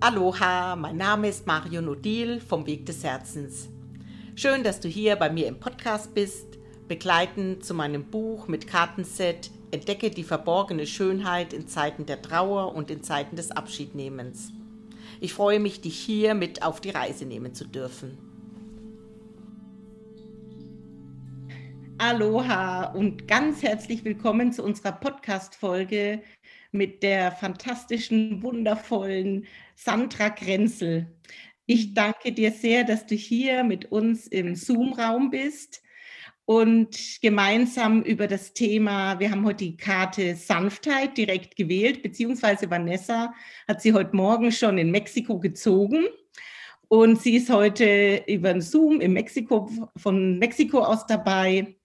Aloha, 0.00 0.76
mein 0.76 0.96
Name 0.96 1.28
ist 1.28 1.48
Mario 1.48 1.82
Nodil 1.82 2.40
vom 2.40 2.66
Weg 2.66 2.86
des 2.86 3.02
Herzens. 3.02 3.68
Schön, 4.36 4.62
dass 4.62 4.78
du 4.78 4.86
hier 4.86 5.16
bei 5.16 5.28
mir 5.28 5.48
im 5.48 5.58
Podcast 5.58 6.14
bist, 6.14 6.56
begleitend 6.86 7.64
zu 7.64 7.74
meinem 7.74 8.04
Buch 8.04 8.46
mit 8.46 8.68
Kartenset 8.68 9.50
Entdecke 9.72 10.10
die 10.10 10.22
verborgene 10.22 10.86
Schönheit 10.86 11.52
in 11.52 11.66
Zeiten 11.66 12.06
der 12.06 12.22
Trauer 12.22 12.76
und 12.76 12.92
in 12.92 13.02
Zeiten 13.02 13.34
des 13.34 13.50
Abschiednehmens. 13.50 14.52
Ich 15.20 15.34
freue 15.34 15.58
mich, 15.58 15.80
dich 15.80 15.98
hier 15.98 16.34
mit 16.34 16.62
auf 16.62 16.80
die 16.80 16.90
Reise 16.90 17.24
nehmen 17.24 17.52
zu 17.52 17.66
dürfen. 17.66 18.18
Aloha 22.00 22.92
und 22.92 23.26
ganz 23.26 23.64
herzlich 23.64 24.04
willkommen 24.04 24.52
zu 24.52 24.62
unserer 24.62 24.92
Podcast-Folge 24.92 26.22
mit 26.70 27.02
der 27.02 27.32
fantastischen, 27.32 28.42
wundervollen 28.42 29.46
Sandra 29.74 30.28
Grenzel. 30.28 31.06
Ich 31.66 31.94
danke 31.94 32.32
dir 32.32 32.50
sehr, 32.50 32.84
dass 32.84 33.06
du 33.06 33.14
hier 33.14 33.64
mit 33.64 33.92
uns 33.92 34.26
im 34.26 34.54
Zoom-Raum 34.54 35.30
bist 35.30 35.82
und 36.46 37.20
gemeinsam 37.20 38.02
über 38.02 38.26
das 38.26 38.54
Thema, 38.54 39.20
wir 39.20 39.30
haben 39.30 39.44
heute 39.44 39.64
die 39.64 39.76
Karte 39.76 40.34
Sanftheit 40.34 41.18
direkt 41.18 41.56
gewählt, 41.56 42.02
beziehungsweise 42.02 42.70
Vanessa 42.70 43.34
hat 43.68 43.82
sie 43.82 43.92
heute 43.92 44.16
Morgen 44.16 44.50
schon 44.50 44.78
in 44.78 44.90
Mexiko 44.90 45.38
gezogen. 45.38 46.06
Und 46.88 47.20
sie 47.20 47.36
ist 47.36 47.50
heute 47.50 48.24
über 48.26 48.58
Zoom 48.62 49.02
in 49.02 49.12
Mexiko, 49.12 49.70
von 49.94 50.38
Mexiko 50.38 50.78
aus 50.78 51.06
dabei. 51.06 51.77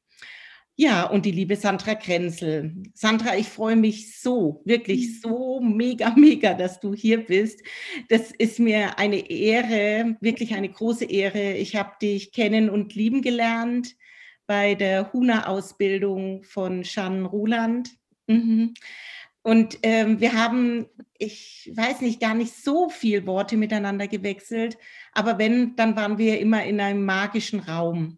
Ja, 0.76 1.06
und 1.06 1.26
die 1.26 1.32
liebe 1.32 1.56
Sandra 1.56 1.94
Krenzel. 1.94 2.74
Sandra, 2.96 3.38
ich 3.38 3.48
freue 3.48 3.76
mich 3.76 4.20
so, 4.20 4.64
wirklich 4.66 5.08
mhm. 5.08 5.20
so 5.22 5.60
mega, 5.62 6.14
mega, 6.18 6.56
dass 6.56 6.80
du 6.80 6.96
hier 6.96 7.26
bist. 7.26 7.62
Das 8.10 8.32
ist 8.32 8.60
mir 8.60 8.98
eine 8.98 9.30
Ehre, 9.30 10.18
wirklich 10.20 10.56
eine 10.56 10.70
große 10.70 11.06
Ehre. 11.06 11.54
Ich 11.54 11.76
habe 11.76 11.92
dich 12.02 12.32
kennen 12.32 12.70
und 12.72 12.96
lieben 12.96 13.22
gelernt 13.22 13.96
bei 14.48 14.74
der 14.74 15.14
HUNA-Ausbildung 15.14 16.44
von 16.44 16.84
Shan 16.84 17.26
Ruland. 17.26 17.92
Mhm. 18.26 18.74
Und 19.44 19.78
ähm, 19.84 20.22
wir 20.22 20.34
haben, 20.34 20.88
ich 21.18 21.72
weiß 21.76 22.02
nicht, 22.02 22.20
gar 22.20 22.34
nicht 22.34 22.54
so 22.56 22.90
viel 22.90 23.28
Worte 23.28 23.58
miteinander 23.58 24.08
gewechselt, 24.08 24.78
aber 25.12 25.38
wenn, 25.38 25.76
dann 25.76 25.98
waren 25.98 26.18
wir 26.18 26.40
immer 26.40 26.64
in 26.64 26.80
einem 26.80 27.06
magischen 27.06 27.60
Raum. 27.60 28.18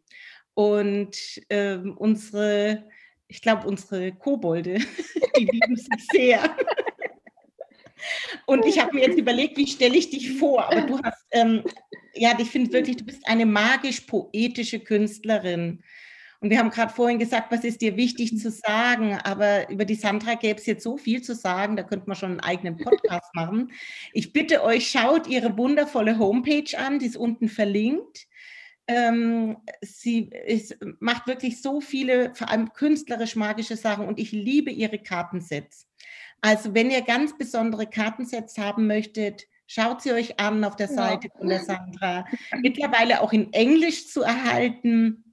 Und 0.56 1.18
äh, 1.50 1.76
unsere, 1.76 2.86
ich 3.28 3.42
glaube, 3.42 3.68
unsere 3.68 4.12
Kobolde, 4.14 4.80
die 5.38 5.46
lieben 5.46 5.76
sich 5.76 6.08
sehr. 6.12 6.56
Und 8.46 8.66
ich 8.66 8.80
habe 8.80 8.96
mir 8.96 9.08
jetzt 9.08 9.18
überlegt, 9.18 9.58
wie 9.58 9.68
stelle 9.68 9.96
ich 9.96 10.10
dich 10.10 10.38
vor? 10.38 10.66
Aber 10.72 10.82
du 10.82 11.00
hast, 11.04 11.26
ähm, 11.32 11.64
ja, 12.14 12.38
ich 12.40 12.50
finde 12.50 12.72
wirklich, 12.72 12.98
du 12.98 13.06
bist 13.06 13.28
eine 13.28 13.46
magisch-poetische 13.46 14.80
Künstlerin. 14.80 15.84
Und 16.40 16.50
wir 16.50 16.60
haben 16.60 16.70
gerade 16.70 16.94
vorhin 16.94 17.18
gesagt, 17.18 17.52
was 17.52 17.64
ist 17.64 17.82
dir 17.82 17.98
wichtig 17.98 18.38
zu 18.38 18.52
sagen? 18.52 19.18
Aber 19.24 19.70
über 19.70 19.86
die 19.86 19.96
Sandra 19.96 20.36
gäbe 20.36 20.60
es 20.60 20.66
jetzt 20.66 20.84
so 20.84 20.98
viel 20.98 21.22
zu 21.22 21.34
sagen, 21.34 21.76
da 21.76 21.84
könnte 21.84 22.08
man 22.08 22.16
schon 22.16 22.32
einen 22.32 22.40
eigenen 22.42 22.78
Podcast 22.78 23.34
machen. 23.34 23.72
Ich 24.14 24.32
bitte 24.32 24.64
euch, 24.64 24.90
schaut 24.90 25.28
ihre 25.28 25.58
wundervolle 25.58 26.20
Homepage 26.20 26.78
an, 26.78 27.00
die 27.00 27.08
ist 27.08 27.18
unten 27.18 27.50
verlinkt. 27.50 28.28
Ähm, 28.88 29.58
sie 29.82 30.30
ist, 30.46 30.78
macht 31.00 31.28
wirklich 31.28 31.62
so 31.62 31.82
viele, 31.82 32.34
vor 32.36 32.50
allem 32.50 32.72
künstlerisch 32.74 33.36
magische 33.36 33.78
Sachen 33.78 34.08
und 34.08 34.20
ich 34.20 34.32
liebe 34.32 34.70
ihre 34.70 35.00
Kartensets. 35.00 35.88
Also 36.42 36.76
wenn 36.76 36.92
ihr 36.92 37.02
ganz 37.02 37.38
besondere 37.38 37.88
Kartensets 37.88 38.58
haben 38.58 38.86
möchtet, 38.86 39.48
schaut 39.68 40.02
sie 40.02 40.12
euch 40.12 40.40
an 40.40 40.64
auf 40.64 40.76
der 40.76 40.88
Seite 40.88 41.28
ja. 41.28 41.40
von 41.40 41.50
der 41.50 41.64
Sandra. 41.64 42.26
Mittlerweile 42.62 43.22
auch 43.22 43.34
in 43.34 43.52
Englisch 43.54 44.08
zu 44.08 44.22
erhalten. 44.22 45.24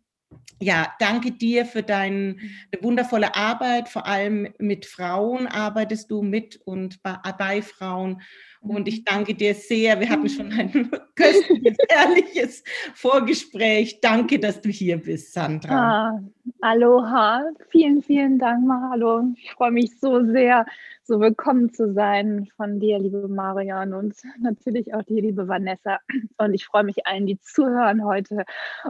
Ja, 0.60 0.94
danke 1.00 1.32
dir 1.32 1.66
für 1.66 1.82
deine 1.82 2.36
wundervolle 2.80 3.34
Arbeit. 3.34 3.88
Vor 3.88 4.06
allem 4.06 4.54
mit 4.58 4.86
Frauen 4.86 5.46
arbeitest 5.46 6.10
du 6.10 6.22
mit 6.22 6.56
und 6.64 7.02
bei, 7.02 7.18
bei 7.36 7.62
Frauen. 7.62 8.22
Und 8.62 8.86
ich 8.86 9.04
danke 9.04 9.34
dir 9.34 9.54
sehr. 9.54 9.98
Wir 9.98 10.08
hatten 10.08 10.28
schon 10.28 10.52
ein 10.52 10.70
köstliches, 11.16 11.76
ehrliches 11.88 12.64
Vorgespräch. 12.94 14.00
Danke, 14.00 14.38
dass 14.38 14.60
du 14.60 14.68
hier 14.68 14.98
bist, 14.98 15.32
Sandra. 15.32 16.10
Ah, 16.10 16.22
aloha. 16.60 17.42
Vielen, 17.70 18.02
vielen 18.02 18.38
Dank, 18.38 18.64
Mahalo. 18.64 19.32
Ich 19.36 19.50
freue 19.52 19.72
mich 19.72 19.98
so 19.98 20.24
sehr, 20.24 20.64
so 21.02 21.18
willkommen 21.18 21.72
zu 21.72 21.92
sein 21.92 22.48
von 22.56 22.78
dir, 22.78 23.00
liebe 23.00 23.26
Marion, 23.26 23.94
und 23.94 24.14
natürlich 24.38 24.94
auch 24.94 25.02
dir, 25.02 25.22
liebe 25.22 25.48
Vanessa. 25.48 25.98
Und 26.38 26.54
ich 26.54 26.64
freue 26.64 26.84
mich 26.84 27.04
allen, 27.04 27.26
die 27.26 27.40
zuhören 27.40 28.04
heute. 28.04 28.44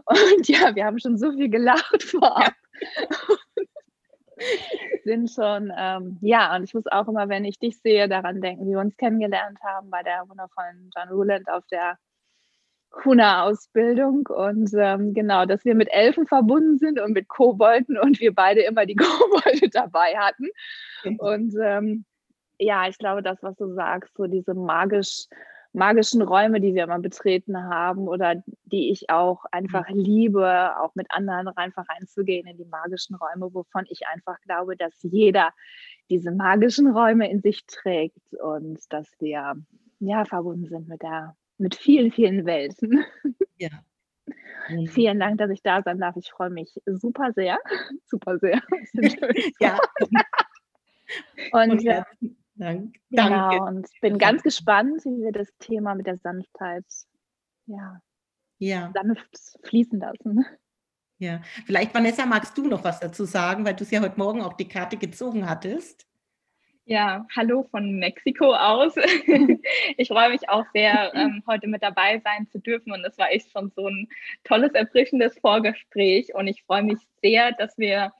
Und 0.05 0.49
ja, 0.49 0.75
wir 0.75 0.85
haben 0.85 0.99
schon 0.99 1.17
so 1.17 1.33
viel 1.33 1.49
gelacht 1.49 2.03
vorab. 2.03 2.53
Ja. 3.01 3.37
sind 5.05 5.31
schon, 5.31 5.73
ähm, 5.77 6.19
ja, 6.21 6.55
und 6.55 6.65
ich 6.65 6.75
muss 6.75 6.87
auch 6.87 7.09
immer, 7.09 7.29
wenn 7.29 7.45
ich 7.45 7.59
dich 7.59 7.79
sehe, 7.81 8.09
daran 8.09 8.41
denken, 8.41 8.67
wie 8.67 8.71
wir 8.71 8.79
uns 8.79 8.97
kennengelernt 8.97 9.59
haben 9.63 9.91
bei 9.91 10.03
der 10.03 10.25
wundervollen 10.29 10.91
John 10.97 11.09
Ruland 11.09 11.49
auf 11.51 11.67
der 11.67 11.99
Kuna-Ausbildung 12.91 14.27
und 14.27 14.71
ähm, 14.77 15.15
genau, 15.15 15.47
dass 15.47 15.65
wir 15.65 15.75
mit 15.75 15.89
Elfen 15.91 16.27
verbunden 16.27 16.79
sind 16.79 17.01
und 17.01 17.13
mit 17.13 17.27
Kobolden 17.27 17.99
und 17.99 18.21
wir 18.21 18.35
beide 18.35 18.61
immer 18.61 18.87
die 18.87 18.97
Kobolde 18.97 19.69
dabei 19.71 20.15
hatten. 20.19 20.49
Und 21.19 21.55
ähm, 21.61 22.05
ja, 22.59 22.87
ich 22.89 22.99
glaube, 22.99 23.23
das, 23.23 23.43
was 23.43 23.57
du 23.57 23.73
sagst, 23.75 24.15
so 24.15 24.27
diese 24.27 24.55
magisch 24.55 25.27
magischen 25.73 26.23
Räume, 26.23 26.61
die 26.61 26.75
wir 26.75 26.85
immer 26.85 26.99
betreten 26.99 27.57
haben 27.57 28.09
oder 28.09 28.43
die 28.65 28.91
ich 28.91 29.11
auch 29.11 29.45
einfach 29.51 29.89
mhm. 29.89 29.99
liebe, 29.99 30.79
auch 30.79 30.95
mit 30.95 31.07
anderen 31.11 31.49
einfach 31.49 31.87
reinzugehen 31.89 32.47
in 32.47 32.57
die 32.57 32.65
magischen 32.65 33.17
Räume, 33.17 33.53
wovon 33.55 33.85
ich 33.89 34.07
einfach 34.07 34.39
glaube, 34.43 34.77
dass 34.77 34.93
jeder 35.03 35.51
diese 36.11 36.31
magischen 36.31 36.89
Räume 36.89 37.31
in 37.31 37.41
sich 37.41 37.65
trägt 37.67 38.35
und 38.43 38.81
dass 38.91 39.11
wir 39.19 39.55
ja 40.01 40.25
verbunden 40.25 40.69
sind 40.69 40.89
mit 40.89 41.03
der 41.03 41.37
mit 41.59 41.75
vielen 41.75 42.11
vielen 42.11 42.45
Welten. 42.45 43.05
Ja. 43.59 43.71
Mhm. 44.69 44.87
Vielen 44.87 45.19
Dank, 45.19 45.39
dass 45.39 45.51
ich 45.51 45.63
da 45.63 45.83
sein 45.83 45.99
darf. 45.99 46.17
Ich 46.17 46.31
freue 46.31 46.51
mich 46.51 46.73
super 46.87 47.33
sehr, 47.35 47.59
super 48.07 48.39
sehr. 48.39 48.61
ja. 49.61 49.79
Und, 51.53 51.73
und 51.73 51.83
ja, 51.83 52.07
Dank. 52.63 52.95
Genau, 53.11 53.29
Danke. 53.29 53.63
und 53.65 53.89
bin 54.01 54.19
ganz 54.19 54.43
gespannt, 54.43 55.05
wie 55.05 55.25
wir 55.25 55.33
das 55.33 55.49
Thema 55.59 55.95
mit 55.95 56.07
der 56.07 56.17
Sanftheit 56.17 56.85
ja, 57.67 58.01
ja. 58.59 58.93
sanft 58.95 59.59
fließen 59.65 59.99
lassen. 59.99 60.47
Ja, 61.19 61.41
vielleicht, 61.67 61.95
Vanessa, 61.95 62.25
magst 62.27 62.57
du 62.57 62.67
noch 62.67 62.85
was 62.85 63.01
dazu 63.01 63.25
sagen, 63.25 63.65
weil 63.65 63.75
du 63.75 63.85
es 63.85 63.91
ja 63.91 64.01
heute 64.01 64.19
Morgen 64.19 64.43
auch 64.43 64.55
die 64.55 64.69
Karte 64.69 64.97
gezogen 64.97 65.49
hattest. 65.49 66.07
Ja, 66.85 67.27
hallo 67.37 67.65
von 67.71 67.99
Mexiko 67.99 68.55
aus. 68.55 68.95
ich 69.97 70.09
freue 70.09 70.31
mich 70.31 70.49
auch 70.49 70.65
sehr, 70.73 71.13
ähm, 71.15 71.43
heute 71.47 71.69
mit 71.69 71.83
dabei 71.83 72.21
sein 72.25 72.49
zu 72.51 72.59
dürfen. 72.59 72.93
Und 72.93 73.05
es 73.05 73.17
war 73.19 73.31
echt 73.31 73.53
schon 73.53 73.73
so 73.77 73.89
ein 73.89 74.09
tolles, 74.45 74.73
erfrischendes 74.73 75.39
Vorgespräch. 75.39 76.35
Und 76.35 76.49
ich 76.49 76.63
freue 76.65 76.83
mich 76.83 76.99
sehr, 77.23 77.53
dass 77.53 77.79
wir 77.79 78.13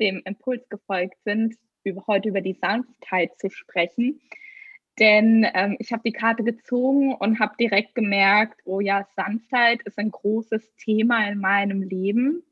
dem 0.00 0.22
Impuls 0.24 0.66
gefolgt 0.68 1.16
sind, 1.24 1.56
über, 1.86 2.04
heute 2.06 2.28
über 2.28 2.40
die 2.40 2.58
Sanftheit 2.60 3.38
zu 3.38 3.50
sprechen. 3.50 4.20
Denn 4.98 5.46
ähm, 5.54 5.76
ich 5.78 5.92
habe 5.92 6.02
die 6.04 6.12
Karte 6.12 6.42
gezogen 6.42 7.14
und 7.14 7.38
habe 7.38 7.54
direkt 7.60 7.94
gemerkt, 7.94 8.60
oh 8.64 8.80
ja, 8.80 9.06
Sanftheit 9.14 9.82
ist 9.82 9.98
ein 9.98 10.10
großes 10.10 10.74
Thema 10.76 11.28
in 11.28 11.38
meinem 11.38 11.82
Leben. 11.82 12.42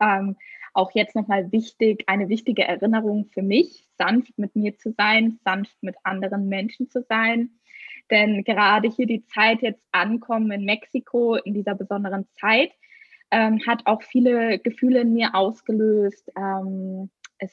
Ähm, 0.00 0.36
auch 0.72 0.92
jetzt 0.94 1.16
nochmal 1.16 1.50
wichtig, 1.52 2.04
eine 2.06 2.28
wichtige 2.28 2.64
Erinnerung 2.64 3.26
für 3.26 3.42
mich, 3.42 3.88
sanft 3.98 4.38
mit 4.38 4.54
mir 4.54 4.76
zu 4.76 4.92
sein, 4.92 5.38
sanft 5.42 5.82
mit 5.82 5.96
anderen 6.04 6.48
Menschen 6.48 6.88
zu 6.88 7.02
sein. 7.02 7.50
Denn 8.10 8.44
gerade 8.44 8.88
hier 8.88 9.06
die 9.06 9.24
Zeit 9.24 9.62
jetzt 9.62 9.84
ankommen 9.92 10.50
in 10.50 10.64
Mexiko 10.64 11.36
in 11.36 11.54
dieser 11.54 11.74
besonderen 11.74 12.26
Zeit, 12.38 12.72
ähm, 13.30 13.60
hat 13.66 13.86
auch 13.86 14.02
viele 14.02 14.58
Gefühle 14.58 15.00
in 15.00 15.14
mir 15.14 15.34
ausgelöst. 15.34 16.30
Ähm, 16.36 17.10
es 17.38 17.52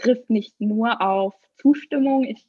trifft 0.00 0.30
nicht 0.30 0.60
nur 0.60 1.00
auf 1.00 1.34
Zustimmung. 1.56 2.24
Ich 2.24 2.46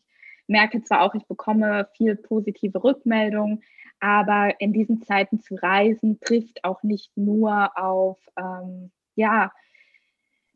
merke 0.47 0.81
zwar 0.83 1.01
auch, 1.01 1.13
ich 1.15 1.25
bekomme 1.25 1.87
viel 1.95 2.15
positive 2.15 2.83
Rückmeldungen, 2.83 3.63
aber 3.99 4.59
in 4.59 4.73
diesen 4.73 5.01
Zeiten 5.03 5.39
zu 5.39 5.55
reisen 5.55 6.19
trifft 6.19 6.63
auch 6.63 6.81
nicht 6.83 7.15
nur 7.15 7.77
auf 7.77 8.17
ähm, 8.37 8.91
ja, 9.15 9.51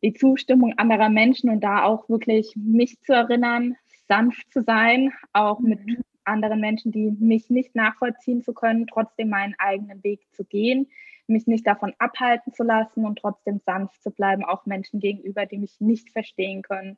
die 0.01 0.13
Zustimmung 0.13 0.73
anderer 0.77 1.09
Menschen 1.09 1.49
und 1.49 1.63
da 1.63 1.83
auch 1.83 2.09
wirklich 2.09 2.53
mich 2.55 2.99
zu 3.01 3.13
erinnern, 3.13 3.75
sanft 4.07 4.51
zu 4.51 4.61
sein, 4.61 5.13
auch 5.33 5.59
mit 5.59 5.85
mhm. 5.85 5.97
anderen 6.23 6.59
Menschen, 6.59 6.91
die 6.91 7.11
mich 7.19 7.49
nicht 7.49 7.75
nachvollziehen 7.75 8.41
zu 8.43 8.53
können, 8.53 8.87
trotzdem 8.87 9.29
meinen 9.29 9.55
eigenen 9.57 10.03
Weg 10.03 10.21
zu 10.31 10.43
gehen 10.43 10.87
mich 11.27 11.47
nicht 11.47 11.65
davon 11.65 11.93
abhalten 11.99 12.53
zu 12.53 12.63
lassen 12.63 13.05
und 13.05 13.19
trotzdem 13.19 13.59
sanft 13.65 14.01
zu 14.01 14.11
bleiben, 14.11 14.43
auch 14.43 14.65
Menschen 14.65 14.99
gegenüber, 14.99 15.45
die 15.45 15.57
mich 15.57 15.79
nicht 15.79 16.11
verstehen 16.11 16.61
können. 16.61 16.97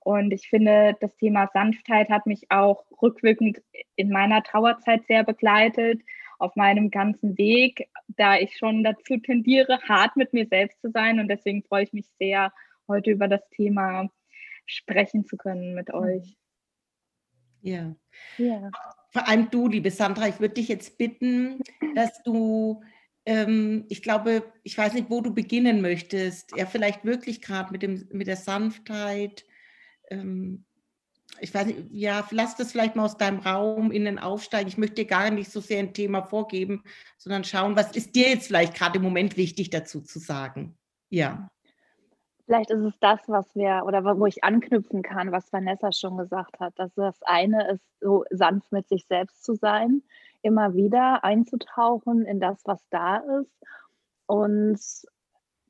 Und 0.00 0.32
ich 0.32 0.48
finde, 0.48 0.96
das 1.00 1.16
Thema 1.16 1.48
Sanftheit 1.52 2.08
hat 2.08 2.26
mich 2.26 2.50
auch 2.50 2.84
rückwirkend 3.00 3.62
in 3.94 4.10
meiner 4.10 4.42
Trauerzeit 4.42 5.06
sehr 5.06 5.22
begleitet, 5.22 6.02
auf 6.38 6.56
meinem 6.56 6.90
ganzen 6.90 7.38
Weg, 7.38 7.88
da 8.08 8.36
ich 8.36 8.56
schon 8.56 8.82
dazu 8.82 9.18
tendiere, 9.18 9.78
hart 9.88 10.16
mit 10.16 10.32
mir 10.32 10.46
selbst 10.48 10.80
zu 10.80 10.90
sein. 10.90 11.20
Und 11.20 11.28
deswegen 11.28 11.62
freue 11.62 11.84
ich 11.84 11.92
mich 11.92 12.06
sehr, 12.18 12.52
heute 12.88 13.12
über 13.12 13.28
das 13.28 13.48
Thema 13.50 14.08
sprechen 14.66 15.24
zu 15.24 15.36
können 15.36 15.74
mit 15.74 15.94
euch. 15.94 16.36
Ja. 17.60 17.94
ja. 18.38 18.70
Vor 19.10 19.28
allem 19.28 19.50
du, 19.50 19.68
liebe 19.68 19.90
Sandra, 19.90 20.28
ich 20.28 20.40
würde 20.40 20.54
dich 20.54 20.68
jetzt 20.68 20.98
bitten, 20.98 21.60
dass 21.94 22.22
du, 22.24 22.82
ähm, 23.24 23.84
ich 23.88 24.02
glaube, 24.02 24.42
ich 24.62 24.76
weiß 24.76 24.94
nicht, 24.94 25.10
wo 25.10 25.20
du 25.20 25.32
beginnen 25.32 25.80
möchtest. 25.80 26.56
Ja, 26.56 26.66
vielleicht 26.66 27.04
wirklich 27.04 27.40
gerade 27.40 27.72
mit, 27.72 28.12
mit 28.12 28.26
der 28.26 28.36
Sanftheit. 28.36 29.44
Ähm, 30.10 30.64
ich 31.40 31.54
weiß 31.54 31.66
nicht, 31.66 31.84
ja, 31.90 32.26
lass 32.30 32.56
das 32.56 32.72
vielleicht 32.72 32.94
mal 32.94 33.04
aus 33.04 33.16
deinem 33.16 33.38
Raum 33.38 33.90
innen 33.90 34.18
aufsteigen. 34.18 34.68
Ich 34.68 34.78
möchte 34.78 34.96
dir 34.96 35.06
gar 35.06 35.30
nicht 35.30 35.50
so 35.50 35.60
sehr 35.60 35.78
ein 35.78 35.94
Thema 35.94 36.22
vorgeben, 36.22 36.84
sondern 37.16 37.44
schauen, 37.44 37.76
was 37.76 37.92
ist 37.92 38.14
dir 38.14 38.28
jetzt 38.28 38.48
vielleicht 38.48 38.74
gerade 38.74 38.98
im 38.98 39.04
Moment 39.04 39.36
wichtig 39.36 39.70
dazu 39.70 40.00
zu 40.02 40.18
sagen. 40.18 40.76
Ja. 41.08 41.50
Vielleicht 42.46 42.70
ist 42.70 42.82
es 42.82 42.98
das, 43.00 43.20
was 43.28 43.54
wir 43.54 43.84
oder 43.86 44.04
wo 44.18 44.26
ich 44.26 44.44
anknüpfen 44.44 45.02
kann, 45.02 45.32
was 45.32 45.52
Vanessa 45.52 45.92
schon 45.92 46.18
gesagt 46.18 46.60
hat. 46.60 46.78
Dass 46.78 46.92
das 46.94 47.22
eine 47.22 47.72
ist, 47.72 47.84
so 48.00 48.24
sanft 48.30 48.72
mit 48.72 48.88
sich 48.88 49.06
selbst 49.06 49.44
zu 49.44 49.54
sein, 49.54 50.02
immer 50.42 50.74
wieder 50.74 51.24
einzutauchen 51.24 52.24
in 52.24 52.40
das, 52.40 52.60
was 52.64 52.80
da 52.90 53.18
ist. 53.40 53.52
Und 54.26 54.80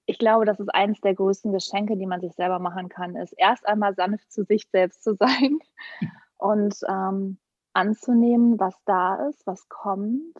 ich 0.06 0.18
glaube, 0.18 0.44
das 0.44 0.60
ist 0.60 0.74
eines 0.74 1.00
der 1.00 1.14
größten 1.14 1.52
Geschenke, 1.52 1.96
die 1.96 2.06
man 2.06 2.20
sich 2.20 2.34
selber 2.34 2.58
machen 2.58 2.88
kann, 2.88 3.16
ist 3.16 3.34
erst 3.36 3.66
einmal 3.66 3.94
sanft 3.94 4.32
zu 4.32 4.44
sich 4.44 4.68
selbst 4.70 5.04
zu 5.04 5.14
sein 5.14 5.58
und 6.38 6.74
ähm, 6.88 7.38
anzunehmen, 7.72 8.58
was 8.58 8.76
da 8.84 9.28
ist, 9.28 9.46
was 9.46 9.68
kommt, 9.68 10.34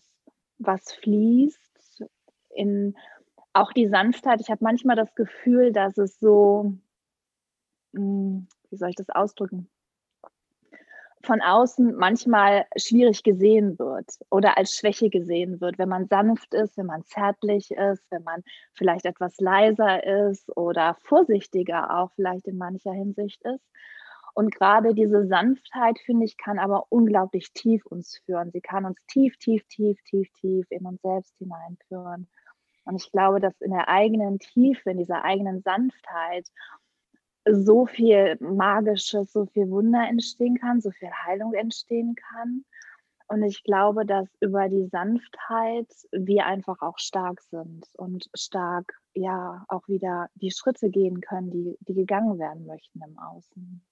was 0.58 0.92
fließt 0.92 2.04
in 2.50 2.96
auch 3.54 3.72
die 3.72 3.88
Sanftheit, 3.88 4.40
ich 4.40 4.50
habe 4.50 4.64
manchmal 4.64 4.96
das 4.96 5.14
Gefühl, 5.14 5.72
dass 5.72 5.98
es 5.98 6.18
so, 6.18 6.72
hm, 7.94 8.48
wie 8.70 8.76
soll 8.76 8.90
ich 8.90 8.96
das 8.96 9.10
ausdrücken, 9.10 9.68
von 11.22 11.40
außen 11.40 11.94
manchmal 11.96 12.66
schwierig 12.76 13.22
gesehen 13.22 13.78
wird 13.78 14.06
oder 14.30 14.56
als 14.58 14.72
Schwäche 14.72 15.08
gesehen 15.10 15.60
wird, 15.60 15.78
wenn 15.78 15.88
man 15.88 16.06
sanft 16.06 16.54
ist, 16.54 16.76
wenn 16.76 16.86
man 16.86 17.04
zärtlich 17.04 17.70
ist, 17.70 18.04
wenn 18.10 18.22
man 18.22 18.42
vielleicht 18.74 19.06
etwas 19.06 19.38
leiser 19.38 20.04
ist 20.28 20.54
oder 20.56 20.96
vorsichtiger 21.00 21.98
auch 21.98 22.10
vielleicht 22.14 22.46
in 22.48 22.58
mancher 22.58 22.92
Hinsicht 22.92 23.42
ist. 23.42 23.64
Und 24.34 24.54
gerade 24.54 24.94
diese 24.94 25.26
Sanftheit, 25.26 25.98
finde 25.98 26.24
ich, 26.24 26.36
kann 26.38 26.58
aber 26.58 26.86
unglaublich 26.88 27.52
tief 27.52 27.84
uns 27.86 28.18
führen. 28.24 28.50
Sie 28.50 28.62
kann 28.62 28.86
uns 28.86 28.98
tief, 29.06 29.36
tief, 29.36 29.62
tief, 29.68 29.98
tief, 30.04 30.28
tief 30.40 30.66
in 30.70 30.86
uns 30.86 31.02
selbst 31.02 31.36
hineinführen. 31.38 32.28
Und 32.84 32.96
ich 32.96 33.12
glaube, 33.12 33.40
dass 33.40 33.60
in 33.60 33.70
der 33.70 33.88
eigenen 33.88 34.38
Tiefe, 34.38 34.90
in 34.90 34.98
dieser 34.98 35.22
eigenen 35.24 35.62
Sanftheit 35.62 36.48
so 37.50 37.86
viel 37.86 38.36
Magisches, 38.40 39.32
so 39.32 39.46
viel 39.46 39.68
Wunder 39.70 40.06
entstehen 40.08 40.58
kann, 40.58 40.80
so 40.80 40.90
viel 40.90 41.10
Heilung 41.10 41.54
entstehen 41.54 42.14
kann. 42.14 42.64
Und 43.28 43.42
ich 43.42 43.64
glaube, 43.64 44.04
dass 44.04 44.28
über 44.40 44.68
die 44.68 44.88
Sanftheit 44.88 45.88
wir 46.12 46.46
einfach 46.46 46.82
auch 46.82 46.98
stark 46.98 47.40
sind 47.40 47.86
und 47.94 48.28
stark, 48.34 49.00
ja, 49.14 49.64
auch 49.68 49.88
wieder 49.88 50.28
die 50.34 50.50
Schritte 50.50 50.90
gehen 50.90 51.20
können, 51.20 51.50
die, 51.50 51.76
die 51.80 51.94
gegangen 51.94 52.38
werden 52.38 52.66
möchten 52.66 53.00
im 53.02 53.18
Außen. 53.18 53.82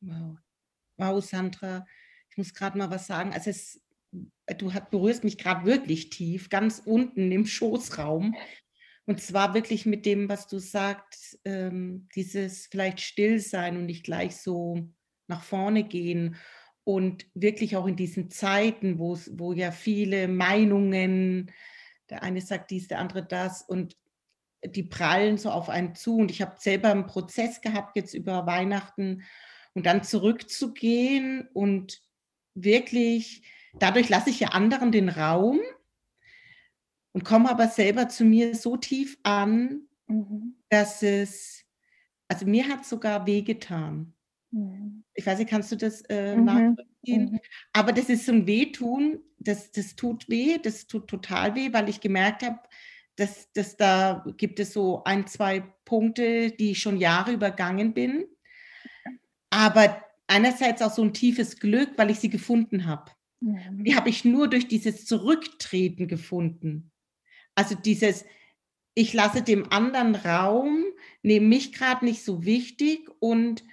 Wow. 0.00 0.36
Wow, 0.98 1.24
Sandra, 1.24 1.86
ich 2.28 2.36
muss 2.36 2.52
gerade 2.52 2.76
mal 2.76 2.90
was 2.90 3.06
sagen. 3.06 3.32
Also 3.32 3.50
es 3.50 3.80
du 4.58 4.70
berührst 4.90 5.24
mich 5.24 5.38
gerade 5.38 5.64
wirklich 5.64 6.10
tief, 6.10 6.50
ganz 6.50 6.82
unten 6.84 7.32
im 7.32 7.46
Schoßraum. 7.46 8.34
Und 9.06 9.20
zwar 9.20 9.54
wirklich 9.54 9.84
mit 9.84 10.06
dem, 10.06 10.28
was 10.28 10.46
du 10.46 10.58
sagst, 10.58 11.40
ähm, 11.44 12.08
dieses 12.14 12.66
vielleicht 12.68 13.00
still 13.00 13.40
sein 13.40 13.76
und 13.76 13.86
nicht 13.86 14.04
gleich 14.04 14.36
so 14.36 14.88
nach 15.26 15.42
vorne 15.42 15.84
gehen. 15.84 16.36
Und 16.84 17.26
wirklich 17.34 17.76
auch 17.76 17.86
in 17.86 17.96
diesen 17.96 18.30
Zeiten, 18.30 18.98
wo, 18.98 19.18
wo 19.32 19.52
ja 19.52 19.70
viele 19.70 20.28
Meinungen, 20.28 21.50
der 22.10 22.22
eine 22.22 22.40
sagt 22.40 22.70
dies, 22.70 22.88
der 22.88 22.98
andere 22.98 23.24
das 23.24 23.62
und 23.62 23.96
die 24.64 24.84
prallen 24.84 25.38
so 25.38 25.50
auf 25.50 25.68
einen 25.68 25.94
zu. 25.94 26.16
Und 26.16 26.30
ich 26.30 26.42
habe 26.42 26.56
selber 26.58 26.90
einen 26.90 27.06
Prozess 27.06 27.60
gehabt 27.60 27.96
jetzt 27.96 28.14
über 28.14 28.46
Weihnachten 28.46 29.22
und 29.74 29.86
dann 29.86 30.04
zurückzugehen 30.04 31.48
und 31.52 32.02
wirklich 32.54 33.42
Dadurch 33.74 34.08
lasse 34.08 34.30
ich 34.30 34.40
ja 34.40 34.48
anderen 34.48 34.92
den 34.92 35.08
Raum 35.08 35.60
und 37.12 37.24
komme 37.24 37.50
aber 37.50 37.68
selber 37.68 38.08
zu 38.08 38.24
mir 38.24 38.54
so 38.54 38.76
tief 38.76 39.18
an, 39.22 39.82
mhm. 40.06 40.56
dass 40.68 41.02
es, 41.02 41.64
also 42.28 42.46
mir 42.46 42.68
hat 42.68 42.84
sogar 42.84 43.26
wehgetan. 43.26 44.14
Mhm. 44.50 45.04
Ich 45.14 45.26
weiß 45.26 45.38
nicht, 45.38 45.50
kannst 45.50 45.72
du 45.72 45.76
das 45.76 46.02
äh, 46.02 46.36
mhm. 46.36 46.44
nachvollziehen? 46.44 47.32
Mhm. 47.32 47.40
Aber 47.72 47.92
das 47.92 48.08
ist 48.08 48.26
so 48.26 48.32
ein 48.32 48.46
Wehtun, 48.46 49.20
das, 49.38 49.70
das 49.72 49.96
tut 49.96 50.28
weh, 50.28 50.58
das 50.58 50.86
tut 50.86 51.08
total 51.08 51.54
weh, 51.54 51.72
weil 51.72 51.88
ich 51.88 52.00
gemerkt 52.00 52.42
habe, 52.42 52.60
dass, 53.16 53.52
dass 53.52 53.76
da 53.76 54.24
gibt 54.38 54.58
es 54.58 54.72
so 54.72 55.04
ein, 55.04 55.26
zwei 55.26 55.60
Punkte, 55.84 56.50
die 56.50 56.70
ich 56.70 56.80
schon 56.80 56.96
Jahre 56.96 57.32
übergangen 57.32 57.92
bin. 57.92 58.24
Aber 59.50 60.02
einerseits 60.26 60.80
auch 60.80 60.92
so 60.92 61.02
ein 61.02 61.12
tiefes 61.12 61.60
Glück, 61.60 61.90
weil 61.96 62.10
ich 62.10 62.20
sie 62.20 62.30
gefunden 62.30 62.86
habe. 62.86 63.10
Die 63.40 63.96
habe 63.96 64.08
ich 64.08 64.24
nur 64.24 64.48
durch 64.48 64.68
dieses 64.68 65.04
Zurücktreten 65.04 66.06
gefunden. 66.06 66.91
Also 67.54 67.74
dieses, 67.74 68.24
ich 68.94 69.12
lasse 69.12 69.42
dem 69.42 69.70
anderen 69.72 70.14
Raum, 70.14 70.84
nehme 71.22 71.46
mich 71.46 71.72
gerade 71.72 72.04
nicht 72.04 72.24
so 72.24 72.44
wichtig 72.44 73.08
und 73.20 73.64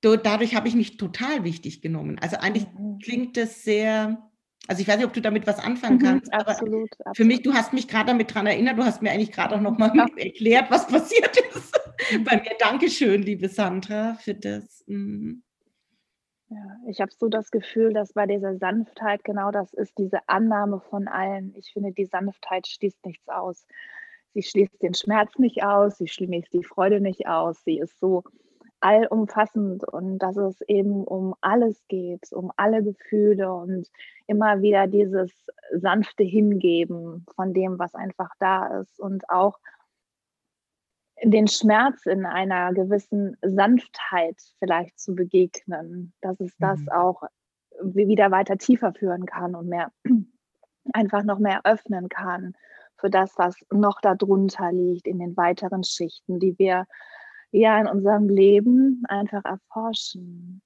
dadurch 0.00 0.54
habe 0.54 0.68
ich 0.68 0.74
mich 0.74 0.96
total 0.96 1.44
wichtig 1.44 1.80
genommen. 1.80 2.18
Also 2.18 2.36
eigentlich 2.36 2.66
mhm. 2.76 2.98
klingt 2.98 3.36
das 3.36 3.62
sehr, 3.62 4.30
also 4.66 4.82
ich 4.82 4.88
weiß 4.88 4.96
nicht, 4.96 5.06
ob 5.06 5.12
du 5.12 5.20
damit 5.20 5.46
was 5.46 5.58
anfangen 5.58 5.98
mhm, 5.98 6.02
kannst, 6.02 6.26
mhm, 6.26 6.38
absolut, 6.38 6.72
aber 6.74 6.80
absolut. 6.80 7.16
für 7.16 7.24
mich, 7.24 7.42
du 7.42 7.54
hast 7.54 7.72
mich 7.72 7.88
gerade 7.88 8.06
damit 8.06 8.30
daran 8.30 8.46
erinnert, 8.46 8.78
du 8.78 8.84
hast 8.84 9.02
mir 9.02 9.10
eigentlich 9.10 9.32
gerade 9.32 9.54
auch 9.54 9.60
nochmal 9.60 9.92
ja. 9.94 10.06
erklärt, 10.16 10.70
was 10.70 10.86
passiert 10.86 11.36
ist. 11.54 11.72
Mhm. 12.12 12.24
Bei 12.24 12.36
mir, 12.36 12.56
Dankeschön, 12.58 13.22
liebe 13.22 13.48
Sandra, 13.48 14.14
für 14.14 14.34
das. 14.34 14.84
Mhm. 14.86 15.42
Ja, 16.52 16.76
ich 16.86 17.00
habe 17.00 17.10
so 17.12 17.28
das 17.28 17.50
Gefühl, 17.50 17.94
dass 17.94 18.12
bei 18.12 18.26
dieser 18.26 18.58
Sanftheit 18.58 19.24
genau 19.24 19.50
das 19.50 19.72
ist, 19.72 19.96
diese 19.96 20.18
Annahme 20.28 20.80
von 20.80 21.08
allen. 21.08 21.54
Ich 21.56 21.72
finde, 21.72 21.92
die 21.92 22.04
Sanftheit 22.04 22.66
schließt 22.66 23.06
nichts 23.06 23.26
aus. 23.28 23.66
Sie 24.34 24.42
schließt 24.42 24.82
den 24.82 24.92
Schmerz 24.92 25.38
nicht 25.38 25.64
aus, 25.64 25.96
sie 25.96 26.08
schließt 26.08 26.52
die 26.52 26.64
Freude 26.64 27.00
nicht 27.00 27.26
aus. 27.26 27.64
Sie 27.64 27.78
ist 27.78 27.98
so 28.00 28.22
allumfassend 28.80 29.84
und 29.84 30.18
dass 30.18 30.36
es 30.36 30.60
eben 30.62 31.04
um 31.04 31.34
alles 31.40 31.86
geht, 31.88 32.30
um 32.32 32.52
alle 32.56 32.82
Gefühle 32.82 33.50
und 33.54 33.88
immer 34.26 34.60
wieder 34.60 34.86
dieses 34.86 35.32
sanfte 35.72 36.24
Hingeben 36.24 37.24
von 37.34 37.54
dem, 37.54 37.78
was 37.78 37.94
einfach 37.94 38.30
da 38.38 38.80
ist 38.80 39.00
und 39.00 39.30
auch 39.30 39.58
den 41.22 41.46
Schmerz 41.46 42.06
in 42.06 42.26
einer 42.26 42.72
gewissen 42.72 43.36
Sanftheit 43.42 44.36
vielleicht 44.58 44.98
zu 44.98 45.14
begegnen, 45.14 46.12
dass 46.20 46.40
es 46.40 46.56
das 46.58 46.80
mhm. 46.80 46.88
auch 46.88 47.22
wieder 47.82 48.30
weiter 48.30 48.58
tiefer 48.58 48.92
führen 48.92 49.26
kann 49.26 49.54
und 49.54 49.68
mehr 49.68 49.92
einfach 50.92 51.22
noch 51.22 51.38
mehr 51.38 51.60
öffnen 51.64 52.08
kann 52.08 52.54
für 52.96 53.10
das, 53.10 53.32
was 53.36 53.56
noch 53.72 54.00
darunter 54.00 54.72
liegt 54.72 55.06
in 55.06 55.18
den 55.18 55.36
weiteren 55.36 55.84
Schichten, 55.84 56.38
die 56.38 56.58
wir 56.58 56.86
ja 57.50 57.80
in 57.80 57.86
unserem 57.86 58.28
Leben 58.28 59.02
einfach 59.08 59.44
erforschen. 59.44 60.62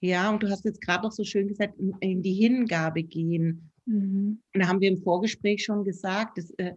Ja, 0.00 0.30
und 0.30 0.42
du 0.42 0.50
hast 0.50 0.64
jetzt 0.64 0.82
gerade 0.82 1.04
noch 1.04 1.12
so 1.12 1.24
schön 1.24 1.48
gesagt, 1.48 1.78
in, 1.78 2.22
die 2.22 2.34
Hingabe 2.34 3.02
gehen. 3.02 3.70
Mhm. 3.86 4.42
Und 4.52 4.62
da 4.62 4.68
haben 4.68 4.80
wir 4.80 4.90
im 4.90 5.02
Vorgespräch 5.02 5.64
schon 5.64 5.84
gesagt, 5.84 6.36
dass, 6.36 6.50
äh, 6.58 6.74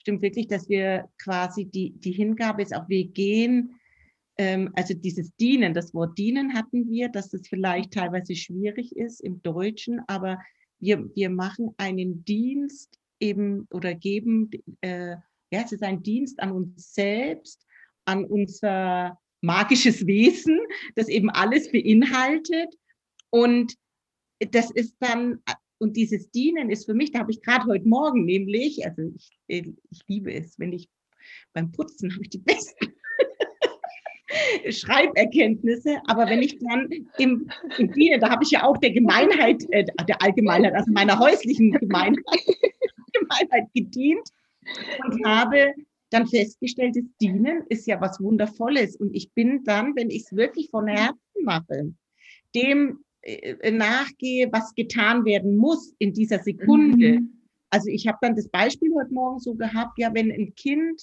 stimmt 0.00 0.22
wirklich, 0.22 0.48
dass 0.48 0.68
wir 0.68 1.08
quasi 1.22 1.66
die, 1.66 1.92
die 1.92 2.12
Hingabe 2.12 2.62
ist 2.62 2.74
auch, 2.74 2.88
wir 2.88 3.06
gehen, 3.06 3.80
ähm, 4.38 4.70
also 4.74 4.94
dieses 4.94 5.34
Dienen, 5.36 5.74
das 5.74 5.92
Wort 5.94 6.16
Dienen 6.18 6.54
hatten 6.54 6.88
wir, 6.88 7.08
dass 7.08 7.30
das 7.30 7.46
vielleicht 7.46 7.92
teilweise 7.92 8.34
schwierig 8.34 8.96
ist 8.96 9.20
im 9.20 9.42
Deutschen, 9.42 10.00
aber 10.06 10.38
wir, 10.78 11.10
wir 11.14 11.30
machen 11.30 11.74
einen 11.76 12.24
Dienst 12.24 12.98
eben 13.20 13.66
oder 13.70 13.94
geben, 13.94 14.50
äh, 14.80 15.16
ja, 15.52 15.62
es 15.64 15.72
ist 15.72 15.82
ein 15.82 16.02
Dienst 16.02 16.40
an 16.40 16.52
uns 16.52 16.94
selbst, 16.94 17.66
an 18.06 18.24
unser 18.24 19.18
magisches 19.42 20.06
Wesen, 20.06 20.58
das 20.94 21.08
eben 21.08 21.28
alles 21.30 21.70
beinhaltet. 21.70 22.74
Und 23.30 23.74
das 24.38 24.70
ist 24.70 24.96
dann 25.00 25.42
und 25.80 25.96
dieses 25.96 26.30
Dienen 26.30 26.70
ist 26.70 26.84
für 26.84 26.94
mich, 26.94 27.10
da 27.10 27.20
habe 27.20 27.30
ich 27.30 27.40
gerade 27.40 27.64
heute 27.66 27.88
Morgen 27.88 28.24
nämlich, 28.24 28.84
also 28.84 29.02
ich, 29.16 29.30
ich 29.46 30.00
liebe 30.06 30.32
es, 30.32 30.58
wenn 30.58 30.72
ich 30.72 30.88
beim 31.52 31.72
Putzen 31.72 32.12
habe 32.12 32.22
ich 32.22 32.30
die 32.30 32.38
besten 32.38 32.92
Schreiberkenntnisse, 34.70 35.96
aber 36.06 36.26
wenn 36.28 36.42
ich 36.42 36.58
dann 36.58 36.88
im, 37.18 37.50
im 37.78 37.92
Dienen, 37.92 38.20
da 38.20 38.30
habe 38.30 38.44
ich 38.44 38.50
ja 38.50 38.64
auch 38.64 38.76
der 38.76 38.92
Gemeinheit, 38.92 39.64
äh, 39.70 39.86
der 40.06 40.22
Allgemeinheit, 40.22 40.74
also 40.74 40.92
meiner 40.92 41.18
häuslichen 41.18 41.72
Gemeinheit, 41.72 42.24
Gemeinheit 43.12 43.72
gedient 43.74 44.28
und 45.04 45.24
habe 45.24 45.72
dann 46.10 46.26
festgestellt, 46.26 46.96
das 46.96 47.04
Dienen 47.20 47.64
ist 47.68 47.86
ja 47.86 48.00
was 48.00 48.20
Wundervolles. 48.20 48.96
Und 48.96 49.14
ich 49.14 49.32
bin 49.32 49.64
dann, 49.64 49.96
wenn 49.96 50.10
ich 50.10 50.24
es 50.24 50.36
wirklich 50.36 50.68
von 50.70 50.88
Herzen 50.88 51.44
mache, 51.44 51.94
dem 52.54 52.90
äh, 52.90 53.09
nachgehe, 53.70 54.48
was 54.52 54.74
getan 54.74 55.24
werden 55.24 55.56
muss 55.56 55.94
in 55.98 56.12
dieser 56.12 56.38
Sekunde. 56.38 57.20
Mhm. 57.20 57.40
Also 57.70 57.88
ich 57.88 58.06
habe 58.06 58.18
dann 58.20 58.34
das 58.34 58.48
Beispiel 58.48 58.90
heute 58.94 59.12
Morgen 59.12 59.38
so 59.38 59.54
gehabt, 59.54 59.98
ja, 59.98 60.12
wenn 60.14 60.30
ein 60.30 60.54
Kind, 60.54 61.02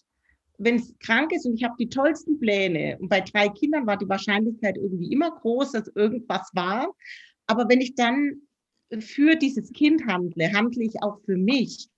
wenn 0.57 0.75
es 0.75 0.93
krank 0.99 1.31
ist 1.31 1.45
und 1.45 1.55
ich 1.55 1.63
habe 1.63 1.75
die 1.79 1.89
tollsten 1.89 2.39
Pläne 2.39 2.97
und 2.99 3.09
bei 3.09 3.21
drei 3.21 3.49
Kindern 3.49 3.85
war 3.85 3.97
die 3.97 4.09
Wahrscheinlichkeit 4.09 4.77
irgendwie 4.77 5.11
immer 5.11 5.31
groß, 5.31 5.73
dass 5.73 5.87
irgendwas 5.95 6.49
war. 6.53 6.93
Aber 7.45 7.69
wenn 7.69 7.79
ich 7.79 7.95
dann 7.95 8.41
für 8.99 9.35
dieses 9.35 9.71
Kind 9.71 10.05
handle, 10.05 10.51
handle 10.53 10.83
ich 10.83 11.01
auch 11.01 11.19
für 11.25 11.37
mich. 11.37 11.89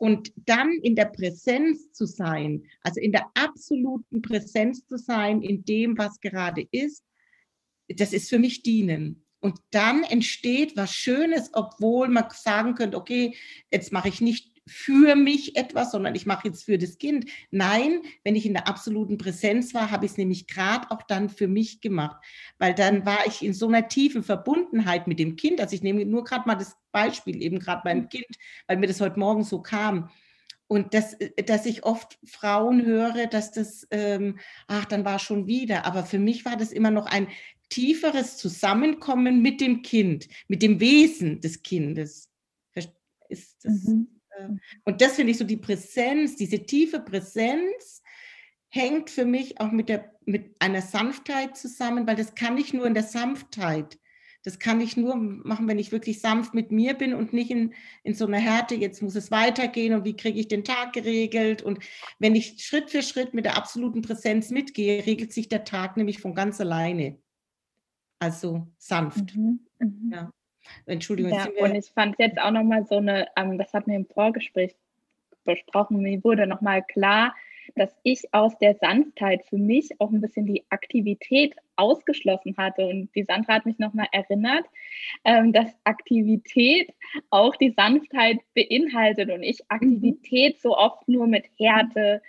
Und 0.00 0.32
dann 0.46 0.70
in 0.82 0.94
der 0.94 1.06
Präsenz 1.06 1.90
zu 1.90 2.06
sein, 2.06 2.62
also 2.82 3.00
in 3.00 3.10
der 3.10 3.26
absoluten 3.34 4.22
Präsenz 4.22 4.86
zu 4.86 4.96
sein, 4.96 5.42
in 5.42 5.64
dem, 5.64 5.98
was 5.98 6.20
gerade 6.20 6.64
ist, 6.70 7.04
das 7.88 8.12
ist 8.12 8.28
für 8.28 8.38
mich 8.38 8.62
dienen. 8.62 9.24
Und 9.40 9.58
dann 9.70 10.02
entsteht 10.02 10.76
was 10.76 10.92
Schönes, 10.92 11.50
obwohl 11.52 12.08
man 12.08 12.24
sagen 12.30 12.74
könnte, 12.74 12.96
okay, 12.96 13.36
jetzt 13.70 13.92
mache 13.92 14.08
ich 14.08 14.20
nicht 14.20 14.58
für 14.68 15.16
mich 15.16 15.56
etwas, 15.56 15.92
sondern 15.92 16.14
ich 16.14 16.26
mache 16.26 16.48
jetzt 16.48 16.64
für 16.64 16.78
das 16.78 16.98
Kind. 16.98 17.30
Nein, 17.50 18.02
wenn 18.22 18.36
ich 18.36 18.46
in 18.46 18.52
der 18.52 18.68
absoluten 18.68 19.18
Präsenz 19.18 19.74
war, 19.74 19.90
habe 19.90 20.04
ich 20.04 20.12
es 20.12 20.18
nämlich 20.18 20.46
gerade 20.46 20.90
auch 20.90 21.02
dann 21.02 21.28
für 21.30 21.48
mich 21.48 21.80
gemacht, 21.80 22.22
weil 22.58 22.74
dann 22.74 23.06
war 23.06 23.26
ich 23.26 23.42
in 23.42 23.54
so 23.54 23.68
einer 23.68 23.88
tiefen 23.88 24.22
Verbundenheit 24.22 25.06
mit 25.06 25.18
dem 25.18 25.36
Kind. 25.36 25.60
Also 25.60 25.74
ich 25.74 25.82
nehme 25.82 26.04
nur 26.04 26.24
gerade 26.24 26.46
mal 26.46 26.54
das 26.54 26.76
Beispiel 26.92 27.42
eben 27.42 27.58
gerade 27.58 27.82
beim 27.82 28.08
Kind, 28.08 28.26
weil 28.66 28.76
mir 28.76 28.86
das 28.86 29.00
heute 29.00 29.18
Morgen 29.18 29.42
so 29.42 29.62
kam. 29.62 30.10
Und 30.70 30.92
das, 30.92 31.16
dass 31.46 31.64
ich 31.64 31.84
oft 31.84 32.18
Frauen 32.26 32.84
höre, 32.84 33.26
dass 33.26 33.52
das, 33.52 33.86
ähm, 33.90 34.38
ach, 34.66 34.84
dann 34.84 35.06
war 35.06 35.18
schon 35.18 35.46
wieder. 35.46 35.86
Aber 35.86 36.04
für 36.04 36.18
mich 36.18 36.44
war 36.44 36.56
das 36.56 36.72
immer 36.72 36.90
noch 36.90 37.06
ein 37.06 37.28
tieferes 37.68 38.36
Zusammenkommen 38.36 39.42
mit 39.42 39.60
dem 39.60 39.82
Kind, 39.82 40.28
mit 40.48 40.62
dem 40.62 40.80
Wesen 40.80 41.40
des 41.40 41.62
Kindes. 41.62 42.28
Ist 43.28 43.56
das, 43.62 43.84
mhm. 43.84 44.08
äh, 44.30 44.48
und 44.84 45.00
das 45.00 45.16
finde 45.16 45.32
ich 45.32 45.38
so 45.38 45.44
die 45.44 45.56
Präsenz, 45.56 46.36
diese 46.36 46.64
tiefe 46.64 47.00
Präsenz 47.00 48.02
hängt 48.70 49.10
für 49.10 49.24
mich 49.24 49.60
auch 49.60 49.70
mit, 49.70 49.88
der, 49.88 50.12
mit 50.24 50.56
einer 50.60 50.82
Sanftheit 50.82 51.56
zusammen, 51.56 52.06
weil 52.06 52.16
das 52.16 52.34
kann 52.34 52.58
ich 52.58 52.72
nur 52.72 52.86
in 52.86 52.94
der 52.94 53.02
Sanftheit. 53.02 53.98
Das 54.44 54.58
kann 54.58 54.80
ich 54.80 54.96
nur 54.96 55.16
machen, 55.16 55.68
wenn 55.68 55.78
ich 55.78 55.92
wirklich 55.92 56.20
sanft 56.20 56.54
mit 56.54 56.70
mir 56.70 56.94
bin 56.94 57.12
und 57.12 57.32
nicht 57.32 57.50
in, 57.50 57.74
in 58.02 58.14
so 58.14 58.26
einer 58.26 58.38
Härte, 58.38 58.76
jetzt 58.76 59.02
muss 59.02 59.16
es 59.16 59.30
weitergehen 59.30 59.94
und 59.94 60.04
wie 60.04 60.16
kriege 60.16 60.38
ich 60.38 60.48
den 60.48 60.64
Tag 60.64 60.92
geregelt. 60.92 61.62
Und 61.62 61.80
wenn 62.18 62.34
ich 62.34 62.64
Schritt 62.64 62.90
für 62.90 63.02
Schritt 63.02 63.34
mit 63.34 63.44
der 63.44 63.56
absoluten 63.56 64.00
Präsenz 64.00 64.50
mitgehe, 64.50 65.04
regelt 65.04 65.32
sich 65.32 65.48
der 65.48 65.64
Tag 65.64 65.96
nämlich 65.96 66.20
von 66.20 66.34
ganz 66.34 66.60
alleine 66.60 67.18
also 68.18 68.66
sanft. 68.78 69.36
Mhm. 69.36 69.60
Mhm. 69.78 70.10
Ja. 70.12 70.32
Entschuldigung. 70.86 71.32
Ja, 71.32 71.48
und 71.60 71.74
ich 71.74 71.86
fand 71.86 72.18
jetzt 72.18 72.38
auch 72.38 72.50
nochmal 72.50 72.84
so 72.84 72.96
eine, 72.96 73.28
ähm, 73.36 73.58
das 73.58 73.72
hat 73.72 73.86
mir 73.86 73.96
im 73.96 74.06
Vorgespräch 74.06 74.74
besprochen, 75.44 76.02
mir 76.02 76.22
wurde 76.24 76.46
nochmal 76.46 76.82
klar, 76.82 77.34
dass 77.74 77.94
ich 78.02 78.22
aus 78.32 78.56
der 78.58 78.74
Sanftheit 78.74 79.44
für 79.46 79.58
mich 79.58 79.88
auch 80.00 80.10
ein 80.10 80.20
bisschen 80.20 80.46
die 80.46 80.64
Aktivität 80.70 81.54
ausgeschlossen 81.76 82.54
hatte. 82.56 82.86
Und 82.86 83.14
die 83.14 83.24
Sandra 83.24 83.54
hat 83.54 83.66
mich 83.66 83.78
nochmal 83.78 84.08
erinnert, 84.12 84.64
ähm, 85.24 85.52
dass 85.52 85.70
Aktivität 85.84 86.92
auch 87.30 87.56
die 87.56 87.70
Sanftheit 87.70 88.38
beinhaltet 88.54 89.30
und 89.30 89.42
ich 89.42 89.60
mhm. 89.60 89.64
Aktivität 89.68 90.60
so 90.60 90.76
oft 90.76 91.08
nur 91.08 91.26
mit 91.26 91.44
Härte, 91.58 92.22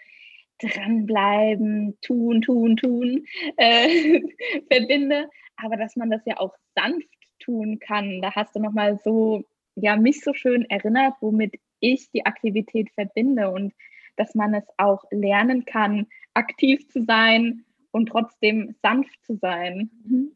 dranbleiben, 0.60 1.98
tun, 2.02 2.42
tun, 2.42 2.78
tun 2.78 3.26
äh, 3.58 4.22
verbinde 4.72 5.30
aber 5.64 5.78
dass 5.78 5.96
man 5.96 6.10
das 6.10 6.22
ja 6.26 6.38
auch 6.38 6.56
sanft 6.76 7.08
tun 7.40 7.80
kann. 7.80 8.22
Da 8.22 8.34
hast 8.36 8.56
du 8.56 8.60
nochmal 8.60 9.00
so, 9.04 9.44
ja, 9.76 9.96
mich 9.96 10.22
so 10.22 10.34
schön 10.34 10.70
erinnert, 10.70 11.16
womit 11.22 11.56
ich 11.80 12.10
die 12.12 12.26
Aktivität 12.26 12.90
verbinde 12.92 13.50
und 13.50 13.74
dass 14.16 14.36
man 14.36 14.54
es 14.54 14.66
auch 14.78 15.04
lernen 15.12 15.66
kann, 15.66 16.08
aktiv 16.34 16.88
zu 16.90 17.04
sein 17.06 17.64
und 17.92 18.08
trotzdem 18.08 18.76
sanft 18.82 19.24
zu 19.26 19.38
sein. 19.38 19.90
Mhm. 20.04 20.32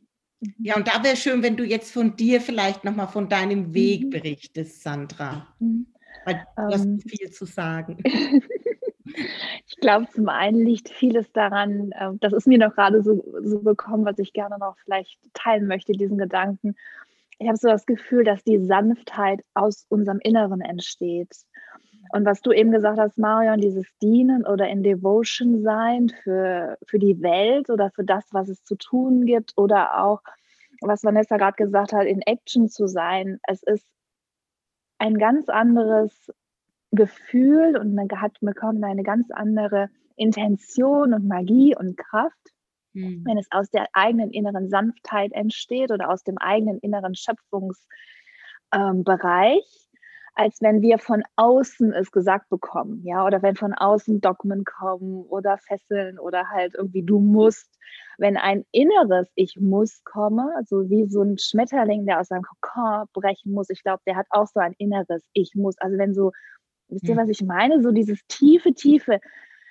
Ja, 0.59 0.75
und 0.75 0.87
da 0.87 1.03
wäre 1.03 1.15
schön, 1.15 1.41
wenn 1.41 1.55
du 1.55 1.63
jetzt 1.63 1.91
von 1.91 2.15
dir 2.15 2.41
vielleicht 2.41 2.83
nochmal 2.83 3.07
von 3.07 3.29
deinem 3.29 3.73
Weg 3.73 4.05
mhm. 4.05 4.09
berichtest, 4.09 4.81
Sandra. 4.81 5.53
Mhm. 5.59 5.87
Weil 6.25 6.45
du 6.55 6.63
hast 6.63 6.85
ähm, 6.85 6.99
viel 6.99 7.31
zu 7.31 7.45
sagen. 7.45 7.97
Ich 9.67 9.77
glaube, 9.77 10.07
zum 10.11 10.29
einen 10.29 10.65
liegt 10.65 10.89
vieles 10.89 11.31
daran, 11.31 11.91
äh, 11.91 12.11
das 12.19 12.33
ist 12.33 12.47
mir 12.47 12.57
noch 12.57 12.75
gerade 12.75 13.01
so, 13.03 13.23
so 13.41 13.61
bekommen, 13.61 14.05
was 14.05 14.19
ich 14.19 14.33
gerne 14.33 14.57
noch 14.57 14.77
vielleicht 14.83 15.19
teilen 15.33 15.67
möchte, 15.67 15.93
diesen 15.93 16.17
Gedanken. 16.17 16.75
Ich 17.39 17.47
habe 17.47 17.57
so 17.57 17.67
das 17.67 17.85
Gefühl, 17.85 18.23
dass 18.23 18.43
die 18.43 18.59
Sanftheit 18.59 19.41
aus 19.53 19.85
unserem 19.89 20.19
Inneren 20.19 20.61
entsteht. 20.61 21.35
Und 22.11 22.25
was 22.25 22.41
du 22.41 22.51
eben 22.51 22.71
gesagt 22.71 22.99
hast, 22.99 23.17
Marion, 23.17 23.59
dieses 23.59 23.87
Dienen 24.01 24.45
oder 24.45 24.67
in 24.67 24.83
Devotion 24.83 25.63
sein 25.63 26.09
für, 26.23 26.77
für 26.85 26.99
die 26.99 27.21
Welt 27.21 27.69
oder 27.69 27.89
für 27.91 28.03
das, 28.03 28.25
was 28.31 28.49
es 28.49 28.63
zu 28.63 28.75
tun 28.75 29.25
gibt 29.25 29.53
oder 29.57 30.03
auch, 30.03 30.21
was 30.81 31.03
Vanessa 31.03 31.37
gerade 31.37 31.55
gesagt 31.55 31.93
hat, 31.93 32.05
in 32.05 32.21
Action 32.21 32.67
zu 32.67 32.87
sein. 32.87 33.39
Es 33.47 33.63
ist 33.63 33.87
ein 34.99 35.17
ganz 35.17 35.49
anderes 35.49 36.31
Gefühl 36.93 37.75
und 37.77 37.95
man 37.95 38.07
hat 38.15 38.37
bekommen 38.39 38.83
eine 38.83 39.03
ganz 39.03 39.31
andere 39.31 39.89
Intention 40.15 41.13
und 41.13 41.27
Magie 41.27 41.75
und 41.75 41.97
Kraft, 41.97 42.53
mhm. 42.93 43.23
wenn 43.25 43.37
es 43.37 43.47
aus 43.51 43.69
der 43.69 43.87
eigenen 43.93 44.31
inneren 44.31 44.69
Sanftheit 44.69 45.31
entsteht 45.33 45.91
oder 45.91 46.09
aus 46.09 46.23
dem 46.23 46.37
eigenen 46.37 46.77
inneren 46.79 47.15
Schöpfungsbereich, 47.15 47.87
ähm, 48.71 49.61
als 50.35 50.61
wenn 50.61 50.81
wir 50.81 50.97
von 50.97 51.23
außen 51.35 51.93
es 51.93 52.11
gesagt 52.11 52.49
bekommen, 52.49 53.01
ja, 53.03 53.25
oder 53.25 53.41
wenn 53.41 53.55
von 53.55 53.73
außen 53.73 54.19
Dogmen 54.21 54.63
kommen 54.63 55.23
oder 55.25 55.57
Fesseln 55.57 56.17
oder 56.19 56.49
halt 56.49 56.73
irgendwie 56.75 57.03
du 57.03 57.19
musst. 57.19 57.69
Wenn 58.17 58.37
ein 58.37 58.65
inneres 58.71 59.31
Ich 59.35 59.59
muss 59.59 60.03
komme, 60.03 60.51
also 60.55 60.89
wie 60.89 61.07
so 61.07 61.21
ein 61.21 61.37
Schmetterling, 61.37 62.05
der 62.05 62.19
aus 62.19 62.27
seinem 62.27 62.43
Kokon 62.43 63.07
brechen 63.13 63.53
muss, 63.53 63.69
ich 63.69 63.83
glaube, 63.83 64.01
der 64.07 64.15
hat 64.15 64.27
auch 64.29 64.47
so 64.47 64.59
ein 64.59 64.73
inneres 64.77 65.23
Ich 65.33 65.53
muss. 65.55 65.77
Also 65.79 65.97
wenn 65.97 66.13
so 66.13 66.31
Wisst 66.93 67.07
ihr, 67.07 67.15
hm. 67.15 67.21
was 67.21 67.29
ich 67.29 67.43
meine? 67.43 67.81
So 67.81 67.91
dieses 67.91 68.25
tiefe, 68.27 68.73
tiefe. 68.73 69.19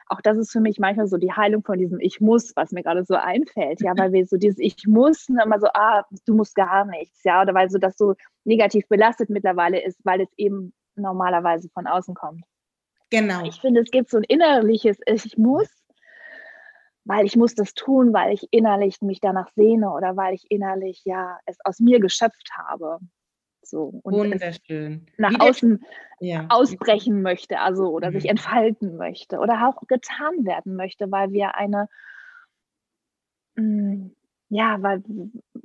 Auch 0.08 0.20
das 0.20 0.36
ist 0.36 0.52
für 0.52 0.60
mich 0.60 0.78
manchmal 0.78 1.06
so 1.06 1.16
die 1.16 1.32
Heilung 1.32 1.62
von 1.62 1.78
diesem 1.78 1.98
Ich 2.00 2.20
muss, 2.20 2.54
was 2.54 2.72
mir 2.72 2.82
gerade 2.82 3.04
so 3.04 3.14
einfällt. 3.14 3.80
Ja, 3.80 3.92
weil 3.96 4.12
wir 4.12 4.26
so 4.26 4.36
dieses 4.36 4.58
Ich 4.58 4.86
muss 4.86 5.28
immer 5.28 5.58
so, 5.58 5.68
ah, 5.72 6.04
du 6.26 6.34
musst 6.34 6.54
gar 6.54 6.84
nichts. 6.84 7.24
Ja, 7.24 7.40
oder 7.40 7.54
weil 7.54 7.70
so 7.70 7.78
das 7.78 7.96
so 7.96 8.14
negativ 8.44 8.86
belastet 8.88 9.30
mittlerweile 9.30 9.82
ist, 9.82 9.98
weil 10.04 10.20
es 10.20 10.28
eben 10.36 10.74
normalerweise 10.96 11.68
von 11.70 11.86
außen 11.86 12.14
kommt. 12.14 12.44
Genau. 13.10 13.44
Ich 13.44 13.60
finde, 13.60 13.80
es 13.80 13.90
gibt 13.90 14.10
so 14.10 14.18
ein 14.18 14.24
innerliches 14.24 14.98
Ich 15.06 15.36
muss, 15.36 15.68
weil 17.04 17.26
ich 17.26 17.36
muss 17.36 17.54
das 17.54 17.74
tun, 17.74 18.12
weil 18.12 18.32
ich 18.32 18.48
innerlich 18.50 19.00
mich 19.02 19.20
danach 19.20 19.50
sehne 19.54 19.90
oder 19.92 20.16
weil 20.16 20.34
ich 20.34 20.50
innerlich 20.50 21.02
ja 21.04 21.38
es 21.46 21.58
aus 21.64 21.80
mir 21.80 22.00
geschöpft 22.00 22.50
habe. 22.56 22.98
So, 23.62 24.00
und 24.02 24.14
Wunderschön. 24.14 25.06
nach 25.18 25.38
außen 25.38 25.84
ja. 26.20 26.46
ausbrechen 26.48 27.22
möchte, 27.22 27.58
also 27.60 27.88
oder 27.88 28.10
mhm. 28.10 28.14
sich 28.14 28.28
entfalten 28.28 28.96
möchte 28.96 29.38
oder 29.38 29.68
auch 29.68 29.86
getan 29.86 30.44
werden 30.44 30.76
möchte, 30.76 31.10
weil 31.10 31.32
wir 31.32 31.54
eine, 31.54 31.88
mh, 33.56 33.64
mm, 33.64 34.16
ja, 34.48 34.82
weil, 34.82 35.02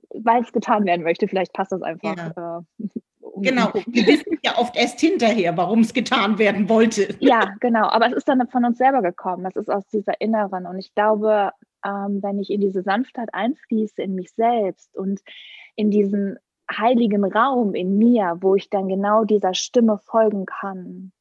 weil 0.10 0.44
es 0.44 0.54
getan 0.54 0.86
werden 0.86 1.04
möchte, 1.04 1.28
vielleicht 1.28 1.54
passt 1.54 1.74
das 1.74 1.82
einfach. 1.82 2.16
Ja. 2.16 2.64
Äh, 2.80 2.88
um 3.20 3.44
genau, 3.44 3.72
wir 3.74 4.08
wissen 4.08 4.40
ja 4.44 4.58
oft 4.58 4.76
erst 4.78 5.00
hinterher, 5.00 5.58
warum 5.58 5.82
es 5.82 5.94
getan 5.94 6.40
werden 6.40 6.70
wollte. 6.70 7.16
Ja, 7.20 7.56
genau, 7.60 7.90
aber 7.90 8.08
es 8.08 8.14
ist 8.14 8.30
dann 8.30 8.48
von 8.48 8.64
uns 8.64 8.78
selber 8.78 9.02
gekommen, 9.02 9.46
es 9.46 9.56
ist 9.56 9.70
aus 9.70 9.86
dieser 9.88 10.22
Inneren 10.22 10.66
und 10.66 10.80
ich 10.80 10.96
glaube, 10.96 11.52
ähm, 11.86 12.24
wenn 12.24 12.40
ich 12.40 12.50
in 12.50 12.62
diese 12.62 12.82
Sanftheit 12.82 13.30
einfließe, 13.34 14.02
in 14.02 14.16
mich 14.16 14.32
selbst 14.32 14.96
und 14.96 15.22
in 15.76 15.92
diesen 15.92 16.40
heiligen 16.72 17.24
Raum 17.24 17.76
in 17.76 17.98
mir, 17.98 18.38
wo 18.42 18.56
ich 18.56 18.70
dann 18.70 18.88
genau 18.88 19.24
dieser 19.24 19.54
Stimme 19.54 19.98
folgen 20.00 20.46
kann, 20.46 21.12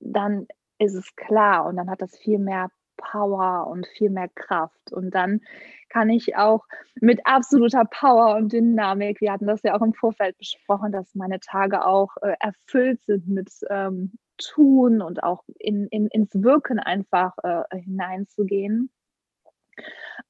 dann 0.00 0.46
ist 0.78 0.94
es 0.94 1.14
klar 1.16 1.66
und 1.66 1.76
dann 1.76 1.90
hat 1.90 2.02
das 2.02 2.16
viel 2.16 2.38
mehr 2.38 2.70
Power 2.96 3.66
und 3.66 3.86
viel 3.86 4.10
mehr 4.10 4.28
Kraft. 4.28 4.92
Und 4.92 5.14
dann 5.14 5.40
kann 5.88 6.10
ich 6.10 6.36
auch 6.36 6.64
mit 7.00 7.20
absoluter 7.24 7.84
Power 7.84 8.36
und 8.36 8.52
Dynamik, 8.52 9.20
wir 9.20 9.32
hatten 9.32 9.46
das 9.46 9.62
ja 9.62 9.76
auch 9.76 9.82
im 9.82 9.94
Vorfeld 9.94 10.36
besprochen, 10.38 10.92
dass 10.92 11.14
meine 11.14 11.40
Tage 11.40 11.84
auch 11.84 12.16
äh, 12.22 12.34
erfüllt 12.40 13.02
sind 13.04 13.28
mit 13.28 13.50
ähm, 13.70 14.12
Tun 14.38 15.00
und 15.00 15.22
auch 15.22 15.44
in, 15.58 15.86
in, 15.88 16.08
ins 16.08 16.34
Wirken 16.34 16.78
einfach 16.78 17.36
äh, 17.42 17.62
hineinzugehen. 17.78 18.90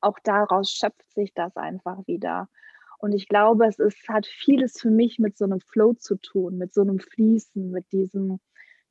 auch 0.01 0.19
daraus 0.23 0.71
schöpft 0.71 1.11
sich 1.13 1.35
das 1.35 1.57
einfach 1.57 2.07
wieder. 2.07 2.49
Und 2.99 3.13
ich 3.13 3.29
glaube, 3.29 3.67
es 3.67 3.79
ist, 3.79 4.09
hat 4.09 4.27
vieles 4.27 4.81
für 4.81 4.91
mich 4.91 5.19
mit 5.19 5.37
so 5.37 5.45
einem 5.45 5.61
Flow 5.61 5.95
zu 5.95 6.17
tun, 6.17 6.59
mit 6.59 6.73
so 6.73 6.83
einem 6.83 6.99
Fließen, 6.99 7.71
mit 7.71 7.91
diesem, 7.93 8.41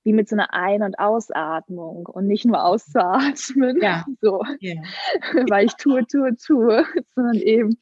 wie 0.04 0.14
mit 0.14 0.30
so 0.30 0.36
einer 0.36 0.54
Ein- 0.54 0.84
und 0.84 1.00
Ausatmung 1.00 2.06
und 2.06 2.28
nicht 2.28 2.46
nur 2.46 2.64
auszuatmen, 2.64 3.82
ja. 3.82 4.06
so, 4.22 4.42
ja. 4.60 4.76
weil 5.50 5.66
ich 5.66 5.74
tue, 5.76 6.06
tue, 6.06 6.36
tue, 6.36 6.86
sondern 7.16 7.36
eben 7.36 7.78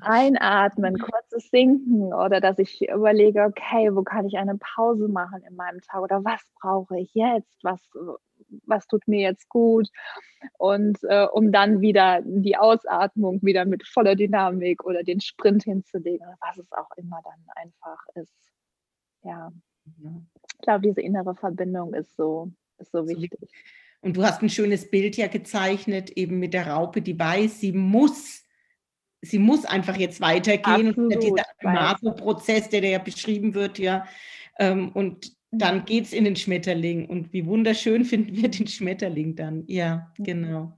einatmen, 0.00 0.94
mhm. 0.94 0.98
kurzes 0.98 1.48
Sinken 1.50 2.12
oder 2.12 2.40
dass 2.40 2.58
ich 2.58 2.88
überlege, 2.88 3.44
okay, 3.44 3.94
wo 3.94 4.02
kann 4.02 4.26
ich 4.26 4.36
eine 4.36 4.56
Pause 4.58 5.08
machen 5.08 5.42
in 5.48 5.56
meinem 5.56 5.80
Tag 5.80 6.02
oder 6.02 6.24
was 6.24 6.42
brauche 6.60 6.98
ich 6.98 7.14
jetzt, 7.14 7.58
was, 7.62 7.80
was 8.64 8.86
tut 8.86 9.06
mir 9.06 9.20
jetzt 9.20 9.48
gut 9.48 9.88
und 10.58 10.98
äh, 11.04 11.26
um 11.26 11.52
dann 11.52 11.80
wieder 11.80 12.20
die 12.24 12.56
Ausatmung 12.56 13.40
wieder 13.42 13.64
mit 13.64 13.86
voller 13.86 14.14
Dynamik 14.14 14.84
oder 14.84 15.02
den 15.02 15.20
Sprint 15.20 15.64
hinzulegen, 15.64 16.26
was 16.40 16.58
es 16.58 16.70
auch 16.72 16.90
immer 16.96 17.20
dann 17.22 17.44
einfach 17.54 18.04
ist. 18.14 18.34
Ja, 19.22 19.52
ich 19.86 20.58
glaube, 20.62 20.86
diese 20.88 21.00
innere 21.00 21.34
Verbindung 21.34 21.94
ist 21.94 22.16
so, 22.16 22.50
ist 22.78 22.92
so 22.92 23.08
wichtig. 23.08 23.38
Und 24.00 24.16
du 24.16 24.24
hast 24.24 24.42
ein 24.42 24.50
schönes 24.50 24.90
Bild 24.90 25.16
ja 25.16 25.26
gezeichnet, 25.26 26.10
eben 26.10 26.38
mit 26.38 26.54
der 26.54 26.68
Raupe, 26.68 27.02
die 27.02 27.18
weiß, 27.18 27.60
sie 27.60 27.72
muss 27.72 28.46
sie 29.22 29.38
muss 29.38 29.64
einfach 29.64 29.96
jetzt 29.96 30.20
weitergehen. 30.20 30.88
Absolut, 30.88 31.14
und 31.14 31.22
dieser 31.22 31.44
Maso-Prozess, 31.62 32.68
der, 32.68 32.80
der 32.80 32.90
ja 32.90 32.98
beschrieben 32.98 33.54
wird, 33.54 33.78
ja. 33.78 34.06
Ähm, 34.58 34.90
und 34.92 35.35
dann 35.58 35.84
geht 35.84 36.04
es 36.04 36.12
in 36.12 36.24
den 36.24 36.36
Schmetterling. 36.36 37.06
Und 37.06 37.32
wie 37.32 37.46
wunderschön 37.46 38.04
finden 38.06 38.36
wir 38.36 38.48
den 38.48 38.66
Schmetterling 38.66 39.34
dann. 39.36 39.64
Ja, 39.66 40.12
mhm. 40.18 40.24
genau. 40.24 40.76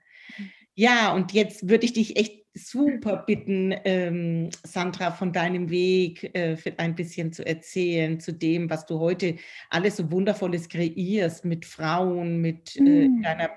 Ja, 0.74 1.12
und 1.12 1.32
jetzt 1.32 1.68
würde 1.68 1.86
ich 1.86 1.92
dich 1.92 2.16
echt 2.16 2.44
super 2.54 3.24
bitten, 3.26 3.74
ähm, 3.84 4.50
Sandra, 4.64 5.10
von 5.10 5.32
deinem 5.32 5.70
Weg 5.70 6.30
äh, 6.34 6.56
ein 6.76 6.94
bisschen 6.94 7.32
zu 7.32 7.46
erzählen, 7.46 8.20
zu 8.20 8.32
dem, 8.32 8.68
was 8.70 8.86
du 8.86 8.98
heute 8.98 9.36
alles 9.70 9.96
so 9.96 10.10
Wundervolles 10.10 10.68
kreierst 10.68 11.44
mit 11.44 11.64
Frauen, 11.64 12.40
mit 12.40 12.76
äh, 12.76 13.08
mhm. 13.08 13.22
deiner 13.22 13.50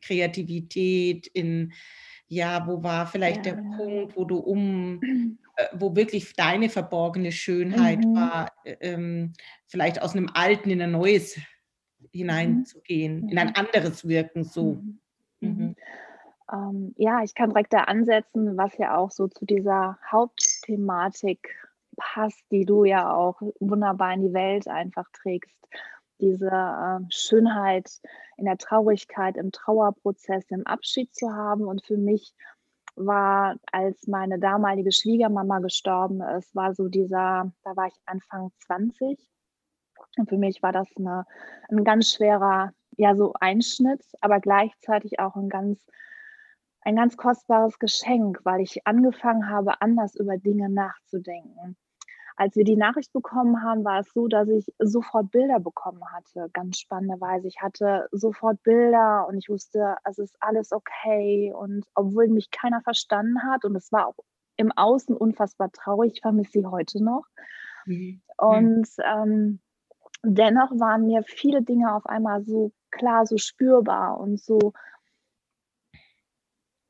Kreativität, 0.00 1.26
in 1.28 1.72
ja, 2.28 2.66
wo 2.66 2.82
war 2.82 3.06
vielleicht 3.06 3.44
ja. 3.44 3.52
der 3.52 3.62
Punkt, 3.76 4.16
wo 4.16 4.24
du 4.24 4.38
um, 4.38 5.00
wo 5.72 5.96
wirklich 5.96 6.34
deine 6.34 6.68
verborgene 6.68 7.32
Schönheit 7.32 8.04
mhm. 8.04 8.14
war, 8.14 8.52
äh, 8.64 8.76
ähm, 8.80 9.32
vielleicht 9.66 10.02
aus 10.02 10.14
einem 10.14 10.30
Alten 10.32 10.70
in 10.70 10.82
ein 10.82 10.92
Neues 10.92 11.38
hineinzugehen, 12.12 13.22
mhm. 13.22 13.28
in 13.28 13.38
ein 13.38 13.48
mhm. 13.48 13.54
anderes 13.56 14.06
Wirken 14.06 14.44
so. 14.44 14.74
Mhm. 14.74 15.00
mhm. 15.40 15.48
mhm. 15.48 15.76
Ähm, 16.52 16.94
ja, 16.98 17.22
ich 17.22 17.34
kann 17.34 17.50
direkt 17.50 17.72
da 17.72 17.84
ansetzen, 17.84 18.58
was 18.58 18.76
ja 18.76 18.96
auch 18.96 19.10
so 19.10 19.26
zu 19.26 19.46
dieser 19.46 19.98
Hauptthematik 20.10 21.48
passt, 21.96 22.42
die 22.50 22.66
du 22.66 22.84
ja 22.84 23.14
auch 23.14 23.40
wunderbar 23.58 24.12
in 24.12 24.22
die 24.22 24.34
Welt 24.34 24.68
einfach 24.68 25.06
trägst 25.12 25.56
diese 26.22 26.48
äh, 26.48 27.04
Schönheit 27.10 28.00
in 28.36 28.46
der 28.46 28.56
Traurigkeit, 28.56 29.36
im 29.36 29.52
Trauerprozess, 29.52 30.44
im 30.50 30.66
Abschied 30.66 31.14
zu 31.14 31.34
haben. 31.34 31.64
Und 31.64 31.84
für 31.84 31.98
mich 31.98 32.32
war, 32.96 33.56
als 33.70 34.06
meine 34.06 34.38
damalige 34.38 34.92
Schwiegermama 34.92 35.60
gestorben 35.60 36.20
ist, 36.20 36.54
war 36.54 36.74
so 36.74 36.88
dieser, 36.88 37.52
da 37.64 37.76
war 37.76 37.86
ich 37.86 37.94
Anfang 38.06 38.50
20. 38.66 39.18
Und 40.18 40.28
für 40.28 40.36
mich 40.36 40.62
war 40.62 40.72
das 40.72 40.88
eine, 40.96 41.24
ein 41.70 41.84
ganz 41.84 42.10
schwerer, 42.10 42.72
ja, 42.96 43.14
so 43.16 43.32
Einschnitt, 43.40 44.02
aber 44.20 44.40
gleichzeitig 44.40 45.20
auch 45.20 45.36
ein 45.36 45.48
ganz, 45.48 45.86
ein 46.82 46.96
ganz 46.96 47.16
kostbares 47.16 47.78
Geschenk, 47.78 48.40
weil 48.44 48.60
ich 48.60 48.86
angefangen 48.86 49.48
habe, 49.48 49.80
anders 49.80 50.14
über 50.14 50.36
Dinge 50.36 50.68
nachzudenken. 50.68 51.76
Als 52.36 52.56
wir 52.56 52.64
die 52.64 52.76
Nachricht 52.76 53.12
bekommen 53.12 53.62
haben, 53.62 53.84
war 53.84 54.00
es 54.00 54.12
so, 54.12 54.28
dass 54.28 54.48
ich 54.48 54.66
sofort 54.78 55.30
Bilder 55.30 55.60
bekommen 55.60 56.02
hatte. 56.12 56.48
Ganz 56.52 56.78
spannenderweise. 56.78 57.48
Ich 57.48 57.60
hatte 57.60 58.08
sofort 58.10 58.62
Bilder 58.62 59.26
und 59.28 59.38
ich 59.38 59.48
wusste, 59.48 59.96
es 60.04 60.18
ist 60.18 60.36
alles 60.40 60.72
okay. 60.72 61.52
Und 61.54 61.84
obwohl 61.94 62.28
mich 62.28 62.50
keiner 62.50 62.80
verstanden 62.80 63.42
hat 63.42 63.64
und 63.64 63.76
es 63.76 63.92
war 63.92 64.08
auch 64.08 64.16
im 64.56 64.72
Außen 64.72 65.16
unfassbar 65.16 65.70
traurig, 65.72 66.12
ich 66.14 66.20
vermisse 66.20 66.52
sie 66.52 66.66
heute 66.66 67.02
noch. 67.02 67.24
Mhm. 67.86 68.20
Und 68.36 68.88
ähm, 69.04 69.60
dennoch 70.22 70.70
waren 70.78 71.06
mir 71.06 71.22
viele 71.24 71.62
Dinge 71.62 71.94
auf 71.94 72.06
einmal 72.06 72.44
so 72.44 72.72
klar, 72.90 73.26
so 73.26 73.38
spürbar 73.38 74.18
und 74.20 74.40
so 74.40 74.72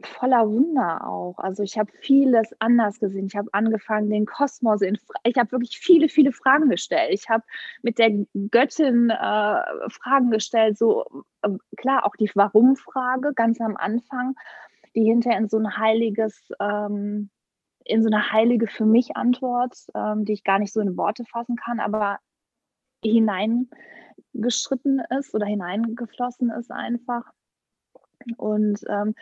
voller 0.06 0.48
Wunder 0.48 1.06
auch. 1.06 1.38
Also 1.38 1.62
ich 1.62 1.78
habe 1.78 1.92
vieles 2.00 2.50
anders 2.58 2.98
gesehen. 3.00 3.26
Ich 3.26 3.36
habe 3.36 3.48
angefangen, 3.52 4.10
den 4.10 4.26
Kosmos 4.26 4.82
in 4.82 4.98
ich 5.24 5.36
habe 5.36 5.52
wirklich 5.52 5.78
viele, 5.78 6.08
viele 6.08 6.32
Fragen 6.32 6.68
gestellt. 6.68 7.10
Ich 7.12 7.28
habe 7.28 7.44
mit 7.82 7.98
der 7.98 8.10
Göttin 8.50 9.10
äh, 9.10 9.62
Fragen 9.90 10.30
gestellt, 10.30 10.78
so 10.78 11.24
äh, 11.42 11.50
klar 11.76 12.06
auch 12.06 12.16
die 12.16 12.30
Warum-Frage 12.34 13.32
ganz 13.34 13.60
am 13.60 13.76
Anfang, 13.76 14.34
die 14.94 15.04
hinterher 15.04 15.38
in 15.38 15.48
so 15.48 15.58
ein 15.58 15.76
heiliges, 15.76 16.50
ähm, 16.60 17.30
in 17.84 18.02
so 18.02 18.08
eine 18.08 18.32
heilige 18.32 18.66
für 18.66 18.86
mich 18.86 19.16
Antwort, 19.16 19.76
ähm, 19.94 20.24
die 20.24 20.34
ich 20.34 20.44
gar 20.44 20.58
nicht 20.58 20.72
so 20.72 20.80
in 20.80 20.96
Worte 20.96 21.24
fassen 21.24 21.56
kann, 21.56 21.80
aber 21.80 22.18
hineingeschritten 23.04 25.02
ist 25.18 25.34
oder 25.34 25.46
hineingeflossen 25.46 26.50
ist 26.50 26.70
einfach. 26.70 27.24
Und 28.36 28.80
ähm, 28.88 29.14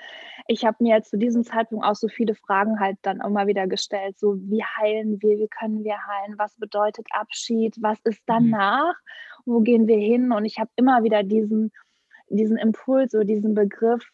ich 0.46 0.64
habe 0.64 0.76
mir 0.80 1.02
zu 1.02 1.18
diesem 1.18 1.44
Zeitpunkt 1.44 1.84
auch 1.84 1.94
so 1.94 2.08
viele 2.08 2.34
Fragen 2.34 2.80
halt 2.80 2.98
dann 3.02 3.20
immer 3.20 3.46
wieder 3.46 3.66
gestellt, 3.66 4.18
so 4.18 4.36
wie 4.36 4.62
heilen 4.62 5.20
wir, 5.20 5.38
wie 5.38 5.48
können 5.48 5.84
wir 5.84 5.96
heilen, 6.06 6.38
was 6.38 6.54
bedeutet 6.56 7.06
Abschied, 7.10 7.76
was 7.80 7.98
ist 8.04 8.20
mhm. 8.20 8.50
danach, 8.50 8.94
wo 9.44 9.60
gehen 9.60 9.86
wir 9.86 9.98
hin? 9.98 10.32
Und 10.32 10.44
ich 10.44 10.58
habe 10.58 10.70
immer 10.76 11.02
wieder 11.02 11.22
diesen, 11.22 11.72
diesen 12.28 12.56
Impuls 12.56 13.14
oder 13.14 13.24
diesen 13.24 13.54
Begriff, 13.54 14.08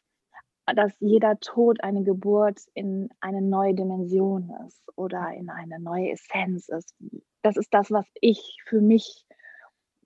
dass 0.75 0.93
jeder 0.99 1.39
Tod 1.39 1.83
eine 1.83 2.03
Geburt 2.03 2.61
in 2.75 3.09
eine 3.21 3.41
neue 3.41 3.75
Dimension 3.75 4.53
ist 4.67 4.83
oder 4.97 5.33
in 5.33 5.49
eine 5.49 5.79
neue 5.79 6.11
Essenz 6.11 6.69
ist. 6.69 6.95
Das 7.43 7.57
ist 7.57 7.73
das, 7.73 7.93
was 7.93 8.07
ich 8.21 8.59
für 8.67 8.81
mich 8.81 9.25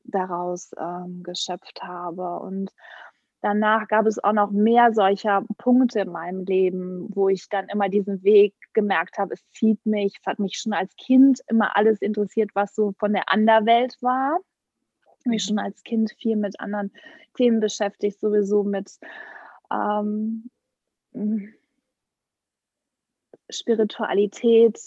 daraus 0.05 0.73
ähm, 0.79 1.23
geschöpft 1.23 1.83
habe. 1.83 2.41
Und 2.41 2.71
danach 3.41 3.89
gab 3.89 4.07
es 4.07 4.23
auch 4.23 4.33
noch 4.33 4.51
mehr 4.51 4.93
solcher 4.93 5.45
Punkte 5.59 6.01
in 6.01 6.11
meinem 6.11 6.45
Leben, 6.45 7.09
wo 7.15 7.29
ich 7.29 7.49
dann 7.49 7.69
immer 7.69 7.89
diesen 7.89 8.23
Weg 8.23 8.55
gemerkt 8.73 9.19
habe, 9.19 9.35
es 9.35 9.49
zieht 9.51 9.85
mich. 9.87 10.17
Es 10.21 10.27
hat 10.27 10.39
mich 10.39 10.59
schon 10.59 10.73
als 10.73 10.95
Kind 10.97 11.41
immer 11.49 11.77
alles 11.77 12.01
interessiert, 12.01 12.51
was 12.55 12.75
so 12.75 12.93
von 12.99 13.13
der 13.13 13.31
Anderwelt 13.33 13.97
war. 14.01 14.39
Ich 15.21 15.27
mich 15.27 15.45
schon 15.45 15.59
als 15.59 15.83
Kind 15.83 16.13
viel 16.19 16.37
mit 16.37 16.59
anderen 16.61 16.93
Themen 17.35 17.61
beschäftigt, 17.61 18.21
sowieso 18.21 18.63
mit 18.63 18.99
ähm, 19.71 20.51
Spiritualität, 23.51 24.79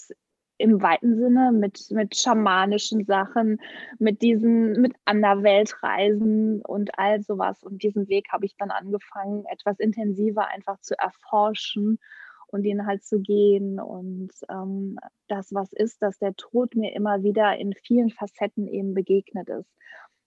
im 0.58 0.80
weiten 0.82 1.16
Sinne 1.16 1.52
mit, 1.52 1.90
mit 1.90 2.16
schamanischen 2.16 3.04
Sachen, 3.04 3.60
mit 3.98 4.22
diesen, 4.22 4.80
mit 4.80 4.94
Anderweltreisen 5.04 6.62
und 6.62 6.98
all 6.98 7.20
sowas. 7.22 7.62
Und 7.62 7.82
diesen 7.82 8.08
Weg 8.08 8.28
habe 8.30 8.46
ich 8.46 8.56
dann 8.56 8.70
angefangen, 8.70 9.44
etwas 9.46 9.78
intensiver 9.80 10.46
einfach 10.48 10.80
zu 10.80 10.94
erforschen 10.98 11.98
und 12.46 12.64
ihn 12.64 12.86
halt 12.86 13.04
zu 13.04 13.20
gehen. 13.20 13.80
Und 13.80 14.30
ähm, 14.48 14.96
das, 15.28 15.52
was 15.52 15.72
ist, 15.72 16.00
dass 16.02 16.18
der 16.18 16.34
Tod 16.36 16.76
mir 16.76 16.94
immer 16.94 17.22
wieder 17.22 17.56
in 17.56 17.74
vielen 17.74 18.10
Facetten 18.10 18.68
eben 18.68 18.94
begegnet 18.94 19.48
ist. 19.48 19.70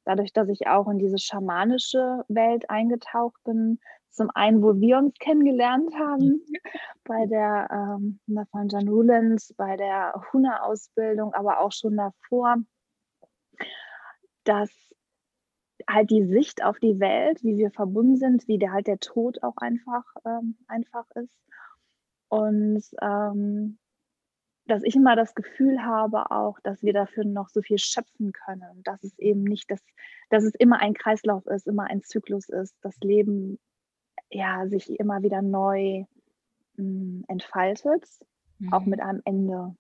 Dadurch, 0.04 0.34
dass 0.34 0.50
ich 0.50 0.68
auch 0.68 0.88
in 0.90 1.00
diese 1.00 1.20
schamanische 1.20 2.24
Welt 2.28 2.70
eingetaucht 2.70 3.42
bin, 3.44 3.80
zum 4.10 4.30
einen, 4.34 4.62
wo 4.62 4.80
wir 4.80 4.98
uns 4.98 5.14
kennengelernt 5.20 5.94
haben, 5.96 6.26
mhm. 6.26 6.42
bei 7.04 7.26
der 7.28 7.68
ähm, 7.72 8.20
von 8.52 8.70
Jan 8.70 8.88
Rulens, 8.88 9.54
bei 9.58 9.78
der 9.78 10.14
Huna-Ausbildung, 10.32 11.34
aber 11.34 11.60
auch 11.60 11.72
schon 11.72 11.98
davor, 11.98 12.58
dass 14.44 14.72
halt 15.90 16.10
die 16.10 16.26
Sicht 16.26 16.64
auf 16.64 16.80
die 16.80 17.00
Welt, 17.00 17.44
wie 17.44 17.58
wir 17.58 17.72
verbunden 17.72 18.18
sind, 18.18 18.48
wie 18.48 18.58
der 18.58 18.72
halt 18.72 18.88
der 18.88 19.00
Tod 19.00 19.44
auch 19.44 19.58
einfach, 19.58 20.04
ähm, 20.26 20.58
einfach 20.68 21.06
ist. 21.16 21.34
Und 22.30 22.84
ähm, 23.02 23.78
dass 24.68 24.84
ich 24.84 24.96
immer 24.96 25.16
das 25.16 25.34
Gefühl 25.34 25.82
habe 25.84 26.30
auch, 26.32 26.60
dass 26.62 26.84
wir 26.84 26.94
dafür 26.94 27.24
noch 27.24 27.50
so 27.50 27.62
viel 27.62 27.78
schöpfen 27.78 28.34
können. 28.34 28.84
Dass 28.84 29.04
es 29.04 29.18
eben 29.18 29.44
nicht, 29.44 29.72
dass, 29.72 29.82
dass 30.30 30.44
es 30.44 30.54
immer 30.56 30.80
ein 30.80 30.94
Kreislauf 30.94 31.46
ist, 31.48 31.68
immer 31.68 31.86
ein 31.86 32.04
Zyklus 32.04 32.50
ist, 32.50 32.76
das 32.82 32.98
Leben 33.00 33.60
ja, 34.30 34.68
sich 34.68 34.90
immer 35.00 35.22
wieder 35.24 35.42
neu 35.42 36.06
mh, 36.76 36.78
hm, 36.78 37.26
entfaltet, 37.28 38.04
mhm. 38.60 38.74
auch 38.74 38.86
mit 38.86 39.02
einem 39.02 39.22
Ende. 39.26 39.76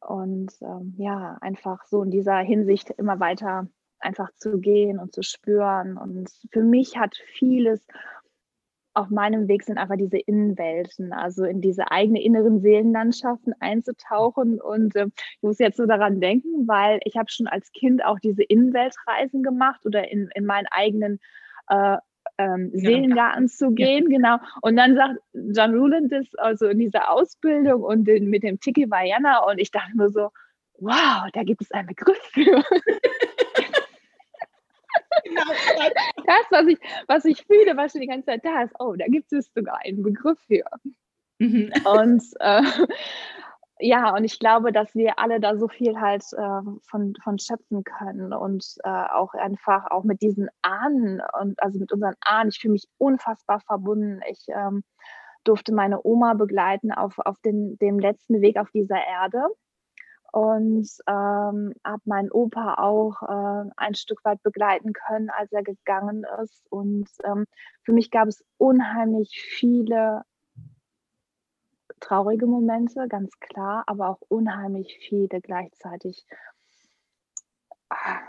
Und 0.00 0.52
ähm, 0.62 0.94
ja, 0.96 1.36
einfach 1.40 1.84
so 1.86 2.02
in 2.02 2.10
dieser 2.10 2.38
Hinsicht 2.38 2.90
immer 2.90 3.20
weiter 3.20 3.68
einfach 4.00 4.30
zu 4.36 4.58
gehen 4.58 4.98
und 4.98 5.12
zu 5.12 5.22
spüren. 5.22 5.96
Und 5.96 6.30
für 6.52 6.62
mich 6.62 6.96
hat 6.96 7.16
vieles 7.16 7.84
auf 8.98 9.10
meinem 9.10 9.46
Weg 9.46 9.62
sind 9.62 9.78
einfach 9.78 9.96
diese 9.96 10.18
Innenwelten, 10.18 11.12
also 11.12 11.44
in 11.44 11.60
diese 11.60 11.90
eigene 11.92 12.20
inneren 12.20 12.60
Seelenlandschaften 12.60 13.54
einzutauchen. 13.60 14.60
Und 14.60 14.96
äh, 14.96 15.06
ich 15.06 15.42
muss 15.42 15.58
jetzt 15.58 15.76
so 15.76 15.86
daran 15.86 16.20
denken, 16.20 16.66
weil 16.66 16.98
ich 17.04 17.16
habe 17.16 17.30
schon 17.30 17.46
als 17.46 17.70
Kind 17.72 18.04
auch 18.04 18.18
diese 18.18 18.42
Innenweltreisen 18.42 19.44
gemacht 19.44 19.86
oder 19.86 20.10
in, 20.10 20.28
in 20.34 20.44
meinen 20.44 20.66
eigenen 20.70 21.20
äh, 21.68 21.98
ähm, 22.38 22.70
Seelengarten 22.72 23.48
zu 23.48 23.72
gehen, 23.72 24.10
ja. 24.10 24.16
genau. 24.16 24.36
Und 24.62 24.76
dann 24.76 24.94
sagt 24.94 25.18
John 25.32 25.74
Ruland 25.74 26.12
das 26.12 26.26
also 26.36 26.66
in 26.66 26.78
dieser 26.78 27.10
Ausbildung 27.10 27.82
und 27.82 28.04
den, 28.04 28.30
mit 28.30 28.42
dem 28.42 28.58
Tiki 28.60 28.90
Vayana 28.90 29.44
und 29.44 29.58
ich 29.58 29.70
dachte 29.70 29.96
nur 29.96 30.10
so, 30.10 30.30
wow, 30.78 31.28
da 31.32 31.42
gibt 31.42 31.60
es 31.60 31.70
einen 31.72 31.88
Begriff 31.88 32.18
für. 32.32 32.44
genau. 35.24 35.42
Das, 36.26 36.44
was 36.50 36.66
ich, 36.66 36.78
was 37.06 37.24
ich 37.24 37.42
fühle, 37.46 37.76
was 37.76 37.92
schon 37.92 38.02
die 38.02 38.06
ganze 38.06 38.26
Zeit 38.26 38.44
da 38.44 38.62
ist, 38.62 38.74
oh, 38.78 38.94
da 38.96 39.06
gibt 39.06 39.32
es 39.32 39.50
sogar 39.54 39.78
einen 39.82 40.02
Begriff 40.02 40.38
für. 40.46 40.64
Mhm. 41.38 41.72
Und 41.84 42.22
äh, 42.40 42.62
ja, 43.80 44.14
und 44.14 44.24
ich 44.24 44.38
glaube, 44.38 44.72
dass 44.72 44.94
wir 44.94 45.18
alle 45.18 45.40
da 45.40 45.56
so 45.56 45.68
viel 45.68 46.00
halt 46.00 46.24
äh, 46.32 46.60
von, 46.82 47.14
von 47.22 47.38
schöpfen 47.38 47.84
können 47.84 48.32
und 48.32 48.64
äh, 48.84 48.88
auch 48.88 49.34
einfach 49.34 49.90
auch 49.90 50.04
mit 50.04 50.20
diesen 50.22 50.48
Ahnen 50.62 51.22
und 51.40 51.62
also 51.62 51.78
mit 51.78 51.92
unseren 51.92 52.14
Ahnen. 52.20 52.50
Ich 52.50 52.60
fühle 52.60 52.72
mich 52.72 52.88
unfassbar 52.98 53.60
verbunden. 53.60 54.20
Ich 54.28 54.46
ähm, 54.48 54.82
durfte 55.44 55.72
meine 55.72 56.04
Oma 56.04 56.34
begleiten 56.34 56.92
auf, 56.92 57.18
auf 57.18 57.38
den, 57.40 57.78
dem 57.78 57.98
letzten 57.98 58.40
Weg 58.40 58.58
auf 58.58 58.70
dieser 58.70 58.98
Erde 59.04 59.46
und 60.32 60.88
ähm, 61.06 61.74
habe 61.84 62.02
meinen 62.04 62.30
Opa 62.30 62.74
auch 62.74 63.22
äh, 63.22 63.70
ein 63.76 63.94
Stück 63.94 64.24
weit 64.24 64.42
begleiten 64.42 64.92
können, 64.92 65.30
als 65.30 65.52
er 65.52 65.62
gegangen 65.62 66.24
ist. 66.42 66.66
Und 66.70 67.08
ähm, 67.24 67.46
für 67.82 67.92
mich 67.92 68.10
gab 68.10 68.28
es 68.28 68.44
unheimlich 68.58 69.40
viele 69.40 70.22
traurige 72.00 72.46
Momente, 72.46 73.06
ganz 73.08 73.38
klar, 73.40 73.84
aber 73.86 74.08
auch 74.08 74.20
unheimlich 74.28 74.98
viele 75.08 75.40
gleichzeitig 75.40 76.24
ah, 77.90 78.20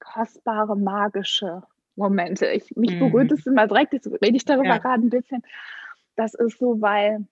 kostbare, 0.00 0.76
magische 0.76 1.62
Momente. 1.96 2.46
Ich, 2.46 2.74
mich 2.76 2.94
mhm. 2.94 3.00
berührt 3.00 3.32
es 3.32 3.46
immer 3.46 3.66
direkt, 3.66 3.92
jetzt 3.92 4.06
rede 4.06 4.36
ich 4.36 4.44
darüber 4.44 4.68
ja. 4.68 4.78
gerade 4.78 5.02
ein 5.02 5.10
bisschen. 5.10 5.42
Das 6.16 6.34
ist 6.34 6.58
so, 6.58 6.80
weil 6.80 7.26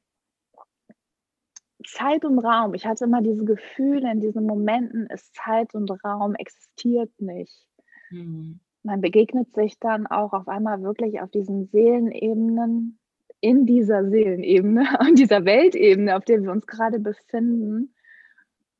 Zeit 1.87 2.25
und 2.25 2.39
Raum, 2.39 2.75
ich 2.75 2.87
hatte 2.87 3.05
immer 3.05 3.23
diese 3.23 3.45
Gefühle, 3.45 4.11
in 4.11 4.21
diesen 4.21 4.45
Momenten 4.45 5.07
ist 5.07 5.35
Zeit 5.35 5.75
und 5.75 5.91
Raum 6.05 6.35
existiert 6.35 7.11
nicht. 7.21 7.67
Mhm. 8.11 8.61
Man 8.83 9.01
begegnet 9.01 9.53
sich 9.55 9.79
dann 9.79 10.07
auch 10.07 10.33
auf 10.33 10.49
einmal 10.49 10.83
wirklich 10.83 11.21
auf 11.21 11.31
diesen 11.31 11.67
Seelenebenen, 11.67 12.99
in 13.41 13.67
dieser 13.67 14.09
Seelenebene, 14.09 14.87
in 15.09 15.15
dieser 15.15 15.45
Weltebene, 15.45 16.17
auf 16.17 16.25
der 16.25 16.43
wir 16.43 16.51
uns 16.51 16.67
gerade 16.67 16.99
befinden. 16.99 17.95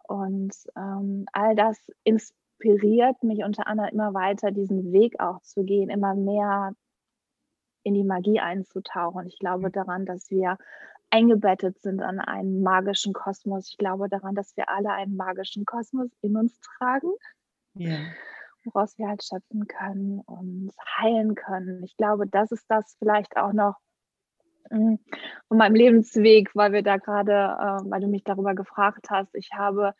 Und 0.09 0.55
ähm, 0.77 1.27
all 1.33 1.55
das 1.57 1.79
inspiriert 2.05 3.23
mich 3.23 3.45
unter 3.45 3.67
anderem 3.67 3.91
immer 3.91 4.15
weiter, 4.15 4.51
diesen 4.51 4.93
Weg 4.93 5.19
auch 5.21 5.43
zu 5.43 5.65
gehen, 5.65 5.91
immer 5.91 6.15
mehr 6.15 6.75
in 7.83 7.95
die 7.95 8.05
Magie 8.05 8.41
einzutauchen. 8.41 9.27
Ich 9.27 9.39
glaube 9.39 9.69
mhm. 9.69 9.73
daran, 9.73 10.07
dass 10.07 10.31
wir 10.31 10.59
eingebettet 11.11 11.81
sind 11.81 12.03
an 12.03 12.19
einen 12.19 12.63
magischen 12.63 13.13
Kosmos. 13.13 13.69
Ich 13.71 13.79
glaube 13.79 14.09
daran, 14.09 14.35
dass 14.35 14.57
wir 14.57 14.69
alle 14.69 14.91
einen 14.91 15.17
magischen 15.17 15.65
Kosmos 15.65 16.11
in 16.21 16.37
uns 16.37 16.59
tragen, 16.61 17.13
ja. 17.75 17.99
woraus 18.65 18.99
wir 18.99 19.09
halt 19.09 19.23
schöpfen 19.23 19.67
können 19.69 20.21
und 20.21 20.73
heilen 20.99 21.35
können. 21.37 21.85
Ich 21.85 21.97
glaube, 21.97 22.27
das 22.27 22.51
ist 22.51 22.67
das 22.69 22.97
vielleicht 22.99 23.37
auch 23.37 23.53
noch 23.53 23.77
von 24.69 25.59
meinem 25.59 25.75
Lebensweg, 25.75 26.55
weil 26.55 26.73
wir 26.73 26.83
da 26.83 26.97
gerade, 26.97 27.33
äh, 27.33 27.91
weil 27.91 28.01
du 28.01 28.09
mich 28.09 28.25
darüber 28.25 28.55
gefragt 28.55 29.07
hast. 29.11 29.35
Ich 29.35 29.51
habe 29.53 29.95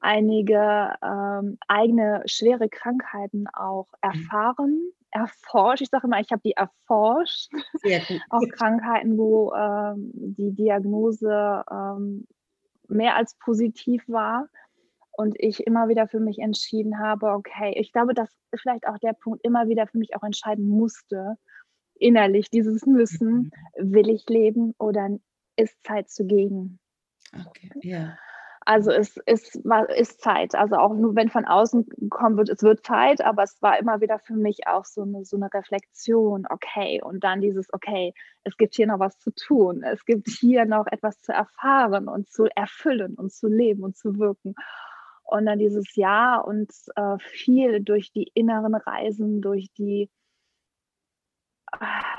einige 0.00 0.94
ähm, 1.02 1.58
eigene 1.68 2.22
schwere 2.26 2.68
Krankheiten 2.68 3.46
auch 3.52 3.88
mhm. 4.02 4.10
erfahren, 4.10 4.82
erforscht. 5.10 5.82
Ich 5.82 5.90
sage 5.90 6.06
immer, 6.06 6.20
ich 6.20 6.32
habe 6.32 6.42
die 6.44 6.52
erforscht. 6.52 7.50
auch 8.30 8.48
Krankheiten, 8.50 9.16
wo 9.16 9.52
ähm, 9.54 10.10
die 10.12 10.52
Diagnose 10.52 11.64
ähm, 11.70 12.26
mehr 12.88 13.16
als 13.16 13.36
positiv 13.38 14.02
war 14.08 14.48
und 15.12 15.34
ich 15.38 15.66
immer 15.66 15.88
wieder 15.88 16.08
für 16.08 16.20
mich 16.20 16.38
entschieden 16.38 16.98
habe, 16.98 17.28
okay, 17.28 17.74
ich 17.76 17.92
glaube, 17.92 18.14
das 18.14 18.30
ist 18.50 18.62
vielleicht 18.62 18.86
auch 18.88 18.98
der 18.98 19.12
Punkt, 19.12 19.44
immer 19.44 19.68
wieder 19.68 19.86
für 19.86 19.98
mich 19.98 20.16
auch 20.16 20.22
entscheiden 20.22 20.68
musste, 20.68 21.36
innerlich, 22.02 22.50
dieses 22.50 22.86
Müssen, 22.86 23.52
mhm. 23.76 23.92
will 23.92 24.10
ich 24.10 24.28
leben 24.28 24.74
oder 24.78 25.08
ist 25.56 25.76
Zeit 25.84 26.10
zu 26.10 26.24
gehen? 26.24 26.78
Okay, 27.34 27.70
ja. 27.82 28.16
Also 28.64 28.92
es 28.92 29.16
ist, 29.26 29.56
ist 29.96 30.20
Zeit. 30.20 30.54
Also 30.54 30.76
auch 30.76 30.94
nur 30.94 31.16
wenn 31.16 31.28
von 31.30 31.44
außen 31.44 31.86
kommen 32.10 32.36
wird, 32.36 32.48
es 32.48 32.62
wird 32.62 32.86
Zeit, 32.86 33.20
aber 33.20 33.42
es 33.42 33.60
war 33.60 33.78
immer 33.78 34.00
wieder 34.00 34.18
für 34.20 34.34
mich 34.34 34.66
auch 34.68 34.84
so 34.84 35.02
eine, 35.02 35.24
so 35.24 35.36
eine 35.36 35.52
Reflexion, 35.52 36.46
okay, 36.48 37.00
und 37.02 37.24
dann 37.24 37.40
dieses, 37.40 37.72
okay, 37.72 38.14
es 38.44 38.56
gibt 38.56 38.74
hier 38.74 38.86
noch 38.86 39.00
was 39.00 39.18
zu 39.18 39.32
tun, 39.32 39.82
es 39.82 40.04
gibt 40.04 40.28
hier 40.28 40.64
noch 40.64 40.86
etwas 40.86 41.20
zu 41.20 41.32
erfahren 41.32 42.08
und 42.08 42.30
zu 42.30 42.46
erfüllen 42.54 43.14
und 43.14 43.32
zu 43.32 43.48
leben 43.48 43.82
und 43.82 43.96
zu 43.96 44.18
wirken. 44.18 44.54
Und 45.24 45.46
dann 45.46 45.58
dieses 45.58 45.96
Jahr 45.96 46.46
und 46.46 46.70
äh, 46.94 47.18
viel 47.18 47.80
durch 47.82 48.12
die 48.12 48.30
inneren 48.34 48.74
Reisen, 48.74 49.40
durch 49.40 49.72
die 49.72 50.08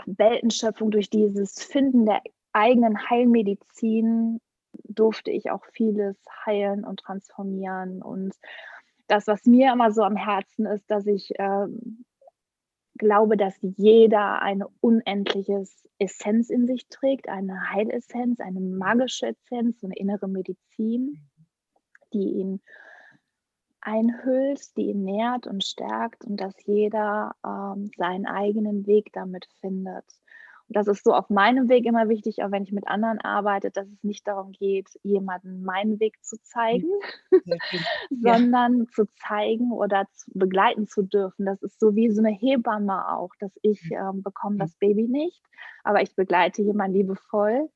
Weltenschöpfung, 0.05 0.91
durch 0.91 1.09
dieses 1.09 1.63
Finden 1.63 2.05
der 2.05 2.21
eigenen 2.51 3.09
Heilmedizin 3.09 4.39
durfte 4.83 5.31
ich 5.31 5.51
auch 5.51 5.65
vieles 5.71 6.17
heilen 6.45 6.83
und 6.83 6.99
transformieren. 6.99 8.01
Und 8.01 8.33
das, 9.07 9.27
was 9.27 9.45
mir 9.45 9.73
immer 9.73 9.91
so 9.91 10.03
am 10.03 10.15
Herzen 10.15 10.65
ist, 10.65 10.89
dass 10.89 11.05
ich 11.07 11.37
äh, 11.39 11.67
glaube, 12.97 13.37
dass 13.37 13.55
jeder 13.61 14.41
eine 14.41 14.67
unendliche 14.81 15.63
Essenz 15.99 16.49
in 16.49 16.67
sich 16.67 16.87
trägt, 16.89 17.29
eine 17.29 17.71
Heilessenz, 17.71 18.39
eine 18.39 18.59
magische 18.59 19.27
Essenz, 19.27 19.83
eine 19.83 19.95
innere 19.95 20.27
Medizin, 20.27 21.29
die 22.13 22.33
ihn 22.33 22.61
einhüllt, 23.83 24.75
die 24.77 24.89
ihn 24.89 25.03
nährt 25.03 25.47
und 25.47 25.63
stärkt 25.63 26.25
und 26.25 26.37
dass 26.37 26.55
jeder 26.65 27.35
ähm, 27.45 27.91
seinen 27.97 28.25
eigenen 28.25 28.87
Weg 28.87 29.11
damit 29.13 29.47
findet 29.61 30.05
das 30.73 30.87
ist 30.87 31.03
so 31.03 31.13
auf 31.13 31.29
meinem 31.29 31.69
Weg 31.69 31.85
immer 31.85 32.09
wichtig, 32.09 32.43
auch 32.43 32.51
wenn 32.51 32.63
ich 32.63 32.71
mit 32.71 32.87
anderen 32.87 33.19
arbeite, 33.19 33.71
dass 33.71 33.87
es 33.87 34.03
nicht 34.03 34.27
darum 34.27 34.51
geht, 34.51 34.89
jemanden 35.03 35.63
meinen 35.63 35.99
Weg 35.99 36.23
zu 36.23 36.37
zeigen, 36.41 36.89
sondern 38.09 38.79
ja. 38.79 38.85
zu 38.93 39.05
zeigen 39.27 39.71
oder 39.71 40.07
zu 40.13 40.31
begleiten 40.33 40.87
zu 40.87 41.03
dürfen. 41.03 41.45
Das 41.45 41.61
ist 41.61 41.79
so 41.79 41.95
wie 41.95 42.09
so 42.11 42.21
eine 42.21 42.35
Hebamme 42.35 43.11
auch, 43.15 43.31
dass 43.39 43.51
ich 43.61 43.81
ähm, 43.91 44.23
bekomme 44.23 44.57
das 44.57 44.75
Baby 44.75 45.07
nicht, 45.07 45.41
aber 45.83 46.01
ich 46.01 46.15
begleite 46.15 46.61
jemanden 46.61 46.97
liebevoll. 46.97 47.69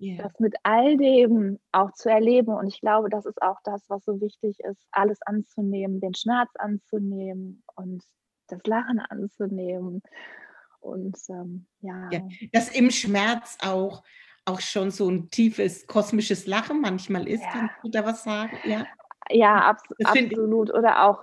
Yeah. 0.00 0.22
Das 0.22 0.38
mit 0.38 0.54
all 0.62 0.96
dem 0.96 1.58
auch 1.72 1.92
zu 1.92 2.08
erleben. 2.08 2.54
Und 2.54 2.68
ich 2.68 2.80
glaube, 2.80 3.10
das 3.10 3.26
ist 3.26 3.42
auch 3.42 3.58
das, 3.64 3.88
was 3.88 4.04
so 4.04 4.20
wichtig 4.20 4.60
ist, 4.60 4.86
alles 4.92 5.20
anzunehmen, 5.22 6.00
den 6.00 6.14
Schmerz 6.14 6.50
anzunehmen 6.56 7.64
und 7.74 8.04
das 8.46 8.60
Lachen 8.64 9.00
anzunehmen 9.00 10.02
und 10.80 11.16
ähm, 11.28 11.66
ja. 11.80 12.08
ja. 12.10 12.20
Dass 12.52 12.74
im 12.74 12.90
Schmerz 12.90 13.58
auch, 13.62 14.02
auch 14.44 14.60
schon 14.60 14.90
so 14.90 15.08
ein 15.10 15.30
tiefes 15.30 15.86
kosmisches 15.86 16.46
Lachen 16.46 16.80
manchmal 16.80 17.28
ist, 17.28 17.42
ja. 17.42 17.50
kannst 17.50 17.74
du 17.82 17.90
da 17.90 18.04
was 18.04 18.24
sagen? 18.24 18.56
Ja, 18.64 18.86
ja 19.30 19.56
abs 19.68 19.82
absolut. 20.04 20.72
Oder 20.72 21.04
auch, 21.04 21.22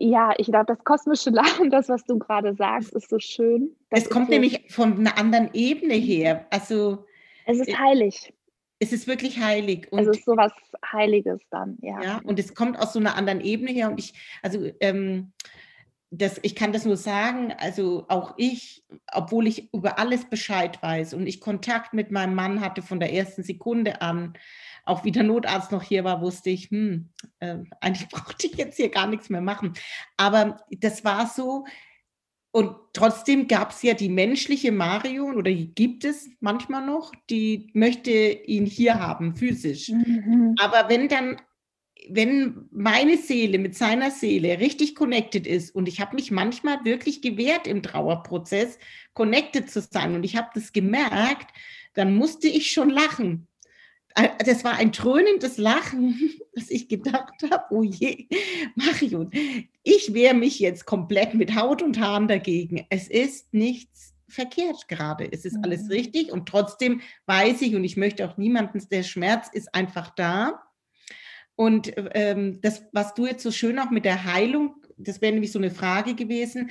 ja, 0.00 0.32
ich 0.38 0.46
glaube, 0.46 0.66
das 0.66 0.82
kosmische 0.84 1.30
Lachen, 1.30 1.70
das, 1.70 1.88
was 1.88 2.04
du 2.04 2.18
gerade 2.18 2.54
sagst, 2.54 2.92
ist 2.94 3.10
so 3.10 3.18
schön. 3.18 3.76
Es 3.90 4.08
kommt 4.08 4.26
so, 4.26 4.32
nämlich 4.32 4.64
von 4.72 4.98
einer 4.98 5.16
anderen 5.18 5.50
Ebene 5.52 5.94
her. 5.94 6.46
Also 6.50 7.04
es 7.46 7.58
ist 7.58 7.68
äh, 7.68 7.74
heilig. 7.74 8.32
Es 8.78 8.92
ist 8.92 9.06
wirklich 9.06 9.38
heilig. 9.38 9.92
Und, 9.92 10.00
es 10.00 10.16
ist 10.16 10.24
so 10.24 10.36
was 10.36 10.52
Heiliges 10.90 11.42
dann, 11.50 11.76
ja. 11.82 12.02
Ja, 12.02 12.20
und 12.24 12.38
es 12.38 12.54
kommt 12.54 12.78
aus 12.78 12.94
so 12.94 12.98
einer 12.98 13.14
anderen 13.14 13.42
Ebene 13.42 13.70
her. 13.72 13.90
Und 13.90 13.98
ich, 13.98 14.14
also 14.42 14.70
ähm, 14.80 15.32
das, 16.10 16.40
ich 16.42 16.56
kann 16.56 16.72
das 16.72 16.86
nur 16.86 16.96
sagen, 16.96 17.52
also 17.58 18.06
auch 18.08 18.34
ich, 18.38 18.84
obwohl 19.12 19.46
ich 19.46 19.72
über 19.74 19.98
alles 19.98 20.24
Bescheid 20.24 20.82
weiß 20.82 21.12
und 21.12 21.26
ich 21.26 21.40
Kontakt 21.40 21.92
mit 21.92 22.10
meinem 22.10 22.34
Mann 22.34 22.62
hatte 22.62 22.80
von 22.80 23.00
der 23.00 23.12
ersten 23.12 23.42
Sekunde 23.42 24.00
an, 24.00 24.32
auch 24.90 25.04
wie 25.04 25.12
der 25.12 25.22
Notarzt 25.22 25.72
noch 25.72 25.82
hier 25.82 26.04
war, 26.04 26.20
wusste 26.20 26.50
ich, 26.50 26.70
hm, 26.70 27.10
äh, 27.38 27.58
eigentlich 27.80 28.08
brauchte 28.10 28.46
ich 28.46 28.54
jetzt 28.54 28.76
hier 28.76 28.90
gar 28.90 29.06
nichts 29.06 29.30
mehr 29.30 29.40
machen. 29.40 29.74
Aber 30.16 30.58
das 30.70 31.04
war 31.04 31.26
so, 31.26 31.64
und 32.52 32.74
trotzdem 32.92 33.46
gab 33.46 33.70
es 33.70 33.82
ja 33.82 33.94
die 33.94 34.08
menschliche 34.08 34.72
Marion 34.72 35.36
oder 35.36 35.52
die 35.52 35.72
gibt 35.72 36.04
es 36.04 36.28
manchmal 36.40 36.84
noch, 36.84 37.12
die 37.30 37.70
möchte 37.74 38.10
ihn 38.10 38.66
hier 38.66 38.98
haben, 38.98 39.36
physisch. 39.36 39.88
Mhm. 39.90 40.56
Aber 40.58 40.88
wenn 40.88 41.08
dann 41.08 41.40
wenn 42.08 42.66
meine 42.70 43.18
Seele 43.18 43.58
mit 43.58 43.76
seiner 43.76 44.10
Seele 44.10 44.58
richtig 44.58 44.94
connected 44.94 45.46
ist 45.46 45.74
und 45.74 45.86
ich 45.86 46.00
habe 46.00 46.14
mich 46.16 46.30
manchmal 46.30 46.84
wirklich 46.84 47.20
gewehrt 47.20 47.66
im 47.66 47.82
Trauerprozess, 47.82 48.78
connected 49.12 49.70
zu 49.70 49.80
sein 49.80 50.14
und 50.14 50.24
ich 50.24 50.36
habe 50.36 50.48
das 50.54 50.72
gemerkt, 50.72 51.52
dann 51.94 52.14
musste 52.14 52.48
ich 52.48 52.72
schon 52.72 52.90
lachen. 52.90 53.48
Äh, 54.14 54.28
das 54.44 54.64
war 54.64 54.74
ein 54.74 54.92
dröhnendes 54.92 55.58
Lachen, 55.58 56.30
dass 56.54 56.70
ich 56.70 56.88
gedacht 56.88 57.42
habe, 57.50 57.64
oh 57.70 57.82
je, 57.82 58.26
Marion, 58.74 59.30
ich 59.82 60.12
wehre 60.14 60.34
mich 60.34 60.58
jetzt 60.58 60.86
komplett 60.86 61.34
mit 61.34 61.54
Haut 61.54 61.82
und 61.82 62.00
Haaren 62.00 62.28
dagegen. 62.28 62.86
Es 62.90 63.08
ist 63.08 63.52
nichts 63.52 64.14
verkehrt 64.28 64.88
gerade. 64.88 65.30
Es 65.30 65.44
ist 65.44 65.58
alles 65.62 65.84
mhm. 65.84 65.92
richtig 65.92 66.32
und 66.32 66.48
trotzdem 66.48 67.00
weiß 67.26 67.62
ich 67.62 67.74
und 67.74 67.84
ich 67.84 67.96
möchte 67.96 68.28
auch 68.28 68.36
niemanden, 68.36 68.80
der 68.90 69.02
Schmerz 69.02 69.48
ist 69.52 69.74
einfach 69.74 70.10
da. 70.14 70.62
Und 71.56 71.92
ähm, 72.14 72.60
das, 72.62 72.84
was 72.92 73.14
du 73.14 73.26
jetzt 73.26 73.42
so 73.42 73.50
schön 73.50 73.78
auch 73.78 73.90
mit 73.90 74.04
der 74.04 74.24
Heilung, 74.24 74.76
das 74.96 75.20
wäre 75.20 75.32
nämlich 75.32 75.52
so 75.52 75.58
eine 75.58 75.70
Frage 75.70 76.14
gewesen, 76.14 76.70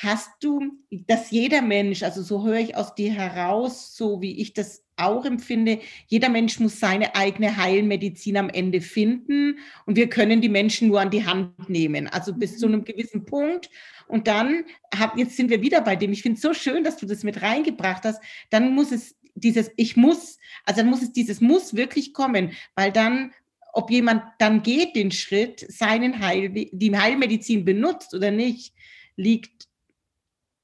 hast 0.00 0.30
du, 0.40 0.60
dass 0.90 1.30
jeder 1.30 1.60
Mensch, 1.62 2.02
also 2.02 2.22
so 2.22 2.44
höre 2.44 2.58
ich 2.58 2.76
aus 2.76 2.94
dir 2.94 3.12
heraus, 3.12 3.96
so 3.96 4.20
wie 4.20 4.40
ich 4.40 4.52
das 4.52 4.84
auch 5.04 5.24
empfinde, 5.24 5.80
jeder 6.06 6.28
Mensch 6.28 6.58
muss 6.60 6.80
seine 6.80 7.14
eigene 7.14 7.56
Heilmedizin 7.56 8.36
am 8.36 8.48
Ende 8.48 8.80
finden 8.80 9.58
und 9.86 9.96
wir 9.96 10.08
können 10.08 10.40
die 10.40 10.48
Menschen 10.48 10.88
nur 10.88 11.00
an 11.00 11.10
die 11.10 11.24
Hand 11.24 11.68
nehmen, 11.68 12.08
also 12.08 12.34
bis 12.34 12.58
zu 12.58 12.66
mhm. 12.66 12.74
einem 12.74 12.84
gewissen 12.84 13.24
Punkt. 13.24 13.70
Und 14.08 14.26
dann, 14.26 14.64
hab, 14.94 15.16
jetzt 15.16 15.36
sind 15.36 15.50
wir 15.50 15.62
wieder 15.62 15.80
bei 15.80 15.96
dem, 15.96 16.12
ich 16.12 16.22
finde 16.22 16.36
es 16.36 16.42
so 16.42 16.52
schön, 16.54 16.84
dass 16.84 16.96
du 16.96 17.06
das 17.06 17.24
mit 17.24 17.40
reingebracht 17.42 18.04
hast, 18.04 18.22
dann 18.50 18.74
muss 18.74 18.92
es 18.92 19.16
dieses 19.34 19.70
Ich 19.76 19.96
muss, 19.96 20.38
also 20.64 20.82
dann 20.82 20.90
muss 20.90 21.02
es 21.02 21.12
dieses 21.12 21.40
Muss 21.40 21.74
wirklich 21.74 22.12
kommen, 22.12 22.52
weil 22.74 22.92
dann 22.92 23.32
ob 23.72 23.90
jemand 23.90 24.22
dann 24.38 24.62
geht 24.62 24.94
den 24.96 25.10
Schritt, 25.10 25.64
seinen 25.68 26.20
Heil, 26.20 26.50
die 26.50 26.96
Heilmedizin 26.96 27.64
benutzt 27.64 28.14
oder 28.14 28.30
nicht, 28.30 28.74
liegt, 29.16 29.66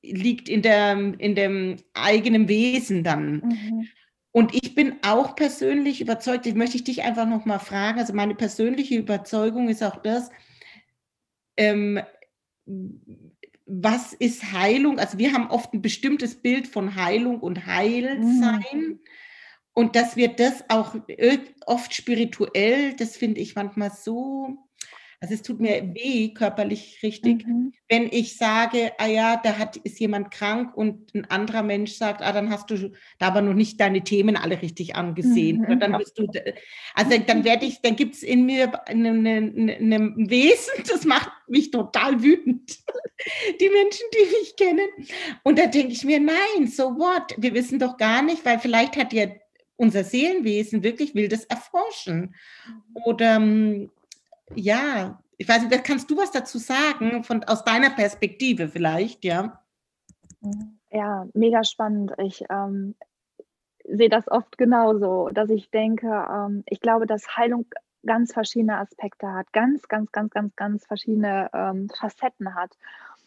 liegt 0.03 0.49
in, 0.49 0.63
der, 0.63 1.15
in 1.19 1.35
dem 1.35 1.77
eigenen 1.95 2.49
Wesen 2.49 3.03
dann. 3.03 3.41
Mhm. 3.41 3.89
Und 4.33 4.55
ich 4.55 4.75
bin 4.75 4.97
auch 5.03 5.35
persönlich 5.35 6.01
überzeugt, 6.01 6.47
ich 6.47 6.55
möchte 6.55 6.77
ich 6.77 6.85
dich 6.85 7.03
einfach 7.03 7.27
noch 7.27 7.45
mal 7.45 7.59
fragen, 7.59 7.99
also 7.99 8.13
meine 8.13 8.35
persönliche 8.35 8.97
Überzeugung 8.97 9.69
ist 9.69 9.83
auch 9.83 9.97
das, 10.03 10.31
ähm, 11.57 12.01
was 13.67 14.13
ist 14.15 14.53
Heilung? 14.53 14.99
Also 14.99 15.19
wir 15.19 15.33
haben 15.33 15.51
oft 15.51 15.73
ein 15.75 15.83
bestimmtes 15.83 16.37
Bild 16.41 16.67
von 16.67 16.95
Heilung 16.95 17.41
und 17.41 17.67
Heilsein. 17.67 18.63
Mhm. 18.73 19.01
Und 19.75 19.95
dass 19.95 20.17
wir 20.17 20.29
das 20.29 20.65
auch 20.69 20.97
oft 21.67 21.95
spirituell, 21.95 22.95
das 22.95 23.17
finde 23.17 23.41
ich 23.41 23.55
manchmal 23.55 23.93
so 23.93 24.68
also 25.21 25.35
es 25.35 25.43
tut 25.43 25.59
mir 25.59 25.95
weh, 25.95 26.29
körperlich 26.29 27.01
richtig, 27.03 27.45
mhm. 27.45 27.73
wenn 27.89 28.07
ich 28.07 28.37
sage, 28.37 28.93
ah 28.99 29.09
ja, 29.09 29.37
da 29.37 29.59
hat, 29.59 29.77
ist 29.79 29.99
jemand 29.99 30.31
krank 30.31 30.77
und 30.77 31.13
ein 31.13 31.25
anderer 31.25 31.65
Mensch 31.65 31.93
sagt, 31.95 32.23
ah, 32.23 32.33
dann 32.33 32.51
hast 32.51 32.71
du 32.71 32.93
da 33.19 33.27
aber 33.27 33.43
noch 33.43 33.55
nicht 33.55 33.81
deine 33.81 34.05
Themen 34.05 34.37
alle 34.37 34.63
richtig 34.63 34.95
angesehen. 34.95 35.59
Mhm. 35.59 35.65
Oder 35.65 35.77
dann 35.77 35.99
bist 35.99 36.19
du, 36.19 36.29
also 36.95 37.19
dann 37.27 37.45
werde 37.45 37.67
ich, 37.67 37.81
dann 37.81 37.97
gibt 37.97 38.15
es 38.15 38.23
in 38.23 38.47
mir 38.47 38.73
ein 38.87 40.31
Wesen, 40.31 40.85
das 40.89 41.05
macht 41.05 41.33
mich 41.49 41.73
total 41.73 42.23
wütend. 42.23 42.79
Die 43.61 43.69
Menschen, 43.69 44.07
die 44.15 44.39
mich 44.39 44.55
kennen. 44.57 44.89
Und 45.43 45.59
da 45.59 45.67
denke 45.67 45.93
ich 45.93 46.05
mir, 46.05 46.21
nein, 46.21 46.69
so 46.69 46.97
what? 46.97 47.35
Wir 47.37 47.53
wissen 47.55 47.81
doch 47.81 47.97
gar 47.97 48.23
nicht, 48.23 48.45
weil 48.45 48.61
vielleicht 48.61 48.97
hat 48.97 49.13
ja 49.13 49.27
unser 49.75 50.05
Seelenwesen 50.05 50.85
wirklich 50.85 51.17
will 51.17 51.27
das 51.27 51.45
erforschen. 51.45 52.35
Mhm. 52.67 53.03
Oder 53.05 53.37
ähm, 53.37 53.91
ja, 54.55 55.21
ich 55.37 55.49
weiß 55.49 55.63
nicht, 55.63 55.85
kannst 55.85 56.11
du 56.11 56.17
was 56.17 56.33
dazu 56.33 56.59
sagen, 56.59 57.23
von, 57.25 57.45
aus 57.45 57.65
deiner 57.65 57.91
Perspektive 57.91 58.69
vielleicht, 58.69 59.25
ja? 59.25 59.63
Ja, 60.91 61.27
mega 61.35 61.65
spannend. 61.65 62.13
Ich 62.19 62.45
ähm, 62.51 62.95
sehe 63.85 64.09
das 64.09 64.29
oft 64.29 64.59
genauso, 64.59 65.29
dass 65.31 65.51
ich 65.51 65.71
denke, 65.71 66.07
ähm, 66.09 66.65
ich 66.67 66.81
glaube, 66.81 67.07
dass 67.07 67.37
Heilung 67.37 67.67
ganz 68.05 68.33
verschiedene 68.33 68.79
Aspekte 68.79 69.33
hat, 69.33 69.53
ganz, 69.53 69.89
ganz, 69.89 70.13
ganz, 70.13 70.33
ganz, 70.33 70.57
ganz 70.57 70.87
verschiedene 70.87 71.51
ähm, 71.53 71.89
Facetten 71.89 72.55
hat. 72.55 72.77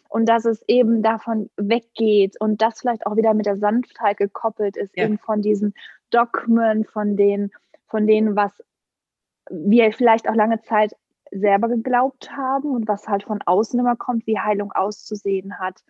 Und 0.10 0.28
dass 0.28 0.44
es 0.44 0.62
eben 0.68 1.04
davon 1.04 1.50
weggeht 1.56 2.40
und 2.42 2.62
das 2.62 2.82
vielleicht 2.82 3.06
auch 3.06 3.16
wieder 3.16 3.34
mit 3.34 3.46
der 3.46 3.58
Sanftheit 3.58 4.18
gekoppelt 4.18 4.76
ist, 4.76 4.96
ja. 4.98 5.06
eben 5.06 5.18
von 5.18 5.42
diesen 5.42 5.74
Dogmen, 6.10 6.84
von 6.84 7.16
den, 7.16 7.52
von 7.88 8.08
denen, 8.08 8.36
was 8.36 8.52
wir 9.50 9.94
vielleicht 9.94 10.28
auch 10.28 10.36
lange 10.36 10.62
Zeit 10.62 10.96
selber 11.32 11.70
geglaubt 11.70 12.32
haben 12.36 12.72
und 12.72 12.88
was 12.88 13.08
halt 13.08 13.24
von 13.24 13.42
außen 13.42 13.80
immer 13.80 13.96
kommt, 13.96 14.28
wie 14.28 14.40
Heilung 14.40 14.72
auszusehen 14.72 15.60
hat. 15.60 15.84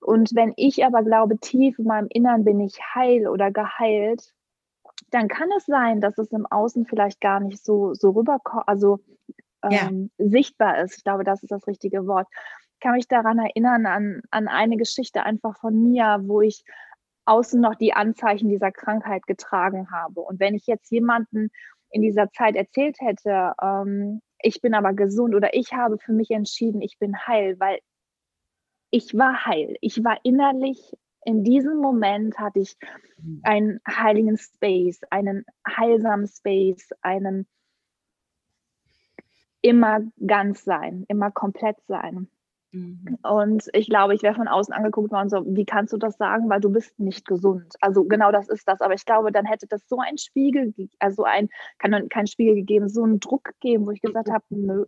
Und 0.00 0.34
wenn 0.34 0.52
ich 0.56 0.84
aber 0.84 1.02
glaube, 1.02 1.38
tief 1.38 1.78
in 1.78 1.86
meinem 1.86 2.08
Innern 2.08 2.44
bin 2.44 2.60
ich 2.60 2.78
heil 2.94 3.28
oder 3.28 3.50
geheilt, 3.50 4.34
dann 5.10 5.28
kann 5.28 5.48
es 5.56 5.66
sein, 5.66 6.00
dass 6.00 6.18
es 6.18 6.32
im 6.32 6.46
Außen 6.46 6.86
vielleicht 6.86 7.20
gar 7.20 7.40
nicht 7.40 7.64
so, 7.64 7.94
so 7.94 8.10
rüberkommt, 8.10 8.66
also 8.66 9.00
ähm, 9.62 10.10
ja. 10.18 10.26
sichtbar 10.26 10.78
ist. 10.82 10.98
Ich 10.98 11.04
glaube, 11.04 11.24
das 11.24 11.42
ist 11.42 11.52
das 11.52 11.66
richtige 11.66 12.06
Wort. 12.06 12.28
Ich 12.74 12.80
kann 12.80 12.92
mich 12.92 13.08
daran 13.08 13.38
erinnern, 13.38 13.86
an, 13.86 14.22
an 14.30 14.48
eine 14.48 14.76
Geschichte 14.76 15.22
einfach 15.22 15.56
von 15.58 15.82
mir, 15.82 16.20
wo 16.24 16.40
ich 16.40 16.64
außen 17.24 17.60
noch 17.60 17.74
die 17.74 17.92
Anzeichen 17.92 18.48
dieser 18.48 18.70
Krankheit 18.70 19.26
getragen 19.26 19.90
habe. 19.90 20.20
Und 20.20 20.40
wenn 20.40 20.54
ich 20.54 20.66
jetzt 20.66 20.90
jemanden 20.90 21.50
in 21.90 22.02
dieser 22.02 22.30
Zeit 22.30 22.54
erzählt 22.54 22.96
hätte, 23.00 23.54
ähm, 23.60 24.20
ich 24.40 24.60
bin 24.60 24.74
aber 24.74 24.92
gesund 24.92 25.34
oder 25.34 25.54
ich 25.54 25.72
habe 25.72 25.98
für 25.98 26.12
mich 26.12 26.30
entschieden, 26.30 26.80
ich 26.80 26.98
bin 26.98 27.26
heil, 27.26 27.58
weil 27.58 27.80
ich 28.90 29.16
war 29.16 29.44
heil. 29.46 29.76
Ich 29.80 30.02
war 30.04 30.18
innerlich, 30.22 30.96
in 31.24 31.42
diesem 31.42 31.78
Moment 31.78 32.38
hatte 32.38 32.60
ich 32.60 32.76
mhm. 33.18 33.40
einen 33.42 33.80
heiligen 33.88 34.38
Space, 34.38 35.00
einen 35.10 35.44
heilsamen 35.66 36.28
Space, 36.28 36.90
einen 37.02 37.46
immer 39.60 40.00
ganz 40.24 40.64
sein, 40.64 41.04
immer 41.08 41.30
komplett 41.30 41.76
sein. 41.88 42.28
Mhm. 42.76 43.18
Und 43.22 43.64
ich 43.72 43.88
glaube, 43.88 44.14
ich 44.14 44.22
wäre 44.22 44.34
von 44.34 44.48
außen 44.48 44.74
angeguckt 44.74 45.10
worden, 45.10 45.30
so, 45.30 45.44
wie 45.46 45.64
kannst 45.64 45.92
du 45.92 45.96
das 45.96 46.16
sagen, 46.16 46.48
weil 46.48 46.60
du 46.60 46.70
bist 46.70 46.98
nicht 46.98 47.26
gesund. 47.26 47.74
Also 47.80 48.04
genau 48.04 48.32
das 48.32 48.48
ist 48.48 48.68
das. 48.68 48.80
Aber 48.80 48.94
ich 48.94 49.04
glaube, 49.04 49.32
dann 49.32 49.46
hätte 49.46 49.66
das 49.66 49.88
so 49.88 49.98
ein 49.98 50.18
Spiegel, 50.18 50.74
also 50.98 51.24
ein, 51.24 51.48
kann 51.78 52.08
kein 52.08 52.26
Spiegel 52.26 52.54
gegeben, 52.56 52.88
so 52.88 53.02
einen 53.04 53.20
Druck 53.20 53.44
gegeben, 53.44 53.86
wo 53.86 53.90
ich 53.92 54.02
gesagt 54.02 54.30
habe, 54.30 54.44
nö, 54.50 54.84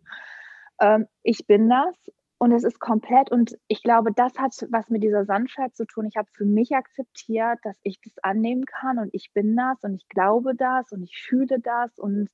ähm, 0.80 1.06
ich 1.22 1.46
bin 1.46 1.68
das 1.70 1.96
und 2.36 2.52
es 2.52 2.62
ist 2.62 2.78
komplett. 2.78 3.30
Und 3.30 3.56
ich 3.68 3.82
glaube, 3.82 4.12
das 4.12 4.38
hat 4.38 4.52
was 4.70 4.90
mit 4.90 5.02
dieser 5.02 5.24
Sanftheit 5.24 5.74
zu 5.74 5.86
tun. 5.86 6.06
Ich 6.06 6.16
habe 6.16 6.28
für 6.32 6.44
mich 6.44 6.76
akzeptiert, 6.76 7.58
dass 7.62 7.78
ich 7.82 8.00
das 8.02 8.12
annehmen 8.22 8.66
kann 8.66 8.98
und 8.98 9.10
ich 9.12 9.32
bin 9.32 9.56
das 9.56 9.82
und 9.82 9.94
ich 9.94 10.08
glaube 10.08 10.54
das 10.54 10.92
und 10.92 11.02
ich 11.02 11.16
fühle 11.16 11.58
das 11.60 11.98
und 11.98 12.28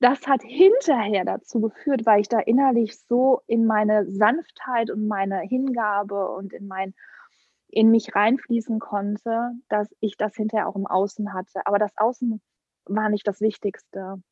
das 0.00 0.26
hat 0.26 0.42
hinterher 0.42 1.24
dazu 1.24 1.60
geführt, 1.60 2.06
weil 2.06 2.20
ich 2.20 2.28
da 2.28 2.38
innerlich 2.38 2.98
so 3.08 3.42
in 3.46 3.66
meine 3.66 4.10
Sanftheit 4.10 4.90
und 4.90 5.06
meine 5.08 5.40
Hingabe 5.40 6.28
und 6.30 6.52
in 6.52 6.66
mein 6.66 6.94
in 7.70 7.90
mich 7.90 8.14
reinfließen 8.14 8.78
konnte, 8.78 9.52
dass 9.68 9.94
ich 10.00 10.16
das 10.16 10.34
hinterher 10.34 10.68
auch 10.68 10.76
im 10.76 10.86
Außen 10.86 11.34
hatte. 11.34 11.66
Aber 11.66 11.78
das 11.78 11.92
Außen 11.96 12.40
war 12.86 13.10
nicht 13.10 13.26
das 13.26 13.40
Wichtigste. 13.40 14.22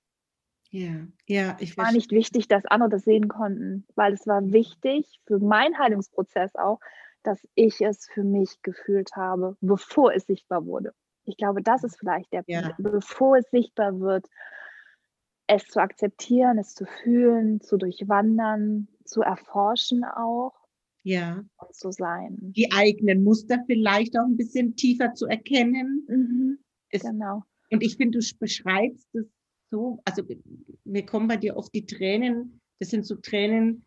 Ja, 0.71 1.07
ja, 1.27 1.57
ich 1.61 1.77
war 1.77 1.93
nicht 1.93 2.11
wichtig, 2.11 2.49
dass 2.49 2.65
andere 2.67 2.89
das 2.89 3.05
sehen 3.05 3.29
konnten, 3.29 3.87
weil 3.95 4.15
es 4.15 4.27
war 4.27 4.53
wichtig 4.53 5.21
für 5.27 5.39
meinen 5.39 5.79
Heilungsprozess 5.79 6.57
auch, 6.57 6.81
dass 7.23 7.47
ich 7.55 7.81
es 7.81 8.09
für 8.13 8.25
mich 8.25 8.63
gefühlt 8.63 9.15
habe, 9.17 9.57
bevor 9.61 10.13
es 10.15 10.27
sichtbar 10.27 10.65
wurde. 10.65 10.93
Ich 11.25 11.37
glaube, 11.37 11.63
das 11.63 11.85
ist 11.85 11.99
vielleicht 11.99 12.33
der 12.33 12.45
ja. 12.47 12.63
Punkt, 12.63 12.77
bevor 12.79 13.37
es 13.37 13.51
sichtbar 13.51 14.01
wird, 14.01 14.27
es 15.47 15.67
zu 15.67 15.81
akzeptieren, 15.81 16.59
es 16.59 16.75
zu 16.75 16.87
fühlen, 17.03 17.61
zu 17.61 17.77
durchwandern, 17.77 18.89
zu 19.05 19.23
erforschen 19.23 20.05
auch. 20.05 20.55
Ja. 21.03 21.45
Und 21.59 21.75
zu 21.75 21.93
sein. 21.93 22.37
Die 22.41 22.73
eigenen 22.73 23.23
Muster 23.23 23.63
vielleicht 23.67 24.19
auch 24.19 24.25
ein 24.25 24.37
bisschen 24.37 24.75
tiefer 24.75 25.15
zu 25.15 25.27
erkennen. 25.27 26.05
Mhm, 26.09 26.59
ist, 26.91 27.05
genau. 27.05 27.45
Und 27.71 27.83
ich 27.85 27.97
finde, 27.97 28.19
du 28.19 28.27
beschreibst 28.41 29.15
es 29.15 29.27
so, 29.71 30.01
also 30.05 30.23
mir 30.85 31.07
kommen 31.07 31.29
bei 31.29 31.37
dir 31.37 31.57
oft 31.57 31.73
die 31.75 31.87
Tränen, 31.87 32.61
das 32.79 32.91
sind 32.91 33.07
so 33.07 33.17
Tränen, 33.17 33.87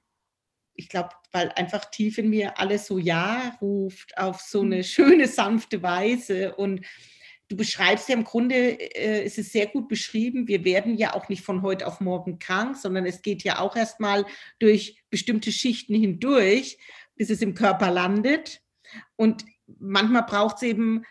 ich 0.79 0.87
glaube, 0.87 1.09
weil 1.33 1.49
einfach 1.57 1.85
tief 1.85 2.17
in 2.17 2.29
mir 2.29 2.57
alles 2.57 2.87
so 2.87 2.97
Ja 2.97 3.57
ruft 3.61 4.17
auf 4.17 4.39
so 4.39 4.61
eine 4.61 4.77
mhm. 4.77 4.83
schöne, 4.83 5.27
sanfte 5.27 5.83
Weise. 5.83 6.55
Und 6.55 6.85
du 7.49 7.57
beschreibst 7.57 8.07
ja 8.07 8.15
im 8.15 8.23
Grunde, 8.23 8.55
äh, 8.55 9.23
es 9.23 9.37
ist 9.37 9.51
sehr 9.51 9.67
gut 9.67 9.89
beschrieben, 9.89 10.47
wir 10.47 10.63
werden 10.63 10.95
ja 10.95 11.13
auch 11.13 11.27
nicht 11.27 11.43
von 11.43 11.61
heute 11.61 11.87
auf 11.87 11.99
morgen 11.99 12.39
krank, 12.39 12.77
sondern 12.77 13.05
es 13.05 13.21
geht 13.21 13.43
ja 13.43 13.59
auch 13.59 13.75
erstmal 13.75 14.25
durch 14.59 15.03
bestimmte 15.09 15.51
Schichten 15.51 15.95
hindurch, 15.95 16.77
bis 17.15 17.29
es 17.29 17.41
im 17.41 17.55
Körper 17.55 17.91
landet. 17.91 18.61
Und 19.15 19.45
manchmal 19.79 20.23
braucht 20.23 20.57
es 20.57 20.61
eben 20.63 21.03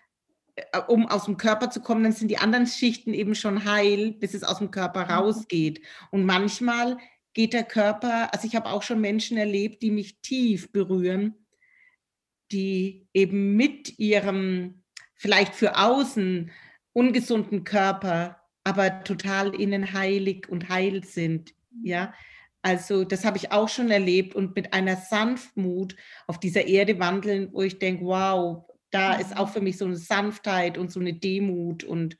äh, 0.55 0.79
um 0.87 1.07
aus 1.09 1.25
dem 1.27 1.37
Körper 1.37 1.71
zu 1.71 1.81
kommen, 1.81 2.05
dann 2.05 2.13
sind 2.13 2.29
die 2.29 2.39
anderen 2.39 2.67
Schichten 2.67 3.13
eben 3.13 3.35
schon 3.35 3.65
heil, 3.65 4.13
bis 4.13 4.35
es 4.35 4.45
aus 4.45 4.59
dem 4.59 4.71
Körper 4.71 5.05
mhm. 5.05 5.11
rausgeht. 5.11 5.83
Und 6.11 6.25
manchmal 6.25 6.99
geht 7.35 7.53
der 7.53 7.65
Körper, 7.65 8.33
also 8.33 8.47
ich 8.47 8.57
habe 8.57 8.71
auch 8.71 8.83
schon 8.83 9.01
Menschen 9.01 9.37
erlebt, 9.37 9.83
die 9.83 9.91
mich 9.91 10.21
tief 10.21 10.73
berühren, 10.73 11.47
die 12.51 13.07
eben 13.13 13.57
mit 13.57 13.99
ihrem 13.99 14.78
vielleicht 15.19 15.55
für 15.55 15.77
außen 15.77 16.51
ungesunden 16.95 17.65
Körper, 17.65 18.41
aber 18.65 19.05
total 19.05 19.55
innen 19.55 19.93
heilig 19.93 20.49
und 20.49 20.71
heil 20.71 21.05
sind. 21.05 21.55
Ja, 21.83 22.15
also 22.63 23.05
das 23.05 23.25
habe 23.25 23.37
ich 23.37 23.53
auch 23.53 23.69
schon 23.69 23.91
erlebt 23.91 24.35
und 24.35 24.57
mit 24.57 24.73
einer 24.73 24.97
Sanftmut 24.97 25.97
auf 26.27 26.41
dieser 26.41 26.67
Erde 26.67 26.99
wandeln, 26.99 27.53
wo 27.53 27.63
ich 27.63 27.79
denke, 27.79 28.05
wow, 28.05 28.65
da 28.91 29.15
ist 29.15 29.37
auch 29.37 29.49
mhm. 29.49 29.53
für 29.53 29.61
mich 29.61 29.77
so 29.77 29.85
eine 29.85 29.97
Sanftheit 29.97 30.79
und 30.79 30.91
so 30.91 31.01
eine 31.01 31.13
Demut 31.13 31.85
und 31.85 32.17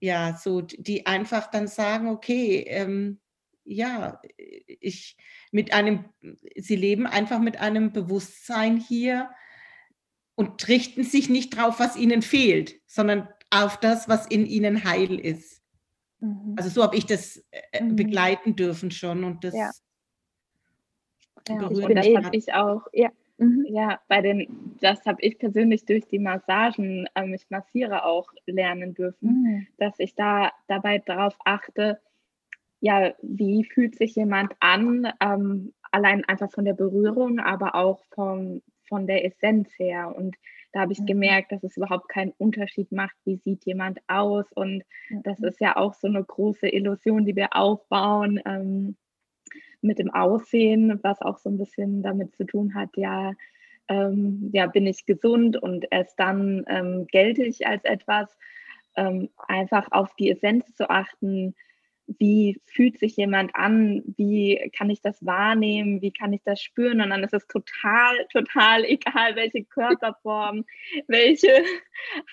ja, 0.00 0.36
so 0.36 0.60
die 0.60 1.06
einfach 1.06 1.50
dann 1.50 1.66
sagen, 1.66 2.08
okay, 2.08 2.64
ähm, 2.68 3.20
ja, 3.64 4.20
ich 4.36 5.16
mit 5.50 5.72
einem, 5.72 6.04
sie 6.56 6.76
leben 6.76 7.06
einfach 7.06 7.40
mit 7.40 7.58
einem 7.58 7.92
Bewusstsein 7.92 8.76
hier 8.76 9.30
und 10.38 10.68
richten 10.68 11.02
sich 11.02 11.28
nicht 11.28 11.56
drauf, 11.56 11.80
was 11.80 11.96
ihnen 11.96 12.22
fehlt, 12.22 12.76
sondern 12.86 13.28
auf 13.50 13.76
das, 13.80 14.08
was 14.08 14.24
in 14.28 14.46
ihnen 14.46 14.84
heil 14.84 15.18
ist. 15.18 15.60
Mhm. 16.20 16.54
Also 16.56 16.70
so 16.70 16.84
habe 16.84 16.96
ich 16.96 17.06
das 17.06 17.44
äh, 17.50 17.82
mhm. 17.82 17.96
begleiten 17.96 18.54
dürfen 18.54 18.92
schon 18.92 19.24
und 19.24 19.42
das 19.42 19.52
ja. 19.54 19.70
Ja, 21.48 21.70
ich, 21.70 21.78
das 21.94 22.24
habe 22.24 22.36
ich 22.36 22.52
auch. 22.52 22.86
Ja. 22.92 23.10
Mhm. 23.38 23.66
Ja, 23.68 23.98
bei 24.06 24.22
den, 24.22 24.76
das 24.80 25.04
habe 25.06 25.20
ich 25.22 25.38
persönlich 25.38 25.84
durch 25.84 26.06
die 26.06 26.20
Massagen, 26.20 27.08
ähm, 27.16 27.34
ich 27.34 27.50
massiere 27.50 28.04
auch 28.04 28.32
lernen 28.46 28.94
dürfen, 28.94 29.42
mhm. 29.42 29.66
dass 29.76 29.98
ich 29.98 30.14
da 30.14 30.52
dabei 30.68 30.98
darauf 30.98 31.36
achte, 31.44 32.00
ja, 32.80 33.12
wie 33.22 33.64
fühlt 33.64 33.96
sich 33.96 34.14
jemand 34.14 34.52
an, 34.60 35.12
ähm, 35.20 35.72
allein 35.90 36.24
einfach 36.26 36.52
von 36.52 36.64
der 36.64 36.74
Berührung, 36.74 37.40
aber 37.40 37.74
auch 37.74 38.04
vom, 38.14 38.62
von 38.88 39.06
der 39.06 39.24
Essenz 39.24 39.68
her. 39.78 40.14
Und 40.16 40.36
da 40.72 40.80
habe 40.80 40.92
ich 40.92 41.00
mhm. 41.00 41.06
gemerkt, 41.06 41.52
dass 41.52 41.62
es 41.62 41.76
überhaupt 41.76 42.08
keinen 42.08 42.32
Unterschied 42.38 42.92
macht, 42.92 43.16
wie 43.24 43.36
sieht 43.36 43.64
jemand 43.64 44.00
aus. 44.08 44.46
Und 44.52 44.82
das 45.22 45.40
ist 45.40 45.60
ja 45.60 45.76
auch 45.76 45.94
so 45.94 46.08
eine 46.08 46.22
große 46.24 46.68
Illusion, 46.68 47.24
die 47.24 47.36
wir 47.36 47.56
aufbauen. 47.56 48.40
Ähm, 48.44 48.96
mit 49.80 49.98
dem 49.98 50.12
Aussehen, 50.12 50.98
was 51.02 51.20
auch 51.22 51.38
so 51.38 51.50
ein 51.50 51.58
bisschen 51.58 52.02
damit 52.02 52.34
zu 52.34 52.44
tun 52.44 52.74
hat, 52.74 52.90
ja, 52.96 53.32
ähm, 53.88 54.50
ja, 54.52 54.66
bin 54.66 54.86
ich 54.86 55.06
gesund 55.06 55.56
und 55.56 55.86
erst 55.90 56.18
dann 56.18 56.64
ähm, 56.68 57.06
gelte 57.06 57.44
ich 57.44 57.66
als 57.66 57.84
etwas. 57.84 58.36
Ähm, 58.96 59.30
einfach 59.46 59.86
auf 59.92 60.14
die 60.16 60.30
Essenz 60.30 60.74
zu 60.74 60.90
achten, 60.90 61.54
wie 62.18 62.60
fühlt 62.64 62.98
sich 62.98 63.16
jemand 63.16 63.54
an, 63.54 64.02
wie 64.16 64.70
kann 64.76 64.88
ich 64.88 65.02
das 65.02 65.24
wahrnehmen, 65.24 66.00
wie 66.00 66.10
kann 66.10 66.32
ich 66.32 66.42
das 66.42 66.60
spüren 66.60 67.02
und 67.02 67.10
dann 67.10 67.22
ist 67.22 67.34
es 67.34 67.46
total, 67.46 68.26
total 68.32 68.84
egal, 68.86 69.36
welche 69.36 69.64
Körperform, 69.64 70.64
welche 71.06 71.62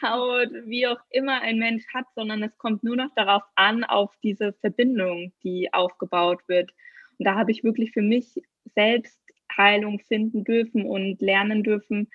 Haut, 0.02 0.50
wie 0.66 0.88
auch 0.88 1.00
immer 1.10 1.42
ein 1.42 1.60
Mensch 1.60 1.84
hat, 1.94 2.06
sondern 2.16 2.42
es 2.44 2.58
kommt 2.58 2.84
nur 2.84 2.96
noch 2.96 3.14
darauf 3.16 3.44
an, 3.56 3.84
auf 3.84 4.16
diese 4.24 4.54
Verbindung, 4.54 5.34
die 5.44 5.74
aufgebaut 5.74 6.42
wird. 6.48 6.72
Und 7.20 7.26
da 7.26 7.36
habe 7.36 7.52
ich 7.52 7.64
wirklich 7.64 7.92
für 7.92 8.02
mich 8.02 8.42
selbst 8.76 9.20
Heilung 9.56 10.00
finden 10.00 10.44
dürfen 10.44 10.86
und 10.86 11.22
lernen 11.22 11.64
dürfen, 11.64 12.10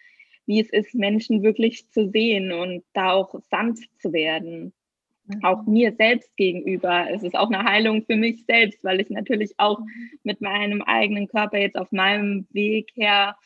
wie 0.46 0.60
es 0.60 0.70
ist, 0.70 0.94
Menschen 0.94 1.42
wirklich 1.42 1.90
zu 1.90 2.08
sehen 2.08 2.52
und 2.52 2.84
da 2.92 3.12
auch 3.12 3.34
sanft 3.50 3.88
zu 4.00 4.12
werden. 4.12 4.72
Mhm. 5.30 5.44
Auch 5.44 5.66
mir 5.66 5.92
selbst 5.96 6.36
gegenüber. 6.36 7.06
Es 7.10 7.22
ist 7.22 7.36
auch 7.36 7.50
eine 7.50 7.64
Heilung 7.64 8.02
für 8.04 8.16
mich 8.16 8.44
selbst, 8.46 8.82
weil 8.84 9.00
ich 9.00 9.10
natürlich 9.10 9.54
auch 9.58 9.80
mit 10.22 10.40
meinem 10.40 10.82
eigenen 10.82 11.28
Körper 11.28 11.58
jetzt 11.58 11.76
auf 11.76 11.92
meinem 11.92 12.46
Weg 12.50 12.90
her 12.94 13.36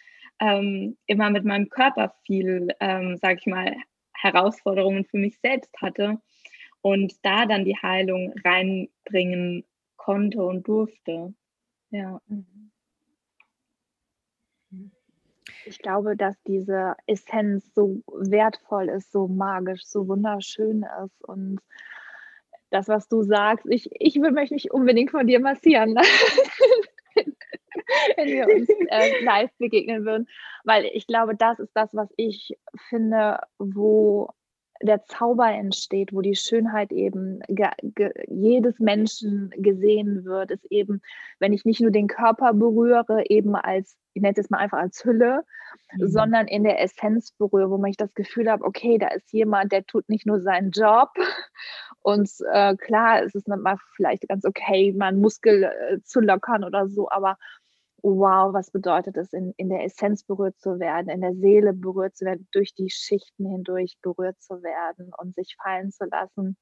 ähm, 0.41 0.97
immer 1.07 1.31
mit 1.31 1.45
meinem 1.45 1.69
Körper 1.69 2.15
viel, 2.25 2.69
ähm, 2.81 3.19
sag 3.21 3.39
ich 3.39 3.47
mal, 3.47 3.77
Herausforderungen 4.15 5.05
für 5.05 5.19
mich 5.19 5.39
selbst 5.41 5.71
hatte 5.81 6.19
und 6.81 7.15
da 7.23 7.47
dann 7.47 7.65
die 7.65 7.77
Heilung 7.77 8.35
reinbringen 8.45 9.65
konnte 9.97 10.43
und 10.43 10.67
durfte. 10.67 11.35
Ja. 11.91 12.21
Mhm. 12.27 12.71
Ich 15.67 15.79
glaube, 15.79 16.17
dass 16.17 16.41
diese 16.45 16.95
Essenz 17.07 17.73
so 17.75 18.03
wertvoll 18.13 18.89
ist, 18.89 19.13
so 19.13 19.29
magisch, 19.29 19.85
so 19.85 20.09
wunderschön 20.09 20.85
ist. 21.05 21.25
Und 21.25 21.61
das, 22.71 22.89
was 22.89 23.09
du 23.09 23.23
sagst, 23.23 23.67
ich, 23.69 23.89
ich 23.93 24.17
will 24.17 24.33
mich 24.33 24.73
unbedingt 24.73 25.11
von 25.11 25.27
dir 25.27 25.41
massieren, 25.41 25.95
wenn 28.17 28.27
wir 28.27 28.49
uns 28.49 28.69
äh, 28.89 29.25
live 29.25 29.51
begegnen 29.59 30.05
würden. 30.05 30.29
Weil 30.65 30.87
ich 30.93 31.07
glaube, 31.07 31.37
das 31.37 31.59
ist 31.59 31.73
das, 31.75 31.95
was 31.95 32.09
ich 32.17 32.57
finde, 32.89 33.41
wo 33.59 34.31
der 34.87 35.05
Zauber 35.05 35.51
entsteht, 35.51 36.13
wo 36.13 36.21
die 36.21 36.37
Schönheit 36.37 36.93
eben 36.93 37.41
jedes 38.29 38.79
Menschen 38.79 39.51
gesehen 39.57 40.25
wird, 40.25 40.51
ist 40.51 40.67
eben, 40.71 41.01
wenn 41.39 41.53
ich 41.53 41.65
nicht 41.65 41.81
nur 41.81 41.91
den 41.91 42.07
Körper 42.07 42.53
berühre, 42.53 43.25
eben 43.29 43.57
als, 43.57 43.97
ich 44.13 44.23
nenne 44.23 44.35
es 44.37 44.51
mal 44.51 44.59
einfach 44.59 44.79
als 44.79 45.05
Hülle, 45.05 45.43
mhm. 45.97 46.09
sondern 46.09 46.47
in 46.47 46.65
der 46.65 46.83
Essenz 46.83 47.33
berühre, 47.33 47.71
wo 47.71 47.85
ich 47.87 47.97
das 47.97 48.15
Gefühl 48.15 48.51
habe, 48.51 48.65
okay, 48.65 48.99
da 48.99 49.09
ist 49.09 49.33
jemand, 49.33 49.73
der 49.73 49.87
tut 49.87 50.09
nicht 50.09 50.27
nur 50.27 50.41
seinen 50.41 50.71
Job 50.71 51.11
und 52.01 52.31
äh, 52.53 52.77
klar, 52.77 53.23
es 53.23 53.35
ist 53.35 53.49
mal 53.49 53.77
vielleicht 53.97 54.29
ganz 54.29 54.45
okay, 54.45 54.93
mal 54.93 55.09
einen 55.09 55.21
Muskel 55.21 55.65
äh, 55.65 56.03
zu 56.03 56.21
lockern 56.21 56.65
oder 56.65 56.89
so, 56.89 57.09
aber 57.11 57.39
wow, 58.05 58.53
was 58.53 58.71
bedeutet 58.71 59.17
es, 59.17 59.33
in, 59.33 59.55
in 59.57 59.71
der 59.71 59.83
Essenz 59.83 60.25
berührt 60.25 60.59
zu 60.61 60.79
werden, 60.79 61.09
in 61.09 61.23
der 61.23 61.35
Seele 61.35 61.73
berührt 61.73 62.17
zu 62.17 62.27
werden, 62.27 62.47
durch 62.53 62.75
die 62.75 62.91
Schichten 62.91 63.47
hindurch 63.47 63.97
berührt 64.03 64.41
zu 64.43 64.63
werden 64.63 65.11
und 65.17 65.35
sich 65.35 65.57
fallen 65.63 65.91
zu 65.91 66.05
lassen. 66.05 66.57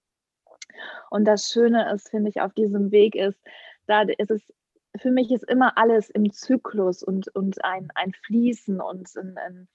Und 1.11 1.25
das 1.25 1.49
Schöne 1.49 1.93
ist, 1.93 2.09
finde 2.11 2.31
ich, 2.31 2.41
auf 2.41 2.55
diesem 2.55 2.93
Weg 2.93 3.17
ist, 3.17 3.41
da 3.87 4.03
ist 4.03 4.31
es, 4.31 4.53
für 4.97 5.11
mich 5.11 5.33
ist 5.33 5.43
immer 5.51 5.77
alles 5.77 6.11
im 6.11 6.33
Zyklus 6.33 7.03
und, 7.03 7.27
und 7.35 7.65
ein, 7.65 7.89
ein 7.97 8.13
Fließen 8.13 8.81
und 8.81 9.09
ein, 9.17 9.37
ein 9.37 9.69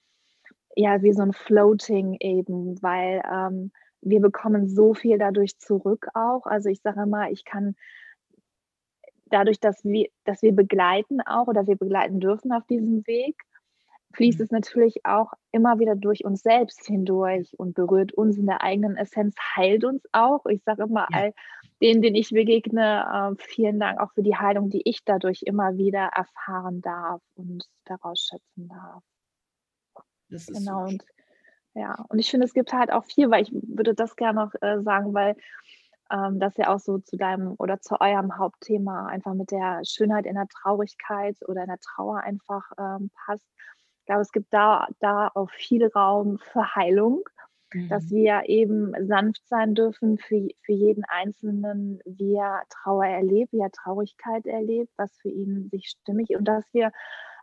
ja, 0.74 1.02
wie 1.02 1.12
so 1.12 1.22
ein 1.22 1.32
Floating 1.34 2.16
eben, 2.20 2.80
weil 2.82 3.22
ähm, 3.30 3.72
wir 4.00 4.20
bekommen 4.20 4.68
so 4.68 4.94
viel 4.94 5.18
dadurch 5.18 5.58
zurück 5.58 6.06
auch. 6.14 6.46
Also 6.46 6.70
ich 6.70 6.80
sage 6.80 7.02
immer, 7.02 7.30
ich 7.30 7.44
kann 7.44 7.74
dadurch, 9.28 9.60
dass 9.60 9.84
wir, 9.84 10.08
dass 10.24 10.42
wir 10.42 10.52
begleiten 10.52 11.20
auch 11.20 11.46
oder 11.46 11.66
wir 11.66 11.76
begleiten 11.76 12.20
dürfen 12.20 12.52
auf 12.52 12.66
diesem 12.66 13.06
Weg, 13.06 13.36
fließt 14.14 14.38
mhm. 14.38 14.44
es 14.44 14.50
natürlich 14.50 15.04
auch 15.04 15.32
immer 15.52 15.78
wieder 15.78 15.96
durch 15.96 16.24
uns 16.24 16.42
selbst 16.42 16.86
hindurch 16.86 17.58
und 17.58 17.74
berührt 17.74 18.12
uns 18.12 18.36
in 18.36 18.46
der 18.46 18.62
eigenen 18.62 18.96
Essenz, 18.96 19.34
heilt 19.56 19.84
uns 19.84 20.02
auch. 20.12 20.46
Ich 20.46 20.62
sage 20.64 20.82
immer 20.82 21.06
ja. 21.10 21.18
all 21.18 21.34
denen, 21.80 22.02
denen 22.02 22.16
ich 22.16 22.30
begegne, 22.30 23.34
äh, 23.38 23.42
vielen 23.42 23.78
Dank 23.78 24.00
auch 24.00 24.12
für 24.12 24.22
die 24.22 24.36
Heilung, 24.36 24.70
die 24.70 24.82
ich 24.84 25.04
dadurch 25.04 25.42
immer 25.42 25.76
wieder 25.76 26.10
erfahren 26.14 26.80
darf 26.80 27.22
und 27.34 27.64
daraus 27.84 28.28
schöpfen 28.30 28.68
darf. 28.68 29.02
Das 30.30 30.48
ist 30.48 30.58
genau. 30.58 30.86
So 30.86 30.92
und, 30.92 31.04
ja, 31.74 32.04
und 32.08 32.18
ich 32.18 32.30
finde, 32.30 32.46
es 32.46 32.54
gibt 32.54 32.72
halt 32.72 32.90
auch 32.90 33.04
viel, 33.04 33.30
weil 33.30 33.42
ich 33.42 33.52
würde 33.52 33.94
das 33.94 34.16
gerne 34.16 34.40
noch 34.40 34.52
äh, 34.60 34.82
sagen, 34.82 35.14
weil 35.14 35.36
ähm, 36.12 36.38
das 36.40 36.56
ja 36.56 36.74
auch 36.74 36.78
so 36.78 36.98
zu 36.98 37.16
deinem 37.16 37.54
oder 37.58 37.80
zu 37.80 38.00
eurem 38.00 38.38
Hauptthema 38.38 39.06
einfach 39.06 39.34
mit 39.34 39.50
der 39.50 39.82
Schönheit 39.84 40.26
in 40.26 40.34
der 40.34 40.48
Traurigkeit 40.48 41.36
oder 41.46 41.62
in 41.62 41.68
der 41.68 41.80
Trauer 41.80 42.20
einfach 42.20 42.70
ähm, 42.78 43.10
passt. 43.26 43.46
Ich 44.00 44.06
glaube, 44.06 44.22
es 44.22 44.32
gibt 44.32 44.52
da, 44.52 44.88
da 45.00 45.30
auch 45.34 45.50
viel 45.50 45.86
Raum 45.86 46.38
für 46.38 46.74
Heilung, 46.74 47.24
mhm. 47.72 47.88
dass 47.88 48.10
wir 48.10 48.42
eben 48.46 48.94
sanft 49.06 49.46
sein 49.46 49.74
dürfen 49.74 50.18
für, 50.18 50.48
für 50.62 50.72
jeden 50.72 51.04
Einzelnen, 51.04 52.00
wie 52.06 52.34
er 52.34 52.62
Trauer 52.70 53.06
erlebt, 53.06 53.52
wie 53.52 53.60
er 53.60 53.70
Traurigkeit 53.70 54.46
erlebt, 54.46 54.92
was 54.96 55.14
für 55.20 55.28
ihn 55.28 55.68
sich 55.70 55.88
stimmig 55.88 56.30
und 56.36 56.44
dass 56.44 56.64
wir 56.72 56.90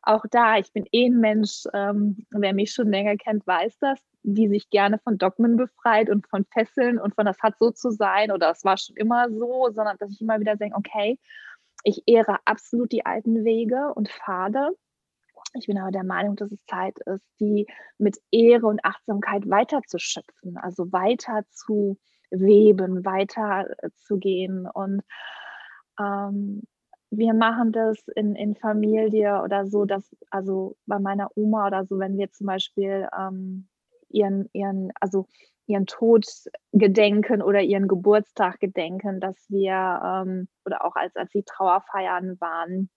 auch 0.06 0.24
da, 0.30 0.58
ich 0.58 0.72
bin 0.72 0.86
eh 0.92 1.08
ein 1.08 1.20
Mensch, 1.20 1.64
ähm, 1.74 2.26
wer 2.30 2.54
mich 2.54 2.72
schon 2.72 2.90
länger 2.90 3.18
kennt, 3.18 3.46
weiß 3.46 3.80
das, 3.80 4.00
die 4.24 4.48
sich 4.48 4.70
gerne 4.70 5.00
von 5.00 5.18
Dogmen 5.18 5.58
befreit 5.58 6.10
und 6.10 6.28
von 6.28 6.46
Fesseln 6.46 7.00
und 7.00 7.16
von 7.16 7.26
das 7.26 7.40
hat 7.42 7.58
so 7.58 7.72
zu 7.72 7.90
sein 7.92 8.32
oder 8.32 8.48
das 8.48 8.64
war 8.64 8.78
schon 8.78 8.96
immer 8.96 9.30
so, 9.30 9.70
sondern 9.72 9.98
dass 9.98 10.12
ich 10.12 10.22
immer 10.22 10.40
wieder 10.40 10.56
denke, 10.56 10.78
okay, 10.78 11.20
ich 11.84 12.04
ehre 12.06 12.38
absolut 12.46 12.92
die 12.92 13.06
alten 13.06 13.44
Wege 13.44 13.94
und 13.94 14.10
Pfade. 14.10 14.70
Ich 15.54 15.68
bin 15.68 15.78
aber 15.78 15.92
der 15.92 16.04
Meinung, 16.04 16.36
dass 16.36 16.52
es 16.52 16.66
Zeit 16.66 17.00
ist, 17.06 17.26
die 17.40 17.68
mit 17.98 18.18
Ehre 18.32 18.68
und 18.68 18.84
Achtsamkeit 18.84 19.50
weiterzuschöpfen, 19.50 20.58
also 20.58 20.92
weiter 20.92 21.44
zu 21.50 21.98
weben, 22.30 23.06
weiter 23.06 23.68
zu 23.96 24.18
gehen 24.18 24.68
und 24.68 25.02
ähm, 26.00 26.64
wir 27.12 27.34
machen 27.34 27.72
das 27.72 28.08
in, 28.16 28.36
in 28.36 28.56
Familie 28.56 29.42
oder 29.44 29.68
so, 29.68 29.86
dass, 29.86 30.16
also 30.30 30.76
bei 30.86 31.00
meiner 31.00 31.30
Oma 31.36 31.68
oder 31.68 31.86
so, 31.86 32.00
wenn 32.00 32.18
wir 32.18 32.32
zum 32.32 32.48
Beispiel 32.48 33.08
ähm, 33.18 33.68
ihren, 34.10 34.50
ihren, 34.54 34.92
also 35.00 35.28
ihren 35.68 35.86
Tod 35.86 36.26
gedenken 36.74 37.42
oder 37.42 37.62
ihren 37.62 37.88
Geburtstag 37.88 38.60
gedenken, 38.60 39.20
dass 39.20 39.36
wir 39.50 40.02
ähm, 40.04 40.48
oder 40.66 40.86
auch 40.86 40.96
als, 40.96 41.16
als 41.16 41.32
sie 41.32 41.44
Trauerfeiern 41.44 42.40
waren, 42.40 42.90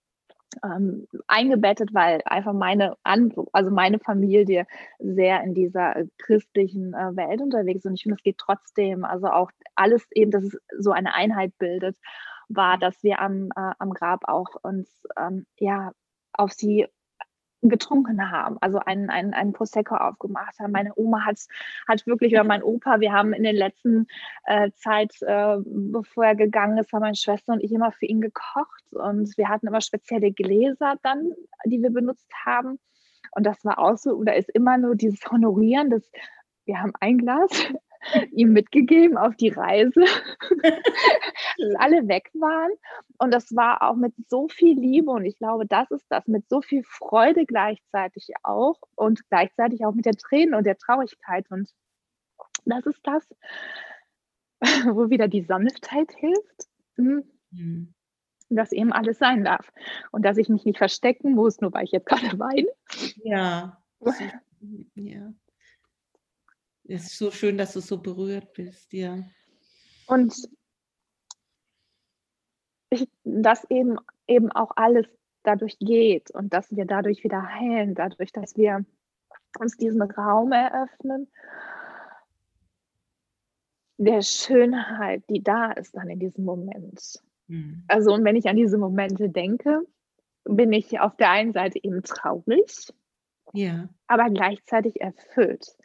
ähm, 0.64 1.06
eingebettet, 1.26 1.90
weil 1.92 2.20
einfach 2.24 2.52
meine, 2.52 2.96
also 3.02 3.70
meine 3.70 3.98
Familie 3.98 4.66
sehr 4.98 5.42
in 5.42 5.54
dieser 5.54 5.96
äh, 5.96 6.06
christlichen 6.18 6.94
äh, 6.94 7.16
Welt 7.16 7.40
unterwegs 7.40 7.84
ist. 7.84 7.86
Und 7.86 7.94
ich 7.94 8.02
finde, 8.02 8.16
es 8.16 8.22
geht 8.22 8.38
trotzdem, 8.38 9.04
also 9.04 9.28
auch 9.28 9.50
alles 9.74 10.06
eben, 10.12 10.30
dass 10.30 10.44
es 10.44 10.58
so 10.78 10.90
eine 10.90 11.14
Einheit 11.14 11.56
bildet, 11.58 11.96
war, 12.48 12.78
dass 12.78 13.02
wir 13.02 13.20
am, 13.20 13.50
äh, 13.56 13.72
am 13.78 13.92
Grab 13.92 14.28
auch 14.28 14.48
uns 14.62 14.88
ähm, 15.16 15.46
ja 15.58 15.92
auf 16.32 16.52
sie 16.52 16.86
getrunken 17.62 18.30
haben, 18.30 18.56
also 18.60 18.78
einen, 18.78 19.10
einen, 19.10 19.34
einen 19.34 19.52
Prosecco 19.52 19.96
aufgemacht 19.96 20.58
haben. 20.60 20.72
Meine 20.72 20.92
Oma 20.94 21.24
hat, 21.24 21.38
hat 21.88 22.06
wirklich, 22.06 22.32
oder 22.32 22.44
mein 22.44 22.62
Opa, 22.62 23.00
wir 23.00 23.12
haben 23.12 23.32
in 23.32 23.42
der 23.42 23.52
letzten 23.52 24.06
äh, 24.44 24.70
Zeit, 24.76 25.12
äh, 25.22 25.56
bevor 25.64 26.24
er 26.24 26.36
gegangen 26.36 26.78
ist, 26.78 26.92
haben 26.92 27.00
meine 27.00 27.16
Schwester 27.16 27.52
und 27.52 27.62
ich 27.62 27.72
immer 27.72 27.90
für 27.90 28.06
ihn 28.06 28.20
gekocht 28.20 28.84
und 28.92 29.36
wir 29.36 29.48
hatten 29.48 29.66
immer 29.66 29.80
spezielle 29.80 30.30
Gläser 30.30 30.94
dann, 31.02 31.32
die 31.64 31.82
wir 31.82 31.90
benutzt 31.90 32.30
haben. 32.46 32.78
Und 33.32 33.44
das 33.44 33.64
war 33.64 33.78
auch 33.78 33.96
so, 33.96 34.12
oder 34.12 34.36
ist 34.36 34.50
immer 34.50 34.78
nur 34.78 34.94
dieses 34.94 35.28
Honorieren, 35.30 35.90
das, 35.90 36.08
wir 36.64 36.80
haben 36.80 36.92
ein 37.00 37.18
Glas 37.18 37.50
ihm 38.32 38.52
mitgegeben 38.52 39.16
auf 39.16 39.36
die 39.36 39.48
Reise, 39.48 40.00
dass 41.58 41.74
alle 41.78 42.08
weg 42.08 42.30
waren. 42.34 42.70
Und 43.18 43.32
das 43.32 43.54
war 43.54 43.82
auch 43.82 43.96
mit 43.96 44.14
so 44.28 44.48
viel 44.48 44.78
Liebe 44.78 45.10
und 45.10 45.24
ich 45.24 45.38
glaube, 45.38 45.66
das 45.66 45.90
ist 45.90 46.06
das, 46.08 46.26
mit 46.26 46.48
so 46.48 46.60
viel 46.60 46.82
Freude 46.84 47.46
gleichzeitig 47.46 48.28
auch 48.42 48.80
und 48.94 49.28
gleichzeitig 49.28 49.84
auch 49.84 49.94
mit 49.94 50.06
der 50.06 50.14
Tränen 50.14 50.54
und 50.54 50.64
der 50.64 50.76
Traurigkeit. 50.76 51.46
Und 51.50 51.70
das 52.64 52.86
ist 52.86 53.00
das, 53.04 53.26
wo 54.94 55.10
wieder 55.10 55.28
die 55.28 55.42
Sanftheit 55.42 56.12
hilft. 56.16 56.68
Hm. 56.96 57.24
Mhm. 57.50 57.94
Dass 58.50 58.72
eben 58.72 58.92
alles 58.92 59.18
sein 59.18 59.44
darf. 59.44 59.70
Und 60.10 60.24
dass 60.24 60.38
ich 60.38 60.48
mich 60.48 60.64
nicht 60.64 60.78
verstecken 60.78 61.34
muss, 61.34 61.60
nur 61.60 61.72
weil 61.74 61.84
ich 61.84 61.92
jetzt 61.92 62.06
gerade 62.06 62.38
weine. 62.38 62.68
Ja. 63.22 63.82
Ja. 64.94 65.32
Es 66.88 67.02
ist 67.02 67.18
so 67.18 67.30
schön, 67.30 67.58
dass 67.58 67.74
du 67.74 67.80
so 67.80 67.98
berührt 67.98 68.54
bist, 68.54 68.92
ja. 68.94 69.22
Und 70.06 70.34
ich, 72.88 73.06
dass 73.24 73.70
eben, 73.70 73.98
eben 74.26 74.50
auch 74.50 74.72
alles 74.76 75.06
dadurch 75.42 75.78
geht 75.80 76.30
und 76.30 76.54
dass 76.54 76.74
wir 76.74 76.86
dadurch 76.86 77.22
wieder 77.24 77.46
heilen, 77.54 77.94
dadurch, 77.94 78.32
dass 78.32 78.56
wir 78.56 78.86
uns 79.58 79.76
diesen 79.76 80.00
Raum 80.00 80.52
eröffnen, 80.52 81.30
der 83.98 84.22
Schönheit, 84.22 85.24
die 85.28 85.42
da 85.42 85.72
ist 85.72 85.94
dann 85.94 86.08
in 86.08 86.20
diesem 86.20 86.44
Moment. 86.44 87.22
Mhm. 87.48 87.84
Also, 87.86 88.14
und 88.14 88.24
wenn 88.24 88.36
ich 88.36 88.48
an 88.48 88.56
diese 88.56 88.78
Momente 88.78 89.28
denke, 89.28 89.82
bin 90.44 90.72
ich 90.72 90.98
auf 91.00 91.16
der 91.16 91.32
einen 91.32 91.52
Seite 91.52 91.78
eben 91.82 92.02
traurig, 92.02 92.94
ja. 93.52 93.90
aber 94.06 94.30
gleichzeitig 94.30 95.02
erfüllt 95.02 95.76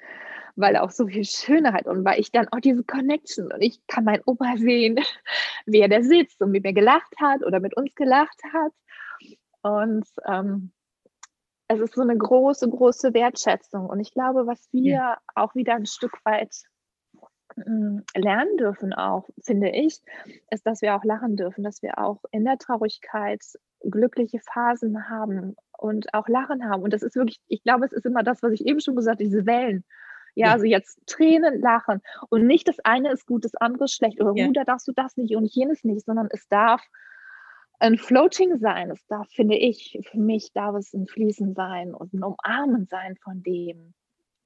weil 0.55 0.77
auch 0.77 0.91
so 0.91 1.07
viel 1.07 1.25
Schönheit 1.25 1.87
und 1.87 2.05
weil 2.05 2.19
ich 2.19 2.31
dann 2.31 2.47
auch 2.49 2.59
diese 2.59 2.83
Connection 2.83 3.51
und 3.51 3.61
ich 3.61 3.85
kann 3.87 4.03
meinen 4.03 4.23
Opa 4.25 4.55
sehen, 4.57 4.97
wie 5.65 5.79
er 5.79 5.89
da 5.89 6.01
sitzt 6.01 6.41
und 6.41 6.51
mit 6.51 6.63
mir 6.63 6.73
gelacht 6.73 7.13
hat 7.19 7.43
oder 7.43 7.59
mit 7.59 7.75
uns 7.75 7.93
gelacht 7.95 8.39
hat. 8.53 8.71
Und 9.61 10.05
ähm, 10.25 10.71
es 11.67 11.79
ist 11.79 11.95
so 11.95 12.01
eine 12.01 12.17
große, 12.17 12.69
große 12.69 13.13
Wertschätzung. 13.13 13.87
Und 13.87 13.99
ich 13.99 14.11
glaube, 14.11 14.45
was 14.45 14.67
wir 14.71 14.93
ja. 14.93 15.17
auch 15.35 15.55
wieder 15.55 15.75
ein 15.75 15.85
Stück 15.85 16.13
weit 16.25 16.53
mm, 17.55 17.99
lernen 18.15 18.57
dürfen, 18.57 18.93
auch, 18.93 19.27
finde 19.41 19.69
ich, 19.69 20.01
ist, 20.51 20.67
dass 20.67 20.81
wir 20.81 20.95
auch 20.95 21.03
lachen 21.03 21.35
dürfen, 21.35 21.63
dass 21.63 21.81
wir 21.81 21.97
auch 21.97 22.21
in 22.31 22.43
der 22.45 22.57
Traurigkeit 22.57 23.41
glückliche 23.81 24.39
Phasen 24.39 25.09
haben 25.09 25.55
und 25.77 26.13
auch 26.13 26.27
Lachen 26.27 26.69
haben. 26.69 26.83
Und 26.83 26.93
das 26.93 27.03
ist 27.03 27.15
wirklich, 27.15 27.39
ich 27.47 27.63
glaube, 27.63 27.85
es 27.85 27.93
ist 27.93 28.05
immer 28.05 28.23
das, 28.23 28.43
was 28.43 28.51
ich 28.53 28.65
eben 28.65 28.79
schon 28.79 28.95
gesagt 28.95 29.19
habe, 29.19 29.23
diese 29.23 29.45
Wellen. 29.45 29.83
Ja, 30.35 30.51
also 30.51 30.65
jetzt 30.65 30.99
Tränen, 31.05 31.61
Lachen. 31.61 32.01
Und 32.29 32.47
nicht 32.47 32.67
das 32.67 32.79
eine 32.79 33.11
ist 33.11 33.25
gut, 33.25 33.45
das 33.45 33.55
andere 33.55 33.85
ist 33.85 33.93
schlecht. 33.93 34.21
Oder 34.21 34.33
ja. 34.35 34.49
da 34.51 34.63
darfst 34.63 34.87
du 34.87 34.91
das 34.93 35.15
nicht 35.17 35.35
und 35.35 35.45
jenes 35.45 35.83
nicht, 35.83 36.05
sondern 36.05 36.27
es 36.31 36.47
darf 36.47 36.81
ein 37.79 37.97
Floating 37.97 38.57
sein. 38.59 38.91
Es 38.91 39.05
darf, 39.07 39.29
finde 39.31 39.57
ich, 39.57 39.99
für 40.09 40.19
mich 40.19 40.51
darf 40.53 40.75
es 40.75 40.93
ein 40.93 41.07
Fließen 41.07 41.53
sein 41.53 41.93
und 41.93 42.13
ein 42.13 42.23
Umarmen 42.23 42.87
sein 42.89 43.15
von 43.23 43.43
dem, 43.43 43.93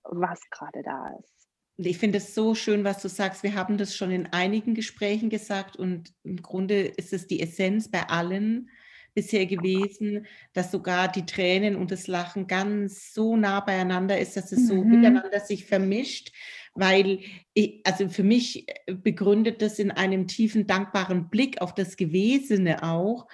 was 0.04 0.42
gerade 0.50 0.82
da 0.84 1.16
ist. 1.20 1.48
Ich 1.80 2.00
finde 2.00 2.18
es 2.18 2.34
so 2.34 2.56
schön, 2.56 2.84
was 2.84 3.02
du 3.04 3.08
sagst. 3.08 3.44
Wir 3.44 3.54
haben 3.54 3.78
das 3.78 3.96
schon 3.96 4.10
in 4.10 4.26
einigen 4.34 4.74
Gesprächen 4.74 5.30
gesagt 5.30 5.76
und 5.76 6.12
im 6.24 6.42
Grunde 6.42 6.82
ist 6.82 7.14
es 7.14 7.28
die 7.28 7.40
Essenz 7.40 7.92
bei 7.92 8.10
allen 8.10 8.70
bisher 9.18 9.47
gewesen, 9.47 10.28
dass 10.53 10.70
sogar 10.70 11.11
die 11.11 11.26
Tränen 11.26 11.76
und 11.76 11.89
das 11.89 12.05
Lachen 12.05 12.45
ganz 12.45 13.15
so 13.15 13.36
nah 13.36 13.61
beieinander 13.61 14.20
ist, 14.20 14.38
dass 14.38 14.51
es 14.51 14.59
mhm. 14.59 14.68
so 14.68 14.84
miteinander 14.84 15.39
sich 15.39 15.65
vermischt, 15.65 16.32
weil 16.76 17.22
ich, 17.55 17.82
also 17.84 18.09
für 18.09 18.22
mich 18.22 18.70
äh, 18.70 18.93
begründet 18.93 19.63
das 19.63 19.80
in 19.80 19.89
einem 19.89 20.28
tiefen 20.28 20.68
dankbaren 20.68 21.30
Blick 21.30 21.63
auf 21.63 21.74
das 21.74 21.97
Gewesene 21.97 22.84
auch 22.84 23.28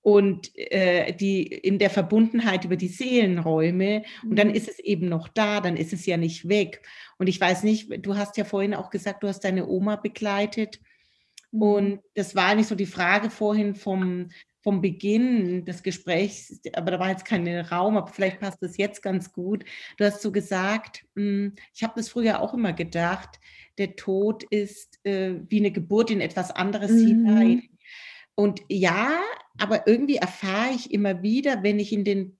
und 0.00 0.56
äh, 0.56 1.12
die 1.12 1.42
in 1.42 1.78
der 1.78 1.90
Verbundenheit 1.90 2.64
über 2.64 2.76
die 2.76 2.88
Seelenräume 2.88 4.04
und 4.22 4.38
dann 4.38 4.48
mhm. 4.48 4.54
ist 4.54 4.70
es 4.70 4.78
eben 4.78 5.10
noch 5.10 5.28
da, 5.28 5.60
dann 5.60 5.76
ist 5.76 5.92
es 5.92 6.06
ja 6.06 6.16
nicht 6.16 6.48
weg. 6.48 6.80
Und 7.18 7.26
ich 7.26 7.38
weiß 7.38 7.62
nicht, 7.62 8.06
du 8.06 8.16
hast 8.16 8.38
ja 8.38 8.44
vorhin 8.44 8.72
auch 8.72 8.88
gesagt, 8.88 9.22
du 9.22 9.28
hast 9.28 9.40
deine 9.40 9.68
Oma 9.68 9.96
begleitet. 9.96 10.80
Mhm. 11.50 11.62
Und 11.62 12.00
das 12.14 12.34
war 12.34 12.54
nicht 12.54 12.68
so 12.68 12.74
die 12.74 12.86
Frage 12.86 13.28
vorhin 13.28 13.74
vom, 13.74 14.30
vom 14.66 14.80
Beginn 14.80 15.64
des 15.64 15.84
Gesprächs, 15.84 16.60
aber 16.72 16.90
da 16.90 16.98
war 16.98 17.10
jetzt 17.10 17.24
kein 17.24 17.46
Raum, 17.46 17.96
aber 17.96 18.08
vielleicht 18.08 18.40
passt 18.40 18.60
das 18.60 18.76
jetzt 18.76 19.00
ganz 19.00 19.32
gut. 19.32 19.64
Du 19.96 20.04
hast 20.04 20.20
so 20.20 20.32
gesagt, 20.32 21.06
hm, 21.14 21.52
ich 21.72 21.84
habe 21.84 21.92
das 21.94 22.08
früher 22.08 22.40
auch 22.40 22.52
immer 22.52 22.72
gedacht, 22.72 23.38
der 23.78 23.94
Tod 23.94 24.42
ist 24.42 24.98
äh, 25.04 25.34
wie 25.48 25.60
eine 25.60 25.70
Geburt 25.70 26.10
in 26.10 26.20
etwas 26.20 26.50
anderes 26.50 26.90
mhm. 26.90 27.06
hinein. 27.06 27.62
Und 28.34 28.60
ja, 28.68 29.20
aber 29.56 29.86
irgendwie 29.86 30.16
erfahre 30.16 30.74
ich 30.74 30.92
immer 30.92 31.22
wieder, 31.22 31.62
wenn 31.62 31.78
ich 31.78 31.92
in, 31.92 32.02
den, 32.02 32.36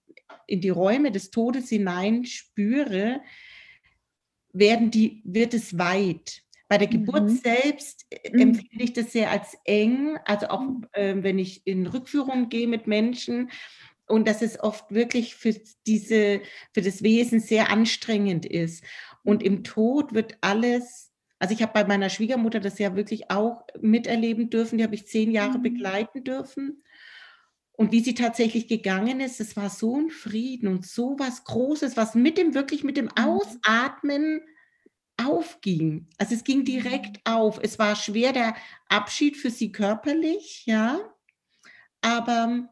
in 0.47 0.59
die 0.59 0.67
Räume 0.67 1.13
des 1.13 1.31
Todes 1.31 1.69
hinein 1.69 2.25
spüre, 2.25 3.21
werden 4.51 4.91
die, 4.91 5.21
wird 5.23 5.53
es 5.53 5.77
weit. 5.77 6.43
Bei 6.69 6.77
der 6.77 6.87
Geburt 6.87 7.23
mhm. 7.23 7.37
selbst 7.37 8.05
äh, 8.09 8.29
mhm. 8.31 8.39
empfinde 8.39 8.83
ich 8.83 8.93
das 8.93 9.11
sehr 9.11 9.31
als 9.31 9.57
eng, 9.63 10.17
also 10.25 10.47
auch 10.47 10.63
äh, 10.93 11.15
wenn 11.17 11.39
ich 11.39 11.65
in 11.65 11.87
Rückführungen 11.87 12.49
gehe 12.49 12.67
mit 12.67 12.87
Menschen 12.87 13.49
und 14.07 14.27
dass 14.27 14.41
es 14.41 14.59
oft 14.59 14.91
wirklich 14.91 15.35
für 15.35 15.53
diese, 15.85 16.41
für 16.73 16.81
das 16.81 17.03
Wesen 17.03 17.39
sehr 17.39 17.69
anstrengend 17.69 18.45
ist. 18.45 18.83
Und 19.23 19.43
im 19.43 19.63
Tod 19.63 20.13
wird 20.13 20.37
alles, 20.41 21.11
also 21.39 21.53
ich 21.53 21.61
habe 21.61 21.73
bei 21.73 21.85
meiner 21.85 22.09
Schwiegermutter 22.09 22.59
das 22.59 22.79
ja 22.79 22.95
wirklich 22.95 23.29
auch 23.31 23.65
miterleben 23.79 24.49
dürfen, 24.49 24.77
die 24.77 24.83
habe 24.83 24.95
ich 24.95 25.07
zehn 25.07 25.31
Jahre 25.31 25.57
mhm. 25.57 25.63
begleiten 25.63 26.23
dürfen. 26.23 26.83
Und 27.73 27.91
wie 27.91 27.99
sie 27.99 28.15
tatsächlich 28.15 28.67
gegangen 28.67 29.19
ist, 29.19 29.39
es 29.39 29.55
war 29.55 29.69
so 29.69 29.99
ein 29.99 30.09
Frieden 30.09 30.67
und 30.67 30.85
so 30.85 31.15
was 31.19 31.43
Großes, 31.43 31.95
was 31.95 32.15
mit 32.15 32.37
dem, 32.37 32.55
wirklich 32.55 32.83
mit 32.83 32.97
dem. 32.97 33.09
Ausatmen 33.15 34.41
aufging. 35.17 36.07
Also 36.17 36.35
es 36.35 36.43
ging 36.43 36.63
direkt 36.63 37.17
mhm. 37.17 37.33
auf. 37.33 37.59
Es 37.61 37.79
war 37.79 37.95
schwer 37.95 38.33
der 38.33 38.55
Abschied 38.87 39.37
für 39.37 39.49
sie 39.49 39.71
körperlich, 39.71 40.65
ja. 40.65 40.99
Aber 42.01 42.69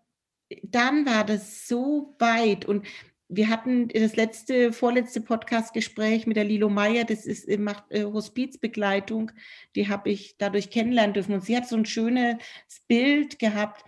dann 0.62 1.06
war 1.06 1.26
das 1.26 1.68
so 1.68 2.16
weit 2.20 2.66
und 2.66 2.86
wir 3.28 3.50
hatten 3.50 3.88
das 3.88 4.16
letzte, 4.16 4.72
vorletzte 4.72 5.20
Podcast-Gespräch 5.20 6.28
mit 6.28 6.38
der 6.38 6.44
Lilo 6.44 6.70
Meyer, 6.70 7.06
das 7.06 7.26
ist, 7.26 7.48
äh, 7.48 7.58
macht 7.58 7.86
äh, 7.90 8.04
Hospizbegleitung, 8.04 9.32
die 9.76 9.88
habe 9.88 10.12
ich 10.12 10.38
dadurch 10.38 10.70
kennenlernen 10.70 11.14
dürfen. 11.14 11.34
Und 11.34 11.44
sie 11.44 11.58
hat 11.58 11.68
so 11.68 11.76
ein 11.76 11.86
schönes 11.86 12.38
Bild 12.88 13.40
gehabt. 13.40 13.84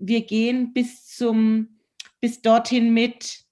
Wir 0.00 0.22
gehen 0.22 0.72
bis 0.72 1.06
zum, 1.06 1.80
bis 2.20 2.40
dorthin 2.40 2.94
mit, 2.94 3.44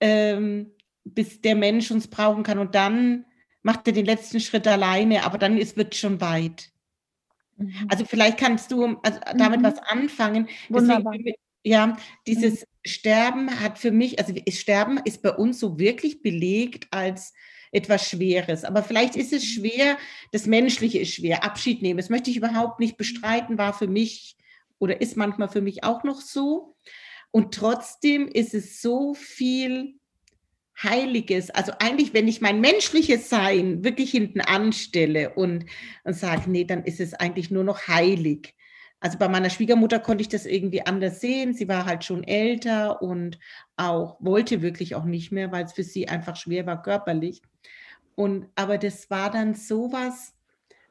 ähm, 0.00 0.72
bis 1.04 1.40
der 1.40 1.56
Mensch 1.56 1.90
uns 1.90 2.08
brauchen 2.08 2.42
kann. 2.42 2.58
Und 2.58 2.74
dann 2.74 3.24
macht 3.66 3.88
er 3.88 3.92
den 3.92 4.06
letzten 4.06 4.38
Schritt 4.38 4.68
alleine, 4.68 5.24
aber 5.24 5.38
dann 5.38 5.58
ist, 5.58 5.76
wird 5.76 5.96
schon 5.96 6.20
weit. 6.20 6.70
Mhm. 7.56 7.88
Also 7.88 8.04
vielleicht 8.04 8.38
kannst 8.38 8.70
du 8.70 8.96
also 9.02 9.18
damit 9.36 9.58
mhm. 9.60 9.64
was 9.64 9.78
anfangen. 9.80 10.48
Deswegen, 10.68 11.34
ja, 11.64 11.96
dieses 12.28 12.60
mhm. 12.60 12.66
Sterben 12.84 13.60
hat 13.60 13.76
für 13.76 13.90
mich, 13.90 14.20
also 14.20 14.32
Sterben 14.48 15.00
ist 15.04 15.20
bei 15.20 15.32
uns 15.32 15.58
so 15.58 15.80
wirklich 15.80 16.22
belegt 16.22 16.86
als 16.92 17.34
etwas 17.72 18.08
Schweres. 18.08 18.62
Aber 18.62 18.84
vielleicht 18.84 19.16
ist 19.16 19.32
es 19.32 19.42
mhm. 19.42 19.48
schwer, 19.48 19.98
das 20.30 20.46
Menschliche 20.46 21.00
ist 21.00 21.14
schwer, 21.14 21.42
Abschied 21.42 21.82
nehmen. 21.82 21.98
Das 21.98 22.08
möchte 22.08 22.30
ich 22.30 22.36
überhaupt 22.36 22.78
nicht 22.78 22.96
bestreiten, 22.96 23.58
war 23.58 23.72
für 23.72 23.88
mich 23.88 24.36
oder 24.78 25.00
ist 25.00 25.16
manchmal 25.16 25.48
für 25.48 25.60
mich 25.60 25.82
auch 25.82 26.04
noch 26.04 26.20
so. 26.20 26.76
Und 27.32 27.52
trotzdem 27.52 28.28
ist 28.28 28.54
es 28.54 28.80
so 28.80 29.12
viel 29.14 29.95
Heiliges. 30.82 31.50
Also 31.50 31.72
eigentlich, 31.78 32.12
wenn 32.14 32.28
ich 32.28 32.40
mein 32.40 32.60
menschliches 32.60 33.30
Sein 33.30 33.84
wirklich 33.84 34.10
hinten 34.10 34.40
anstelle 34.40 35.34
und, 35.34 35.64
und 36.04 36.14
sage, 36.14 36.50
nee, 36.50 36.64
dann 36.64 36.84
ist 36.84 37.00
es 37.00 37.14
eigentlich 37.14 37.50
nur 37.50 37.64
noch 37.64 37.88
heilig. 37.88 38.54
Also 39.00 39.18
bei 39.18 39.28
meiner 39.28 39.50
Schwiegermutter 39.50 39.98
konnte 39.98 40.22
ich 40.22 40.28
das 40.28 40.46
irgendwie 40.46 40.84
anders 40.84 41.20
sehen. 41.20 41.54
Sie 41.54 41.68
war 41.68 41.84
halt 41.84 42.04
schon 42.04 42.24
älter 42.24 43.02
und 43.02 43.38
auch 43.76 44.16
wollte 44.20 44.62
wirklich 44.62 44.94
auch 44.94 45.04
nicht 45.04 45.32
mehr, 45.32 45.52
weil 45.52 45.64
es 45.64 45.72
für 45.72 45.84
sie 45.84 46.08
einfach 46.08 46.36
schwer 46.36 46.66
war 46.66 46.82
körperlich. 46.82 47.42
Und 48.14 48.48
aber 48.54 48.78
das 48.78 49.10
war 49.10 49.30
dann 49.30 49.54
sowas 49.54 50.34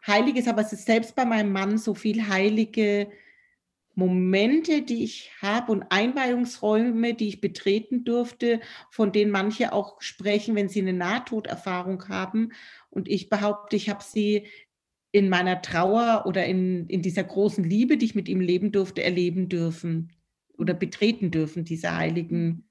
Heiliges, 0.05 0.47
aber 0.47 0.61
es 0.61 0.71
ist 0.71 0.85
selbst 0.85 1.15
bei 1.15 1.25
meinem 1.25 1.51
Mann 1.51 1.77
so 1.79 1.95
viel 1.95 2.27
heilige 2.27 3.09
Momente, 3.95 4.81
die 4.81 5.03
ich 5.03 5.31
habe 5.41 5.71
und 5.71 5.83
Einweihungsräume, 5.89 7.13
die 7.13 7.29
ich 7.29 7.41
betreten 7.41 8.03
durfte, 8.03 8.59
von 8.91 9.11
denen 9.11 9.31
manche 9.31 9.73
auch 9.73 10.01
sprechen, 10.01 10.55
wenn 10.55 10.69
sie 10.69 10.81
eine 10.81 10.93
Nahtoderfahrung 10.93 12.07
haben. 12.09 12.51
Und 12.89 13.07
ich 13.07 13.29
behaupte, 13.29 13.75
ich 13.75 13.89
habe 13.89 14.03
sie 14.03 14.47
in 15.11 15.29
meiner 15.29 15.61
Trauer 15.61 16.25
oder 16.25 16.45
in, 16.45 16.87
in 16.87 17.01
dieser 17.01 17.23
großen 17.23 17.63
Liebe, 17.63 17.97
die 17.97 18.05
ich 18.05 18.15
mit 18.15 18.27
ihm 18.27 18.41
leben 18.41 18.73
durfte, 18.73 19.01
erleben 19.01 19.47
dürfen 19.47 20.11
oder 20.57 20.73
betreten 20.73 21.31
dürfen, 21.31 21.63
diese 21.63 21.95
heiligen 21.95 22.69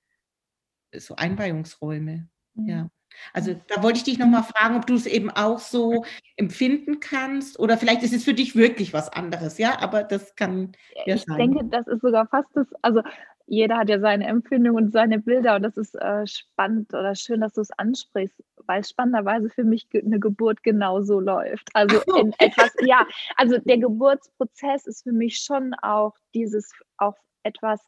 so 0.95 1.17
Einweihungsräume. 1.17 2.29
Ja. 2.55 2.91
Also 3.33 3.55
da 3.69 3.83
wollte 3.83 3.99
ich 3.99 4.05
dich 4.05 4.19
nochmal 4.19 4.43
fragen, 4.43 4.77
ob 4.77 4.87
du 4.87 4.95
es 4.95 5.07
eben 5.07 5.31
auch 5.31 5.59
so 5.59 6.05
empfinden 6.37 7.01
kannst 7.01 7.59
oder 7.59 7.79
vielleicht 7.79 8.03
ist 8.03 8.15
es 8.15 8.25
für 8.25 8.35
dich 8.35 8.57
wirklich 8.57 8.93
was 8.93 9.13
anderes, 9.13 9.59
ja, 9.59 9.81
aber 9.81 10.03
das 10.03 10.35
kann 10.37 10.73
ja 11.07 11.15
ich 11.15 11.25
sein. 11.25 11.41
Ich 11.41 11.47
denke, 11.47 11.65
das 11.67 11.87
ist 11.87 12.03
sogar 12.03 12.27
fast 12.27 12.49
das, 12.55 12.67
also 12.83 13.03
jeder 13.47 13.77
hat 13.77 13.89
ja 13.89 14.01
seine 14.01 14.27
Empfindungen 14.27 14.87
und 14.87 14.93
seine 14.93 15.19
Bilder 15.19 15.57
und 15.57 15.63
das 15.63 15.77
ist 15.77 15.95
äh, 15.97 16.27
spannend 16.27 16.95
oder 16.95 17.15
schön, 17.15 17.41
dass 17.41 17.53
du 17.53 17.61
es 17.61 17.71
ansprichst, 17.73 18.43
weil 18.67 18.85
spannenderweise 18.85 19.51
für 19.51 19.65
mich 19.65 19.87
eine 19.93 20.19
Geburt 20.19 20.63
genauso 20.63 21.21
läuft. 21.21 21.69
Also 21.75 22.01
in 22.19 22.33
etwas, 22.39 22.73
ja, 22.81 23.07
also 23.37 23.59
der 23.59 23.79
Geburtsprozess 23.79 24.87
ist 24.87 25.03
für 25.03 25.13
mich 25.13 25.39
schon 25.39 25.75
auch 25.83 26.15
dieses, 26.35 26.73
auch 26.97 27.17
etwas, 27.43 27.81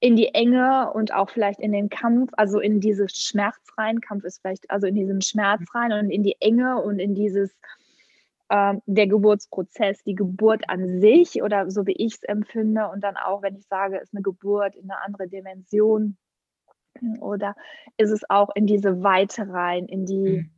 in 0.00 0.16
die 0.16 0.34
Enge 0.34 0.90
und 0.92 1.12
auch 1.12 1.28
vielleicht 1.28 1.60
in 1.60 1.72
den 1.72 1.90
Kampf, 1.90 2.30
also 2.36 2.58
in 2.58 2.80
dieses 2.80 3.12
Schmerz 3.12 3.60
rein. 3.76 4.00
Kampf 4.00 4.24
ist 4.24 4.40
vielleicht, 4.40 4.70
also 4.70 4.86
in 4.86 4.94
diesen 4.94 5.20
Schmerz 5.20 5.62
rein 5.74 5.92
und 5.92 6.10
in 6.10 6.22
die 6.22 6.36
Enge 6.40 6.82
und 6.82 6.98
in 6.98 7.14
dieses, 7.14 7.54
äh, 8.48 8.74
der 8.86 9.06
Geburtsprozess, 9.06 10.02
die 10.02 10.14
Geburt 10.14 10.68
an 10.68 11.00
sich 11.00 11.42
oder 11.42 11.70
so 11.70 11.86
wie 11.86 11.92
ich 11.92 12.14
es 12.14 12.22
empfinde 12.22 12.88
und 12.88 13.04
dann 13.04 13.16
auch, 13.16 13.42
wenn 13.42 13.56
ich 13.56 13.66
sage, 13.66 13.98
ist 13.98 14.14
eine 14.14 14.22
Geburt 14.22 14.74
in 14.74 14.90
eine 14.90 15.00
andere 15.02 15.28
Dimension 15.28 16.16
oder 17.20 17.54
ist 17.98 18.10
es 18.10 18.28
auch 18.28 18.48
in 18.54 18.66
diese 18.66 19.02
Weite 19.02 19.48
rein, 19.48 19.86
in 19.86 20.06
die, 20.06 20.38
mhm. 20.38 20.50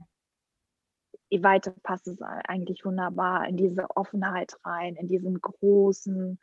die 1.32 1.42
Weite 1.42 1.74
passt 1.82 2.06
es 2.06 2.20
eigentlich 2.22 2.84
wunderbar, 2.84 3.46
in 3.48 3.56
diese 3.56 3.86
Offenheit 3.94 4.56
rein, 4.64 4.94
in 4.96 5.08
diesen 5.08 5.40
großen, 5.40 6.38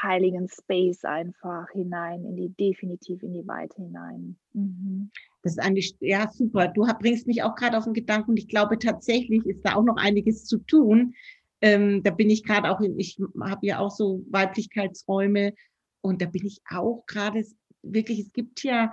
heiligen 0.00 0.48
Space 0.48 1.04
einfach 1.04 1.68
hinein, 1.70 2.24
in 2.24 2.36
die 2.36 2.48
definitiv 2.48 3.22
in 3.22 3.34
die 3.34 3.46
Weite 3.46 3.82
hinein. 3.82 4.36
Mhm. 4.52 5.10
Das 5.42 5.52
ist 5.52 5.58
eigentlich, 5.58 5.96
ja, 6.00 6.28
super. 6.30 6.68
Du 6.68 6.86
bringst 7.00 7.26
mich 7.26 7.42
auch 7.42 7.54
gerade 7.54 7.76
auf 7.76 7.84
den 7.84 7.94
Gedanken 7.94 8.36
ich 8.36 8.48
glaube 8.48 8.78
tatsächlich 8.78 9.44
ist 9.44 9.62
da 9.62 9.74
auch 9.74 9.84
noch 9.84 9.96
einiges 9.96 10.44
zu 10.44 10.58
tun. 10.58 11.14
Ähm, 11.60 12.02
da 12.02 12.10
bin 12.10 12.30
ich 12.30 12.44
gerade 12.44 12.70
auch, 12.70 12.80
in, 12.80 12.98
ich 12.98 13.18
habe 13.40 13.66
ja 13.66 13.78
auch 13.78 13.90
so 13.90 14.24
Weiblichkeitsräume 14.30 15.54
und 16.00 16.22
da 16.22 16.26
bin 16.26 16.46
ich 16.46 16.60
auch 16.68 17.04
gerade 17.06 17.44
wirklich, 17.82 18.20
es 18.20 18.32
gibt 18.32 18.62
ja 18.62 18.92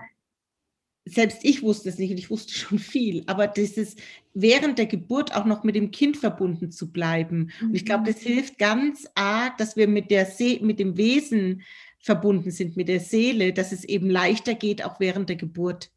selbst 1.05 1.39
ich 1.43 1.63
wusste 1.63 1.89
es 1.89 1.97
nicht 1.97 2.11
und 2.11 2.17
ich 2.17 2.29
wusste 2.29 2.53
schon 2.57 2.79
viel, 2.79 3.23
aber 3.27 3.47
dieses 3.47 3.95
während 4.33 4.77
der 4.77 4.85
Geburt 4.85 5.35
auch 5.35 5.45
noch 5.45 5.63
mit 5.63 5.75
dem 5.75 5.91
Kind 5.91 6.17
verbunden 6.17 6.71
zu 6.71 6.91
bleiben. 6.91 7.51
Und 7.61 7.75
ich 7.75 7.85
glaube, 7.85 8.11
das 8.11 8.23
mhm. 8.23 8.29
hilft 8.29 8.57
ganz 8.57 9.07
arg, 9.15 9.57
dass 9.57 9.75
wir 9.75 9.87
mit 9.87 10.11
der 10.11 10.25
See 10.25 10.59
mit 10.61 10.79
dem 10.79 10.97
Wesen 10.97 11.63
verbunden 11.99 12.51
sind, 12.51 12.77
mit 12.77 12.87
der 12.87 13.01
Seele, 13.01 13.51
dass 13.51 13.71
es 13.71 13.83
eben 13.83 14.09
leichter 14.09 14.53
geht, 14.53 14.85
auch 14.85 14.99
während 14.99 15.29
der 15.29 15.35
Geburt. 15.35 15.91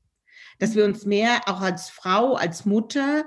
Dass 0.59 0.75
wir 0.75 0.85
uns 0.85 1.07
mehr 1.07 1.43
auch 1.47 1.61
als 1.61 1.91
Frau, 1.91 2.35
als 2.35 2.65
Mutter 2.65 3.25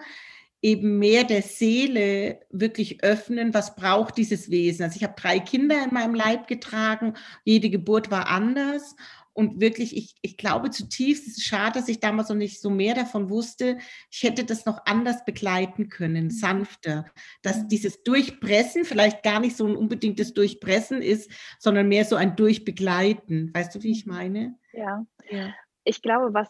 eben 0.61 0.97
mehr 0.97 1.23
der 1.23 1.43
Seele 1.43 2.39
wirklich 2.49 3.03
öffnen, 3.03 3.53
was 3.53 3.75
braucht 3.75 4.17
dieses 4.17 4.49
Wesen. 4.49 4.83
Also 4.83 4.97
ich 4.97 5.03
habe 5.03 5.13
drei 5.15 5.39
Kinder 5.39 5.83
in 5.83 5.93
meinem 5.93 6.15
Leib 6.15 6.47
getragen, 6.47 7.13
jede 7.43 7.69
Geburt 7.69 8.09
war 8.09 8.27
anders 8.27 8.95
und 9.35 9.59
wirklich, 9.59 9.95
ich, 9.95 10.15
ich 10.21 10.37
glaube 10.37 10.69
zutiefst, 10.69 11.27
es 11.27 11.37
ist 11.37 11.43
schade, 11.43 11.77
dass 11.77 11.89
ich 11.89 11.99
damals 11.99 12.29
noch 12.29 12.37
nicht 12.37 12.61
so 12.61 12.69
mehr 12.69 12.95
davon 12.95 13.29
wusste. 13.29 13.77
Ich 14.09 14.23
hätte 14.23 14.45
das 14.45 14.65
noch 14.65 14.85
anders 14.85 15.25
begleiten 15.25 15.89
können, 15.89 16.25
mhm. 16.25 16.29
sanfter. 16.29 17.05
Dass 17.43 17.63
mhm. 17.63 17.67
dieses 17.67 18.01
Durchpressen 18.03 18.85
vielleicht 18.85 19.23
gar 19.23 19.41
nicht 19.41 19.57
so 19.57 19.67
ein 19.67 19.75
unbedingtes 19.75 20.33
Durchpressen 20.33 21.01
ist, 21.01 21.29
sondern 21.59 21.89
mehr 21.89 22.05
so 22.05 22.15
ein 22.15 22.37
Durchbegleiten. 22.37 23.53
Weißt 23.53 23.75
du, 23.75 23.83
wie 23.83 23.91
ich 23.91 24.05
meine? 24.05 24.57
Ja. 24.71 25.05
ja. 25.29 25.53
Ich 25.83 26.01
glaube, 26.01 26.33
was 26.33 26.47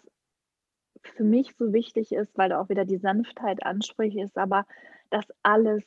für 1.15 1.23
mich 1.23 1.55
so 1.57 1.73
wichtig 1.73 2.11
ist, 2.11 2.37
weil 2.37 2.49
du 2.49 2.59
auch 2.59 2.69
wieder 2.69 2.85
die 2.85 2.97
Sanftheit 2.97 3.65
ansprichst, 3.65 4.19
ist 4.19 4.37
aber, 4.37 4.67
dass 5.09 5.25
alles 5.41 5.83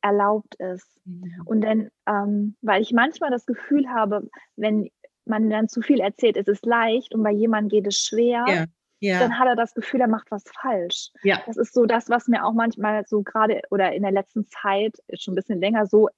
erlaubt 0.00 0.56
ist. 0.56 1.00
Mhm. 1.04 1.42
Und 1.44 1.60
dann, 1.60 1.90
ähm, 2.06 2.56
weil 2.60 2.82
ich 2.82 2.92
manchmal 2.92 3.30
das 3.30 3.46
Gefühl 3.46 3.88
habe, 3.88 4.28
wenn 4.56 4.90
man 5.30 5.48
dann 5.48 5.68
zu 5.68 5.80
viel 5.80 6.00
erzählt, 6.00 6.36
es 6.36 6.48
ist 6.48 6.66
leicht 6.66 7.14
und 7.14 7.22
bei 7.22 7.30
jemandem 7.30 7.70
geht 7.70 7.86
es 7.86 7.98
schwer, 7.98 8.44
ja, 8.46 8.64
ja. 9.00 9.18
dann 9.18 9.38
hat 9.38 9.48
er 9.48 9.56
das 9.56 9.72
Gefühl, 9.74 10.00
er 10.00 10.08
macht 10.08 10.30
was 10.30 10.44
falsch. 10.60 11.10
Ja. 11.22 11.40
Das 11.46 11.56
ist 11.56 11.72
so 11.72 11.86
das, 11.86 12.10
was 12.10 12.28
mir 12.28 12.44
auch 12.44 12.52
manchmal 12.52 13.06
so 13.06 13.22
gerade 13.22 13.62
oder 13.70 13.92
in 13.92 14.02
der 14.02 14.12
letzten 14.12 14.46
Zeit, 14.48 14.96
schon 15.14 15.32
ein 15.32 15.36
bisschen 15.36 15.60
länger 15.60 15.86
so 15.86 16.08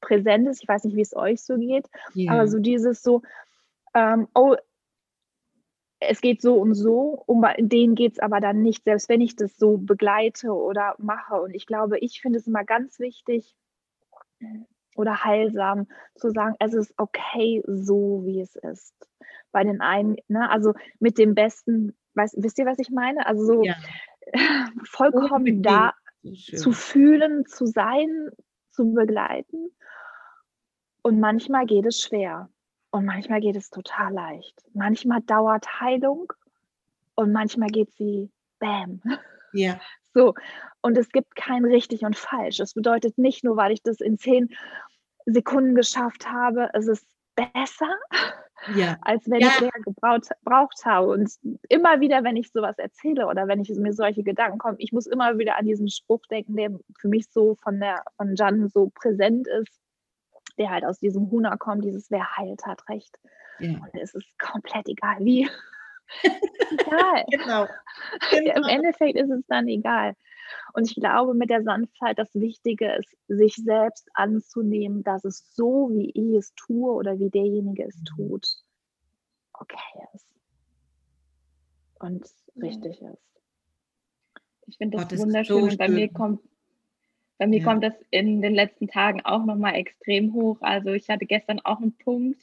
präsent 0.00 0.48
ist. 0.48 0.62
Ich 0.62 0.68
weiß 0.68 0.84
nicht, 0.84 0.96
wie 0.96 1.02
es 1.02 1.14
euch 1.14 1.42
so 1.42 1.56
geht, 1.56 1.86
aber 2.28 2.48
so 2.48 2.58
dieses 2.58 3.02
so, 3.02 3.22
ähm, 3.94 4.28
oh, 4.34 4.56
es 6.08 6.20
geht 6.20 6.42
so 6.42 6.56
und 6.56 6.74
so, 6.74 7.22
um 7.26 7.44
denen 7.58 7.94
geht 7.94 8.12
es 8.14 8.18
aber 8.18 8.40
dann 8.40 8.62
nicht, 8.62 8.84
selbst 8.84 9.08
wenn 9.08 9.20
ich 9.20 9.36
das 9.36 9.56
so 9.56 9.78
begleite 9.78 10.52
oder 10.52 10.96
mache. 10.98 11.40
Und 11.40 11.54
ich 11.54 11.66
glaube, 11.66 11.98
ich 11.98 12.20
finde 12.20 12.38
es 12.38 12.46
immer 12.46 12.64
ganz 12.64 12.98
wichtig, 12.98 13.54
oder 14.94 15.24
heilsam 15.24 15.86
zu 16.14 16.30
sagen, 16.30 16.54
es 16.58 16.74
ist 16.74 16.94
okay, 16.96 17.62
so 17.66 18.22
wie 18.24 18.40
es 18.40 18.56
ist. 18.56 18.94
Bei 19.50 19.64
den 19.64 19.80
einen, 19.80 20.16
ne, 20.28 20.50
also 20.50 20.74
mit 20.98 21.18
dem 21.18 21.34
Besten, 21.34 21.96
weiß, 22.14 22.34
wisst 22.38 22.58
ihr, 22.58 22.66
was 22.66 22.78
ich 22.78 22.90
meine? 22.90 23.26
Also 23.26 23.44
so 23.44 23.62
ja. 23.62 23.76
vollkommen 24.84 25.62
da 25.62 25.94
zu 26.56 26.72
fühlen, 26.72 27.46
zu 27.46 27.66
sein, 27.66 28.30
zu 28.70 28.92
begleiten. 28.92 29.70
Und 31.02 31.20
manchmal 31.20 31.66
geht 31.66 31.86
es 31.86 32.00
schwer 32.00 32.48
und 32.90 33.04
manchmal 33.04 33.40
geht 33.40 33.56
es 33.56 33.70
total 33.70 34.12
leicht. 34.12 34.62
Manchmal 34.72 35.20
dauert 35.22 35.80
Heilung 35.80 36.32
und 37.14 37.32
manchmal 37.32 37.68
geht 37.68 37.92
sie 37.92 38.30
bam. 38.58 39.02
Ja. 39.52 39.80
So, 40.14 40.34
und 40.82 40.98
es 40.98 41.10
gibt 41.10 41.36
kein 41.36 41.64
richtig 41.64 42.02
und 42.02 42.16
falsch. 42.16 42.58
Das 42.58 42.74
bedeutet 42.74 43.18
nicht 43.18 43.44
nur, 43.44 43.56
weil 43.56 43.72
ich 43.72 43.82
das 43.82 44.00
in 44.00 44.18
zehn 44.18 44.50
Sekunden 45.26 45.74
geschafft 45.74 46.30
habe, 46.30 46.70
ist 46.74 46.88
es 46.88 47.06
besser, 47.34 47.94
ja. 48.74 48.96
als 49.02 49.28
wenn 49.30 49.40
ja. 49.40 49.48
ich 49.48 49.60
länger 49.60 49.80
gebraucht, 49.84 50.28
gebraucht 50.44 50.84
habe. 50.84 51.08
Und 51.08 51.32
immer 51.68 52.00
wieder, 52.00 52.24
wenn 52.24 52.36
ich 52.36 52.50
sowas 52.50 52.78
erzähle 52.78 53.26
oder 53.26 53.48
wenn 53.48 53.60
ich 53.60 53.70
mir 53.70 53.92
solche 53.92 54.22
Gedanken 54.22 54.58
kommen, 54.58 54.76
ich 54.78 54.92
muss 54.92 55.06
immer 55.06 55.38
wieder 55.38 55.58
an 55.58 55.64
diesen 55.64 55.88
Spruch 55.88 56.22
denken, 56.30 56.56
der 56.56 56.70
für 56.98 57.08
mich 57.08 57.26
so 57.30 57.56
von 57.62 57.80
der 57.80 58.02
von 58.16 58.34
Jan 58.34 58.68
so 58.68 58.90
präsent 58.94 59.46
ist, 59.48 59.80
der 60.58 60.70
halt 60.70 60.84
aus 60.84 60.98
diesem 60.98 61.30
Huna 61.30 61.56
kommt, 61.56 61.84
dieses 61.84 62.10
Wer 62.10 62.36
heilt, 62.36 62.66
hat 62.66 62.88
recht. 62.88 63.16
Ja. 63.58 63.70
Und 63.70 63.94
es 63.94 64.14
ist 64.14 64.38
komplett 64.38 64.88
egal 64.88 65.16
wie. 65.20 65.48
Egal. 66.22 67.24
genau. 67.30 67.66
genau. 68.30 68.56
Im 68.56 68.64
Endeffekt 68.64 69.18
ist 69.18 69.30
es 69.30 69.46
dann 69.46 69.68
egal. 69.68 70.14
Und 70.74 70.90
ich 70.90 70.96
glaube, 70.96 71.34
mit 71.34 71.50
der 71.50 71.62
Sanftheit 71.62 72.18
das 72.18 72.34
Wichtige 72.34 72.94
ist, 72.94 73.16
sich 73.28 73.54
selbst 73.56 74.08
anzunehmen, 74.14 75.02
dass 75.02 75.24
es 75.24 75.54
so, 75.54 75.90
wie 75.92 76.10
ich 76.10 76.38
es 76.38 76.54
tue 76.54 76.92
oder 76.92 77.18
wie 77.18 77.30
derjenige 77.30 77.84
es 77.84 77.96
mhm. 77.98 78.04
tut, 78.04 78.46
okay 79.52 80.06
ist. 80.14 80.26
Und 81.98 82.26
richtig 82.60 83.00
ist. 83.00 83.22
Ich 84.66 84.76
finde 84.76 84.96
das, 84.96 85.06
oh, 85.06 85.08
das 85.10 85.20
wunderschön 85.20 85.60
so 85.60 85.62
und 85.64 85.78
bei 85.78 85.88
mir 85.88 86.08
kommt 86.12 86.40
bei 87.38 87.48
mir 87.48 87.58
ja. 87.58 87.64
kommt 87.64 87.82
das 87.82 87.94
in 88.10 88.40
den 88.40 88.54
letzten 88.54 88.86
Tagen 88.86 89.20
auch 89.22 89.44
nochmal 89.44 89.74
extrem 89.74 90.32
hoch. 90.32 90.58
Also 90.60 90.92
ich 90.92 91.08
hatte 91.08 91.26
gestern 91.26 91.58
auch 91.60 91.80
einen 91.80 91.96
Punkt, 91.96 92.40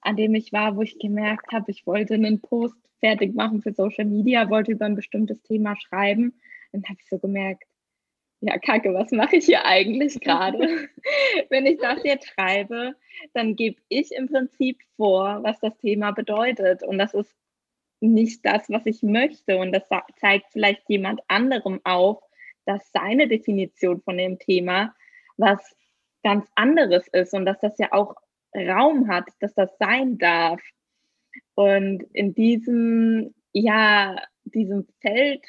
an 0.00 0.16
dem 0.16 0.34
ich 0.34 0.54
war, 0.54 0.74
wo 0.74 0.80
ich 0.80 0.98
gemerkt 0.98 1.52
habe, 1.52 1.70
ich 1.70 1.86
wollte 1.86 2.14
einen 2.14 2.40
Post 2.40 2.78
fertig 3.00 3.34
machen 3.34 3.62
für 3.62 3.72
Social 3.72 4.04
Media, 4.04 4.50
wollte 4.50 4.72
über 4.72 4.86
ein 4.86 4.96
bestimmtes 4.96 5.42
Thema 5.42 5.76
schreiben 5.76 6.34
dann 6.72 6.84
habe 6.84 6.98
ich 7.00 7.08
so 7.08 7.18
gemerkt, 7.18 7.64
ja, 8.40 8.56
Kacke, 8.58 8.94
was 8.94 9.10
mache 9.10 9.36
ich 9.36 9.46
hier 9.46 9.64
eigentlich 9.64 10.20
gerade? 10.20 10.88
Wenn 11.50 11.66
ich 11.66 11.78
das 11.78 12.02
jetzt 12.04 12.28
schreibe, 12.28 12.94
dann 13.34 13.56
gebe 13.56 13.80
ich 13.88 14.12
im 14.12 14.28
Prinzip 14.28 14.80
vor, 14.96 15.40
was 15.42 15.58
das 15.60 15.76
Thema 15.78 16.12
bedeutet. 16.12 16.82
Und 16.82 16.98
das 16.98 17.14
ist 17.14 17.34
nicht 18.00 18.44
das, 18.44 18.68
was 18.68 18.86
ich 18.86 19.02
möchte. 19.02 19.58
Und 19.58 19.72
das 19.72 19.88
zeigt 20.16 20.52
vielleicht 20.52 20.88
jemand 20.88 21.20
anderem 21.26 21.80
auf, 21.82 22.22
dass 22.64 22.92
seine 22.92 23.26
Definition 23.26 24.00
von 24.02 24.16
dem 24.18 24.38
Thema 24.38 24.94
was 25.36 25.74
ganz 26.22 26.46
anderes 26.54 27.08
ist 27.08 27.32
und 27.32 27.46
dass 27.46 27.58
das 27.60 27.76
ja 27.78 27.92
auch 27.92 28.14
Raum 28.54 29.08
hat, 29.08 29.28
dass 29.40 29.54
das 29.54 29.76
sein 29.78 30.18
darf. 30.18 30.60
Und 31.54 32.02
in 32.12 32.34
diesem, 32.34 33.34
ja, 33.52 34.16
diesem 34.44 34.86
Feld 35.00 35.44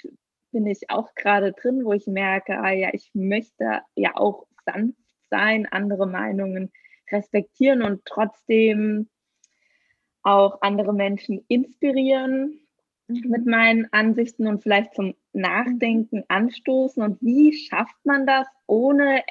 bin 0.52 0.66
ich 0.66 0.90
auch 0.90 1.14
gerade 1.16 1.54
drin, 1.54 1.86
wo 1.86 1.94
ich 1.94 2.08
merke, 2.08 2.60
ah 2.60 2.72
ja, 2.72 2.90
ich 2.94 3.12
möchte 3.14 3.82
ja 3.96 4.16
auch 4.16 4.48
sanft 4.66 4.98
sein, 5.30 5.68
andere 5.68 6.08
Meinungen 6.08 6.72
respektieren 7.12 7.82
und 7.82 8.04
trotzdem 8.06 9.10
auch 10.24 10.62
andere 10.62 10.94
Menschen 10.94 11.46
inspirieren 11.48 12.60
mhm. 13.08 13.30
mit 13.30 13.46
meinen 13.46 13.92
Ansichten 13.92 14.48
und 14.48 14.64
vielleicht 14.64 14.96
zum 14.96 15.16
Nachdenken 15.34 16.24
anstoßen. 16.28 17.02
Und 17.02 17.22
wie 17.22 17.54
schafft 17.54 18.04
man 18.04 18.26
das, 18.26 18.48
ohne 18.68 19.24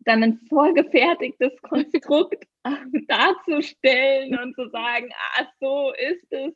dann 0.00 0.22
ein 0.22 0.38
vorgefertigtes 0.48 1.52
Konstrukt 1.62 2.46
darzustellen 3.08 4.38
und 4.38 4.54
zu 4.54 4.68
sagen, 4.68 5.10
ah, 5.36 5.46
so 5.60 5.92
ist 5.92 6.32
es, 6.32 6.54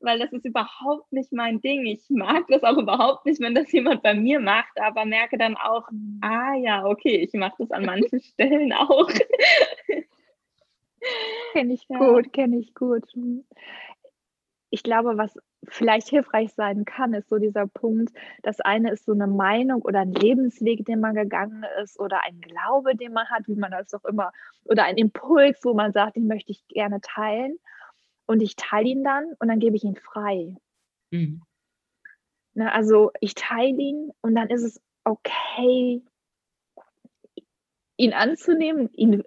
weil 0.00 0.18
das 0.18 0.32
ist 0.32 0.44
überhaupt 0.44 1.12
nicht 1.12 1.32
mein 1.32 1.60
Ding. 1.60 1.86
Ich 1.86 2.08
mag 2.10 2.46
das 2.48 2.62
auch 2.62 2.76
überhaupt 2.78 3.26
nicht, 3.26 3.40
wenn 3.40 3.54
das 3.54 3.70
jemand 3.72 4.02
bei 4.02 4.14
mir 4.14 4.40
macht, 4.40 4.80
aber 4.80 5.04
merke 5.04 5.38
dann 5.38 5.56
auch, 5.56 5.88
ah 6.20 6.54
ja, 6.54 6.84
okay, 6.84 7.16
ich 7.16 7.32
mache 7.32 7.56
das 7.58 7.70
an 7.70 7.84
manchen 7.84 8.20
Stellen 8.20 8.72
auch. 8.72 9.10
Kenne 11.52 11.74
ich 11.74 11.86
gut, 11.88 12.32
kenne 12.32 12.58
ich 12.58 12.74
gut. 12.74 13.04
Ich 14.70 14.82
glaube, 14.82 15.18
was 15.18 15.36
vielleicht 15.68 16.08
hilfreich 16.08 16.52
sein 16.54 16.84
kann, 16.84 17.12
ist 17.12 17.28
so 17.28 17.38
dieser 17.38 17.66
Punkt, 17.66 18.12
das 18.42 18.60
eine 18.60 18.92
ist 18.92 19.04
so 19.04 19.12
eine 19.12 19.26
Meinung 19.26 19.82
oder 19.82 20.00
ein 20.00 20.12
Lebensweg, 20.12 20.84
den 20.84 21.00
man 21.00 21.14
gegangen 21.14 21.64
ist 21.82 21.98
oder 21.98 22.22
ein 22.24 22.40
Glaube, 22.40 22.94
den 22.96 23.12
man 23.12 23.28
hat, 23.28 23.48
wie 23.48 23.56
man 23.56 23.72
das 23.72 23.92
auch 23.94 24.04
immer, 24.04 24.32
oder 24.64 24.84
ein 24.84 24.96
Impuls, 24.96 25.58
wo 25.64 25.74
man 25.74 25.92
sagt, 25.92 26.16
den 26.16 26.28
möchte 26.28 26.52
ich 26.52 26.66
gerne 26.68 27.00
teilen 27.00 27.58
und 28.26 28.40
ich 28.42 28.54
teile 28.54 28.88
ihn 28.88 29.02
dann 29.02 29.32
und 29.40 29.48
dann 29.48 29.58
gebe 29.58 29.74
ich 29.74 29.82
ihn 29.82 29.96
frei. 29.96 30.54
Mhm. 31.10 31.42
Na, 32.54 32.64
ne, 32.64 32.72
also 32.72 33.10
ich 33.20 33.34
teile 33.34 33.76
ihn 33.76 34.12
und 34.20 34.34
dann 34.34 34.50
ist 34.50 34.62
es 34.62 34.80
okay, 35.04 36.02
ihn 37.96 38.12
anzunehmen, 38.12 38.88
ihn 38.92 39.22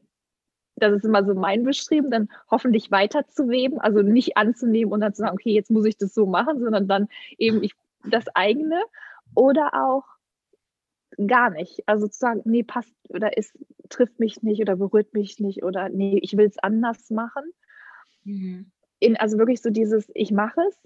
das 0.83 0.97
ist 0.97 1.05
immer 1.05 1.25
so 1.25 1.33
mein 1.33 1.63
Bestreben, 1.63 2.11
dann 2.11 2.29
hoffentlich 2.49 2.91
weiterzuweben, 2.91 3.79
also 3.79 4.01
nicht 4.01 4.37
anzunehmen 4.37 4.93
und 4.93 5.01
dann 5.01 5.13
zu 5.13 5.21
sagen, 5.21 5.33
okay, 5.33 5.53
jetzt 5.53 5.71
muss 5.71 5.85
ich 5.85 5.97
das 5.97 6.13
so 6.13 6.25
machen, 6.25 6.59
sondern 6.59 6.87
dann 6.87 7.07
eben 7.37 7.63
ich 7.63 7.73
das 8.05 8.25
eigene 8.35 8.81
oder 9.35 9.71
auch 9.73 10.03
gar 11.27 11.49
nicht. 11.49 11.81
Also 11.87 12.07
zu 12.07 12.17
sagen, 12.17 12.41
nee, 12.45 12.63
passt 12.63 12.93
oder 13.09 13.37
es 13.37 13.53
trifft 13.89 14.19
mich 14.19 14.41
nicht 14.41 14.61
oder 14.61 14.75
berührt 14.75 15.13
mich 15.13 15.39
nicht 15.39 15.63
oder 15.63 15.89
nee, 15.89 16.19
ich 16.21 16.37
will 16.37 16.47
es 16.47 16.57
anders 16.59 17.09
machen. 17.09 17.43
Mhm. 18.23 18.71
In, 18.99 19.17
also 19.17 19.37
wirklich 19.37 19.61
so 19.61 19.69
dieses, 19.69 20.09
ich 20.13 20.31
mache 20.31 20.61
es 20.67 20.77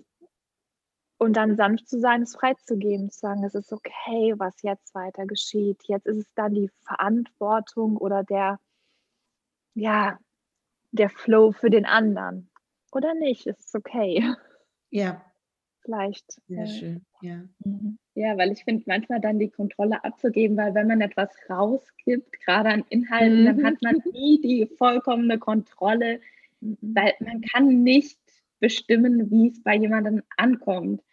und 1.18 1.36
dann 1.36 1.56
sanft 1.56 1.88
zu 1.88 2.00
sein, 2.00 2.24
es 2.24 2.36
freizugeben, 2.36 3.10
zu 3.10 3.20
sagen, 3.20 3.43
es 3.43 3.56
ist 3.56 3.74
okay, 3.74 4.34
was 4.38 4.62
jetzt 4.62 4.93
weiter 4.93 5.26
geschieht. 5.26 5.82
Jetzt 5.88 6.06
ist 6.06 6.18
es 6.18 6.34
dann 6.36 6.54
die 6.54 6.70
Verantwortung 6.84 7.98
oder 7.98 8.24
der 8.24 8.60
ja, 9.78 10.17
der 10.91 11.09
Flow 11.09 11.51
für 11.51 11.69
den 11.69 11.86
anderen. 11.86 12.49
Oder 12.91 13.13
nicht? 13.13 13.45
Ist 13.45 13.75
okay. 13.75 14.23
Ja. 14.89 15.23
Vielleicht. 15.84 16.41
Sehr 16.47 16.65
ja. 16.65 16.67
schön, 16.67 17.05
ja. 17.21 17.43
Mhm. 17.63 17.97
Ja, 18.15 18.38
weil 18.38 18.51
ich 18.51 18.63
finde, 18.63 18.84
manchmal 18.88 19.21
dann 19.21 19.39
die 19.39 19.49
Kontrolle 19.49 20.03
abzugeben, 20.03 20.57
weil 20.57 20.73
wenn 20.73 20.88
man 20.88 21.01
etwas 21.01 21.30
rausgibt, 21.49 22.39
gerade 22.43 22.69
an 22.69 22.86
Inhalten, 22.89 23.41
mhm. 23.41 23.45
dann 23.45 23.65
hat 23.65 23.82
man 23.82 24.01
nie 24.11 24.41
die 24.41 24.65
vollkommene 24.78 25.38
Kontrolle, 25.38 26.19
mhm. 26.59 26.78
weil 26.82 27.13
man 27.19 27.41
kann 27.41 27.84
nicht 27.84 28.19
bestimmen, 28.59 29.30
wie 29.30 29.49
es 29.49 29.61
bei 29.61 29.75
jemandem 29.75 30.23
ankommt. 30.36 31.03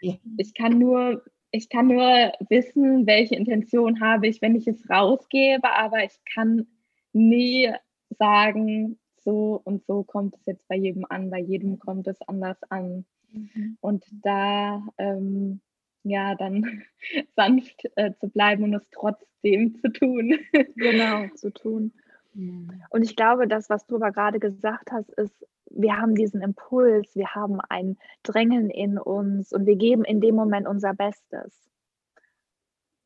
Ja. 0.00 0.14
Ich 0.38 0.54
kann 0.54 0.78
nur 0.78 1.22
ich 1.50 1.68
kann 1.68 1.86
nur 1.86 2.32
wissen, 2.48 3.06
welche 3.06 3.36
Intention 3.36 4.00
habe 4.00 4.26
ich, 4.26 4.42
wenn 4.42 4.56
ich 4.56 4.66
es 4.66 4.90
rausgebe, 4.90 5.70
aber 5.70 6.02
ich 6.02 6.18
kann 6.34 6.66
nie 7.12 7.72
sagen, 8.18 8.98
so 9.24 9.60
und 9.64 9.84
so 9.86 10.02
kommt 10.02 10.36
es 10.36 10.46
jetzt 10.46 10.68
bei 10.68 10.76
jedem 10.76 11.06
an, 11.08 11.30
bei 11.30 11.40
jedem 11.40 11.78
kommt 11.78 12.06
es 12.06 12.20
anders 12.22 12.58
an. 12.68 13.04
Mhm. 13.32 13.78
Und 13.80 14.04
da 14.22 14.82
ähm, 14.98 15.60
ja 16.02 16.34
dann 16.34 16.82
sanft 17.36 17.88
äh, 17.96 18.12
zu 18.20 18.28
bleiben 18.28 18.64
und 18.64 18.74
es 18.74 18.88
trotzdem 18.90 19.74
zu 19.76 19.92
tun. 19.92 20.38
genau, 20.76 21.26
zu 21.34 21.50
tun. 21.52 21.92
Mhm. 22.34 22.82
Und 22.90 23.02
ich 23.02 23.16
glaube, 23.16 23.48
das, 23.48 23.70
was 23.70 23.86
du 23.86 23.96
aber 23.96 24.12
gerade 24.12 24.38
gesagt 24.38 24.92
hast, 24.92 25.10
ist, 25.10 25.46
wir 25.70 25.96
haben 25.96 26.14
diesen 26.14 26.40
Impuls, 26.42 27.16
wir 27.16 27.34
haben 27.34 27.58
ein 27.68 27.96
Drängen 28.22 28.70
in 28.70 28.98
uns 28.98 29.52
und 29.52 29.66
wir 29.66 29.76
geben 29.76 30.04
in 30.04 30.20
dem 30.20 30.34
Moment 30.34 30.68
unser 30.68 30.94
Bestes. 30.94 31.52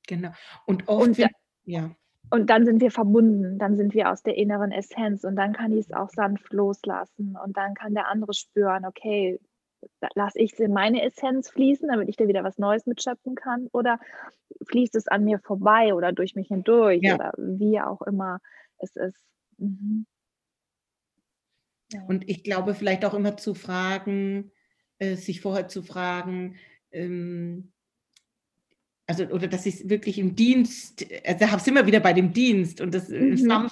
Genau. 0.07 0.33
Und 0.67 0.89
oft, 0.89 1.07
und, 1.07 1.19
ja 1.65 1.91
und 2.31 2.51
dann 2.51 2.65
sind 2.65 2.81
wir 2.81 2.91
verbunden, 2.91 3.59
dann 3.59 3.77
sind 3.77 3.95
wir 3.95 4.11
aus 4.11 4.23
der 4.23 4.37
inneren 4.37 4.73
Essenz 4.73 5.25
und 5.25 5.37
dann 5.37 5.53
kann 5.53 5.73
ich 5.73 5.87
es 5.87 5.93
auch 5.93 6.11
sanft 6.11 6.53
loslassen 6.53 7.37
und 7.43 7.57
dann 7.57 7.75
kann 7.75 7.95
der 7.95 8.09
andere 8.09 8.35
spüren, 8.35 8.85
okay, 8.85 9.41
lasse 10.15 10.39
ich 10.39 10.53
es 10.53 10.59
in 10.59 10.73
meine 10.73 11.03
Essenz 11.03 11.51
fließen, 11.51 11.89
damit 11.89 12.09
ich 12.09 12.17
da 12.17 12.27
wieder 12.27 12.45
was 12.45 12.59
Neues 12.59 12.87
mitschöpfen 12.87 13.35
kann 13.35 13.69
oder 13.73 13.99
fließt 14.67 14.95
es 14.97 15.09
an 15.09 15.25
mir 15.25 15.39
vorbei 15.39 15.95
oder 15.95 16.13
durch 16.13 16.35
mich 16.35 16.49
hindurch 16.49 17.03
ja. 17.03 17.15
oder 17.15 17.33
wie 17.37 17.81
auch 17.81 18.03
immer 18.03 18.41
es 18.79 18.97
ist. 18.97 19.25
Mhm. 19.59 20.07
Ja. 21.93 22.03
Und 22.07 22.29
ich 22.29 22.45
glaube, 22.45 22.75
vielleicht 22.75 23.05
auch 23.05 23.15
immer 23.15 23.37
zu 23.37 23.55
fragen, 23.55 24.53
äh, 24.99 25.15
sich 25.15 25.41
vorher 25.41 25.69
zu 25.69 25.83
fragen, 25.83 26.57
ähm, 26.91 27.73
also 29.09 29.25
oder 29.25 29.49
dass 29.49 29.65
ich 29.65 29.89
wirklich 29.89 30.19
im 30.19 30.37
Dienst, 30.37 31.05
also 31.27 31.47
habe 31.47 31.57
es 31.57 31.67
immer 31.67 31.87
wieder 31.87 31.99
bei 31.99 32.13
dem 32.13 32.35
Dienst 32.35 32.81
und 32.83 32.95
das 32.95 33.09
mhm. 33.09 33.71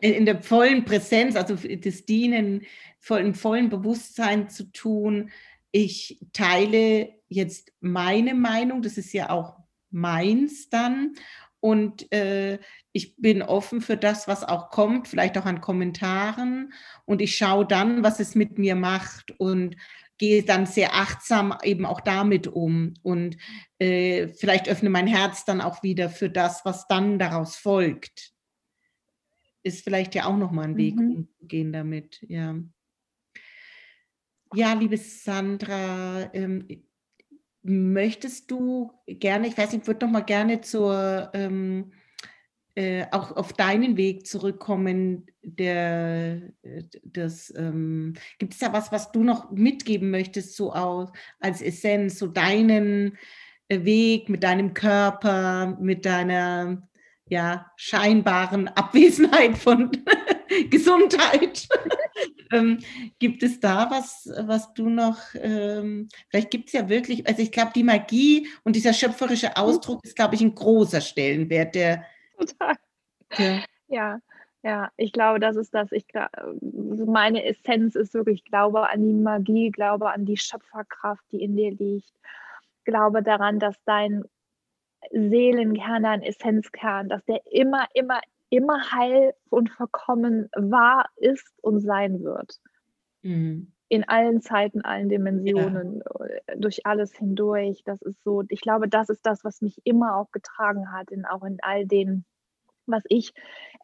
in 0.00 0.26
der 0.26 0.42
vollen 0.42 0.84
Präsenz, 0.84 1.36
also 1.36 1.54
das 1.54 2.04
Dienen 2.04 2.62
voll, 2.98 3.20
im 3.20 3.34
vollen 3.34 3.70
Bewusstsein 3.70 4.50
zu 4.50 4.64
tun. 4.72 5.30
Ich 5.70 6.18
teile 6.32 7.10
jetzt 7.28 7.72
meine 7.80 8.34
Meinung, 8.34 8.82
das 8.82 8.98
ist 8.98 9.12
ja 9.12 9.30
auch 9.30 9.56
meins 9.90 10.68
dann 10.68 11.14
und 11.60 12.12
äh, 12.12 12.58
ich 12.90 13.16
bin 13.16 13.42
offen 13.42 13.80
für 13.80 13.96
das, 13.96 14.26
was 14.26 14.42
auch 14.42 14.70
kommt, 14.70 15.06
vielleicht 15.06 15.38
auch 15.38 15.46
an 15.46 15.60
Kommentaren 15.60 16.72
und 17.04 17.22
ich 17.22 17.36
schaue 17.36 17.66
dann, 17.66 18.02
was 18.02 18.18
es 18.18 18.34
mit 18.34 18.58
mir 18.58 18.74
macht 18.74 19.32
und 19.38 19.76
gehe 20.18 20.42
dann 20.42 20.66
sehr 20.66 20.94
achtsam 20.94 21.56
eben 21.62 21.84
auch 21.84 22.00
damit 22.00 22.46
um 22.46 22.94
und 23.02 23.36
äh, 23.78 24.28
vielleicht 24.28 24.68
öffne 24.68 24.90
mein 24.90 25.06
Herz 25.06 25.44
dann 25.44 25.60
auch 25.60 25.82
wieder 25.82 26.08
für 26.08 26.30
das, 26.30 26.64
was 26.64 26.86
dann 26.88 27.18
daraus 27.18 27.56
folgt. 27.56 28.32
Ist 29.62 29.84
vielleicht 29.84 30.14
ja 30.14 30.26
auch 30.26 30.36
nochmal 30.36 30.64
ein 30.64 30.76
Weg, 30.76 30.96
mhm. 30.96 31.16
umzugehen 31.16 31.72
damit, 31.72 32.24
ja. 32.28 32.56
Ja, 34.54 34.72
liebe 34.74 34.96
Sandra, 34.96 36.32
ähm, 36.32 36.66
möchtest 37.62 38.50
du 38.50 38.92
gerne, 39.06 39.48
ich 39.48 39.58
weiß 39.58 39.72
nicht, 39.72 39.82
ich 39.82 39.86
würde 39.86 40.06
noch 40.06 40.12
mal 40.12 40.20
gerne 40.20 40.60
zur 40.60 41.30
ähm, 41.34 41.92
äh, 42.76 43.06
auch 43.10 43.34
auf 43.34 43.54
deinen 43.54 43.96
Weg 43.96 44.26
zurückkommen, 44.26 45.26
der, 45.42 46.42
äh, 46.62 46.82
das, 47.04 47.52
ähm, 47.56 48.12
gibt 48.38 48.52
es 48.52 48.58
da 48.58 48.70
was, 48.74 48.92
was 48.92 49.12
du 49.12 49.24
noch 49.24 49.50
mitgeben 49.50 50.10
möchtest, 50.10 50.56
so 50.56 50.74
aus, 50.74 51.08
als 51.40 51.62
Essenz, 51.62 52.18
so 52.18 52.26
deinen 52.26 53.16
äh, 53.68 53.82
Weg 53.84 54.28
mit 54.28 54.42
deinem 54.42 54.74
Körper, 54.74 55.78
mit 55.80 56.04
deiner 56.04 56.86
ja, 57.30 57.72
scheinbaren 57.76 58.68
Abwesenheit 58.76 59.56
von 59.56 59.90
Gesundheit. 60.70 61.66
ähm, 62.52 62.80
gibt 63.18 63.42
es 63.42 63.58
da 63.58 63.90
was, 63.90 64.30
was 64.40 64.74
du 64.74 64.90
noch, 64.90 65.18
ähm, 65.40 66.10
vielleicht 66.28 66.50
gibt 66.50 66.66
es 66.66 66.74
ja 66.74 66.90
wirklich, 66.90 67.26
also 67.26 67.40
ich 67.40 67.52
glaube, 67.52 67.72
die 67.74 67.84
Magie 67.84 68.48
und 68.64 68.76
dieser 68.76 68.92
schöpferische 68.92 69.56
Ausdruck 69.56 70.04
ist, 70.04 70.14
glaube 70.14 70.34
ich, 70.34 70.42
ein 70.42 70.54
großer 70.54 71.00
Stellenwert, 71.00 71.74
der 71.74 72.04
Total. 72.38 72.74
Ja. 73.38 73.64
ja. 73.88 74.20
Ja, 74.62 74.90
ich 74.96 75.12
glaube, 75.12 75.38
das 75.38 75.54
ist 75.54 75.72
das. 75.74 75.92
Ich, 75.92 76.06
meine 76.60 77.44
Essenz 77.44 77.94
ist 77.94 78.14
wirklich, 78.14 78.42
ich 78.42 78.50
glaube 78.50 78.88
an 78.88 79.00
die 79.00 79.14
Magie, 79.14 79.70
glaube 79.70 80.10
an 80.10 80.24
die 80.24 80.36
Schöpferkraft, 80.36 81.22
die 81.30 81.40
in 81.40 81.54
dir 81.54 81.70
liegt. 81.70 82.10
Glaube 82.84 83.22
daran, 83.22 83.60
dass 83.60 83.76
dein 83.84 84.24
Seelenkern, 85.12 86.02
dein 86.02 86.22
Essenzkern, 86.22 87.08
dass 87.08 87.24
der 87.26 87.40
immer, 87.52 87.86
immer, 87.94 88.20
immer 88.50 88.90
heil 88.90 89.34
und 89.50 89.70
vollkommen 89.70 90.48
wahr 90.56 91.06
ist 91.14 91.54
und 91.62 91.78
sein 91.78 92.24
wird. 92.24 92.58
Mhm. 93.22 93.72
In 93.88 94.08
allen 94.08 94.40
Zeiten, 94.40 94.82
allen 94.82 95.08
Dimensionen, 95.08 96.02
ja. 96.04 96.26
Äh, 96.26 96.58
durch 96.58 96.86
alles 96.86 97.14
hindurch. 97.14 97.82
Das 97.84 98.02
ist 98.02 98.22
so, 98.24 98.42
ich 98.48 98.60
glaube, 98.60 98.88
das 98.88 99.08
ist 99.08 99.24
das, 99.24 99.44
was 99.44 99.60
mich 99.60 99.80
immer 99.84 100.16
auch 100.16 100.30
getragen 100.32 100.92
hat, 100.92 101.10
in, 101.10 101.24
auch 101.24 101.44
in 101.44 101.58
all 101.62 101.86
den, 101.86 102.24
was 102.86 103.04
ich 103.08 103.32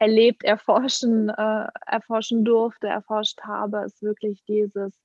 erlebt, 0.00 0.44
erforschen, 0.44 1.28
äh, 1.28 1.66
erforschen 1.86 2.44
durfte, 2.44 2.88
erforscht 2.88 3.42
habe, 3.42 3.84
ist 3.84 4.03
wirklich 4.03 4.44
dieses 4.44 5.00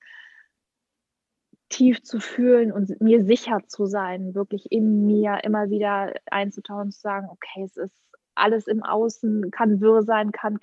tief 1.69 2.01
zu 2.01 2.19
fühlen 2.19 2.71
und 2.71 3.01
mir 3.01 3.25
sicher 3.25 3.59
zu 3.67 3.85
sein, 3.85 4.33
wirklich 4.33 4.71
in 4.71 5.05
mir 5.05 5.39
immer 5.43 5.69
wieder 5.69 6.13
einzutauchen, 6.31 6.91
zu 6.91 7.01
sagen, 7.01 7.27
okay, 7.29 7.63
es 7.63 7.75
ist 7.75 7.95
alles 8.37 8.67
im 8.67 8.83
Außen, 8.83 9.51
kann 9.51 9.81
wirr 9.81 10.03
sein, 10.03 10.31
kann 10.31 10.59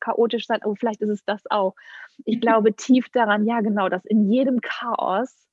chaotisch 0.00 0.46
sein, 0.46 0.62
aber 0.62 0.76
vielleicht 0.76 1.00
ist 1.02 1.10
es 1.10 1.24
das 1.24 1.42
auch. 1.50 1.74
Ich 2.24 2.36
mhm. 2.36 2.40
glaube 2.40 2.74
tief 2.74 3.08
daran, 3.10 3.46
ja 3.46 3.60
genau, 3.60 3.88
dass 3.88 4.04
in 4.04 4.30
jedem 4.30 4.60
Chaos 4.60 5.48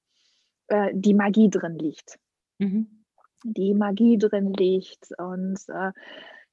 äh, 0.67 0.91
die 0.93 1.13
Magie 1.13 1.49
drin 1.49 1.77
liegt. 1.77 2.19
Mhm. 2.57 3.03
Die 3.43 3.73
Magie 3.73 4.17
drin 4.17 4.53
liegt 4.53 5.09
und 5.17 5.59
äh, 5.67 5.91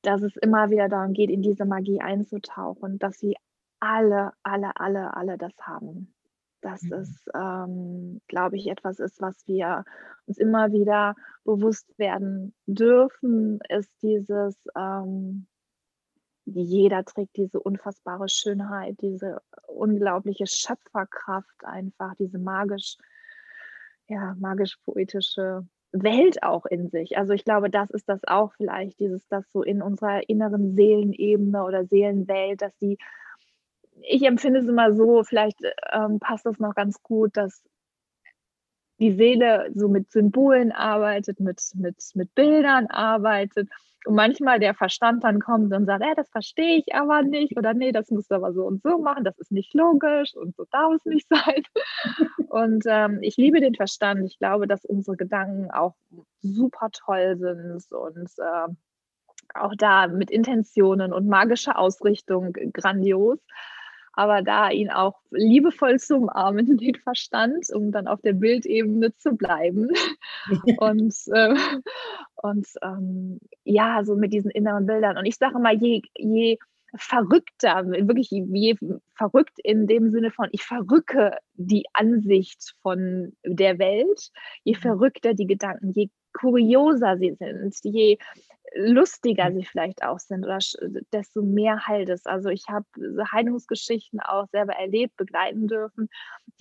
dass 0.03 0.23
es 0.23 0.37
immer 0.37 0.71
wieder 0.71 0.89
darum 0.89 1.13
geht, 1.13 1.31
in 1.31 1.43
diese 1.43 1.65
Magie 1.65 2.01
einzutauchen, 2.01 2.99
dass 2.99 3.19
sie 3.19 3.37
alle, 3.81 4.33
alle, 4.43 4.77
alle, 4.77 5.17
alle 5.17 5.39
das 5.39 5.53
haben 5.61 6.13
dass 6.63 6.83
mhm. 6.83 6.93
es, 6.95 7.25
ähm, 7.35 8.21
glaube 8.29 8.57
ich, 8.57 8.69
etwas 8.69 8.99
ist, 8.99 9.21
was 9.21 9.47
wir 9.47 9.85
uns 10.27 10.39
immer 10.39 10.73
wieder 10.73 11.15
bewusst 11.45 11.99
werden 11.99 12.55
dürfen, 12.67 13.61
ist 13.69 13.91
dieses, 14.03 14.57
ähm, 14.77 15.47
jeder 16.45 17.05
trägt 17.05 17.37
diese 17.37 17.61
unfassbare 17.61 18.29
Schönheit, 18.29 18.97
diese 19.01 19.41
unglaubliche 19.67 20.47
Schöpferkraft 20.47 21.65
einfach, 21.65 22.15
diese 22.17 22.39
magisch, 22.39 22.97
ja, 24.09 24.35
magisch-poetische 24.39 25.67
Welt 25.93 26.43
auch 26.43 26.67
in 26.67 26.89
sich. 26.89 27.17
Also 27.19 27.33
ich 27.33 27.45
glaube, 27.45 27.71
das 27.71 27.91
ist 27.91 28.09
das 28.09 28.21
auch 28.27 28.53
vielleicht, 28.55 28.99
dieses, 28.99 29.27
das 29.29 29.51
so 29.53 29.63
in 29.63 29.83
unserer 29.83 30.29
inneren 30.29 30.75
Seelenebene 30.75 31.63
oder 31.65 31.85
Seelenwelt, 31.85 32.63
dass 32.63 32.77
die 32.79 32.99
ich 34.01 34.23
empfinde 34.23 34.61
es 34.61 34.67
immer 34.67 34.95
so, 34.95 35.23
vielleicht 35.25 35.59
ähm, 35.93 36.19
passt 36.19 36.47
das 36.47 36.59
noch 36.59 36.75
ganz 36.75 37.03
gut, 37.03 37.37
dass 37.37 37.63
die 38.99 39.13
Seele 39.13 39.71
so 39.75 39.89
mit 39.89 40.11
Symbolen 40.11 40.73
arbeitet, 40.73 41.41
mit, 41.41 41.61
mit, 41.75 41.97
mit 42.15 42.35
Bildern 42.35 42.87
arbeitet 42.87 43.69
und 44.05 44.15
manchmal 44.15 44.59
der 44.59 44.75
Verstand 44.75 45.25
dann 45.25 45.41
kommt 45.41 45.73
und 45.73 45.87
sagt, 45.87 46.03
äh, 46.03 46.15
das 46.17 46.29
verstehe 46.31 46.79
ich 46.79 46.95
aber 46.95 47.23
nicht 47.23 47.57
oder 47.57 47.75
nee, 47.75 47.93
das 47.93 48.11
musst 48.11 48.31
du 48.31 48.35
aber 48.35 48.53
so 48.53 48.65
und 48.65 48.83
so 48.83 48.99
machen, 48.99 49.25
das 49.25 49.39
ist 49.39 49.53
nicht 49.53 49.75
logisch 49.75 50.35
und 50.35 50.57
so 50.57 50.67
darf 50.71 50.95
es 50.95 51.05
nicht 51.05 51.29
sein. 51.31 51.63
Und 52.49 52.85
ähm, 52.87 53.19
ich 53.23 53.37
liebe 53.37 53.61
den 53.61 53.75
Verstand. 53.75 54.25
Ich 54.25 54.39
glaube, 54.39 54.67
dass 54.67 54.85
unsere 54.85 55.17
Gedanken 55.17 55.71
auch 55.71 55.95
super 56.41 56.91
toll 56.93 57.37
sind 57.39 57.93
und 57.93 58.31
äh, 58.39 58.75
auch 59.55 59.75
da 59.77 60.09
mit 60.09 60.31
Intentionen 60.31 61.13
und 61.13 61.29
magischer 61.29 61.79
Ausrichtung 61.79 62.53
grandios 62.73 63.39
aber 64.13 64.43
da 64.43 64.71
ihn 64.71 64.91
auch 64.91 65.21
liebevoll 65.31 65.99
zu 65.99 66.17
umarmen, 66.17 66.77
den 66.79 66.95
Verstand, 66.97 67.67
um 67.75 67.93
dann 67.93 68.07
auf 68.07 68.21
der 68.21 68.35
Bildebene 68.35 69.15
zu 69.17 69.37
bleiben. 69.37 69.89
und 70.79 71.15
äh, 71.33 71.55
und 72.37 72.67
ähm, 72.83 73.39
ja, 73.65 74.05
so 74.05 74.17
mit 74.17 74.33
diesen 74.33 74.51
inneren 74.51 74.87
Bildern. 74.87 75.17
Und 75.17 75.27
ich 75.27 75.37
sage 75.37 75.59
mal, 75.59 75.75
je, 75.75 76.03
je 76.17 76.59
verrückter, 76.95 77.87
wirklich 77.87 78.29
je 78.31 78.77
verrückt 79.15 79.59
in 79.63 79.87
dem 79.87 80.11
Sinne 80.11 80.31
von, 80.31 80.49
ich 80.53 80.65
verrücke 80.65 81.39
die 81.55 81.85
Ansicht 81.95 82.75
von 82.83 83.33
der 83.45 83.79
Welt, 83.79 84.31
je 84.65 84.75
mhm. 84.75 84.81
verrückter 84.81 85.35
die 85.35 85.47
Gedanken, 85.47 85.93
je 85.93 86.11
kurioser 86.33 87.19
sie 87.19 87.35
sind, 87.39 87.75
je 87.83 88.19
lustiger 88.75 89.51
mhm. 89.51 89.57
sie 89.57 89.65
vielleicht 89.65 90.03
auch 90.03 90.19
sind 90.19 90.45
oder 90.45 90.59
desto 91.13 91.43
mehr 91.43 91.87
heilt 91.87 92.09
es. 92.09 92.27
Also 92.27 92.49
ich 92.49 92.69
habe 92.69 92.87
Heilungsgeschichten 93.33 94.21
auch 94.21 94.49
selber 94.49 94.75
erlebt, 94.75 95.17
begleiten 95.17 95.69
dürfen, 95.69 96.09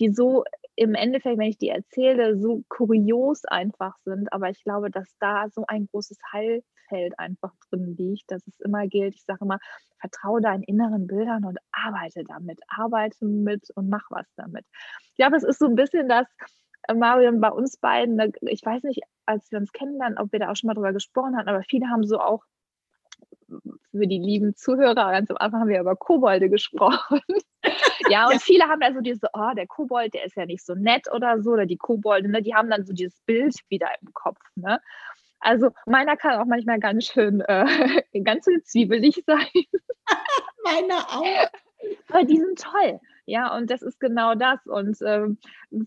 die 0.00 0.12
so 0.12 0.44
im 0.76 0.94
Endeffekt, 0.94 1.38
wenn 1.38 1.48
ich 1.48 1.58
die 1.58 1.68
erzähle, 1.68 2.38
so 2.38 2.62
kurios 2.68 3.44
einfach 3.44 3.96
sind. 4.04 4.32
Aber 4.32 4.50
ich 4.50 4.62
glaube, 4.64 4.90
dass 4.90 5.08
da 5.18 5.48
so 5.50 5.64
ein 5.66 5.86
großes 5.86 6.18
Heilfeld 6.32 7.18
einfach 7.18 7.52
drin 7.70 7.94
liegt, 7.96 8.30
dass 8.30 8.46
es 8.46 8.60
immer 8.60 8.86
gilt, 8.86 9.14
ich 9.14 9.24
sage 9.24 9.44
immer, 9.44 9.58
vertraue 10.00 10.40
deinen 10.40 10.62
inneren 10.62 11.06
Bildern 11.06 11.44
und 11.44 11.58
arbeite 11.72 12.24
damit, 12.24 12.60
arbeite 12.68 13.24
mit 13.24 13.68
und 13.74 13.88
mach 13.88 14.10
was 14.10 14.26
damit. 14.36 14.64
Ich 15.10 15.16
glaube, 15.16 15.36
es 15.36 15.44
ist 15.44 15.58
so 15.58 15.66
ein 15.66 15.76
bisschen 15.76 16.08
das, 16.08 16.26
Marion, 16.94 17.40
bei 17.40 17.50
uns 17.50 17.76
beiden, 17.76 18.32
ich 18.42 18.64
weiß 18.64 18.82
nicht, 18.84 19.02
als 19.26 19.50
wir 19.50 19.58
uns 19.58 19.72
kennenlernen, 19.72 20.18
ob 20.18 20.32
wir 20.32 20.38
da 20.38 20.50
auch 20.50 20.56
schon 20.56 20.68
mal 20.68 20.74
drüber 20.74 20.92
gesprochen 20.92 21.36
hatten, 21.36 21.48
aber 21.48 21.62
viele 21.62 21.88
haben 21.88 22.04
so 22.04 22.18
auch 22.18 22.44
für 23.90 24.06
die 24.06 24.18
lieben 24.18 24.56
Zuhörer, 24.56 25.12
ganz 25.12 25.30
am 25.30 25.36
Anfang 25.36 25.60
haben 25.60 25.68
wir 25.68 25.80
über 25.80 25.96
Kobolde 25.96 26.48
gesprochen. 26.50 27.20
ja, 28.08 28.26
und 28.26 28.34
ja. 28.34 28.38
viele 28.38 28.64
haben 28.64 28.80
da 28.80 28.92
so 28.92 29.00
diese, 29.00 29.28
oh, 29.32 29.52
der 29.54 29.66
Kobold, 29.66 30.14
der 30.14 30.24
ist 30.24 30.36
ja 30.36 30.46
nicht 30.46 30.64
so 30.64 30.74
nett 30.74 31.06
oder 31.12 31.42
so, 31.42 31.52
oder 31.52 31.66
die 31.66 31.76
Kobolde, 31.76 32.28
ne, 32.28 32.42
die 32.42 32.54
haben 32.54 32.70
dann 32.70 32.84
so 32.84 32.92
dieses 32.92 33.20
Bild 33.22 33.54
wieder 33.68 33.88
im 34.00 34.12
Kopf. 34.12 34.40
Ne? 34.54 34.80
Also 35.40 35.70
meiner 35.86 36.16
kann 36.16 36.40
auch 36.40 36.46
manchmal 36.46 36.78
ganz 36.78 37.06
schön, 37.06 37.40
äh, 37.42 37.66
ganz 38.24 38.44
schön 38.44 38.62
zwiebelig 38.64 39.22
sein. 39.26 39.46
meiner 40.64 41.00
auch. 41.10 41.50
Aber 42.08 42.24
die 42.24 42.38
sind 42.38 42.60
toll. 42.60 43.00
Ja, 43.24 43.56
und 43.56 43.70
das 43.70 43.82
ist 43.82 44.00
genau 44.00 44.34
das. 44.34 44.58
Und 44.66 44.96
ähm, 45.06 45.38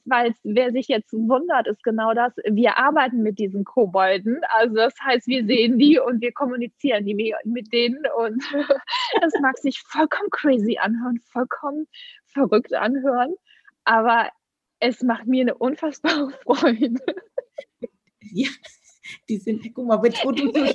weil 0.05 0.33
wer 0.43 0.71
sich 0.71 0.87
jetzt 0.87 1.11
wundert, 1.11 1.67
ist 1.67 1.83
genau 1.83 2.13
das. 2.13 2.33
Wir 2.45 2.77
arbeiten 2.77 3.23
mit 3.23 3.39
diesen 3.39 3.65
Kobolden. 3.65 4.39
Also 4.49 4.75
das 4.75 4.93
heißt, 5.03 5.27
wir 5.27 5.45
sehen 5.45 5.77
die 5.77 5.99
und 5.99 6.21
wir 6.21 6.31
kommunizieren 6.31 7.05
die 7.05 7.35
mit 7.43 7.73
denen. 7.73 8.03
Und 8.17 8.41
das 9.21 9.33
mag 9.41 9.57
sich 9.57 9.81
vollkommen 9.81 10.29
crazy 10.31 10.77
anhören, 10.79 11.19
vollkommen 11.31 11.87
verrückt 12.25 12.73
anhören. 12.73 13.35
Aber 13.83 14.29
es 14.79 15.01
macht 15.01 15.27
mir 15.27 15.41
eine 15.41 15.55
unfassbare 15.55 16.31
Freude. 16.43 16.95
Ja, 18.21 18.49
die 19.29 19.37
sind, 19.37 19.73
guck 19.73 19.85
mal, 19.87 19.97
du 19.97 20.09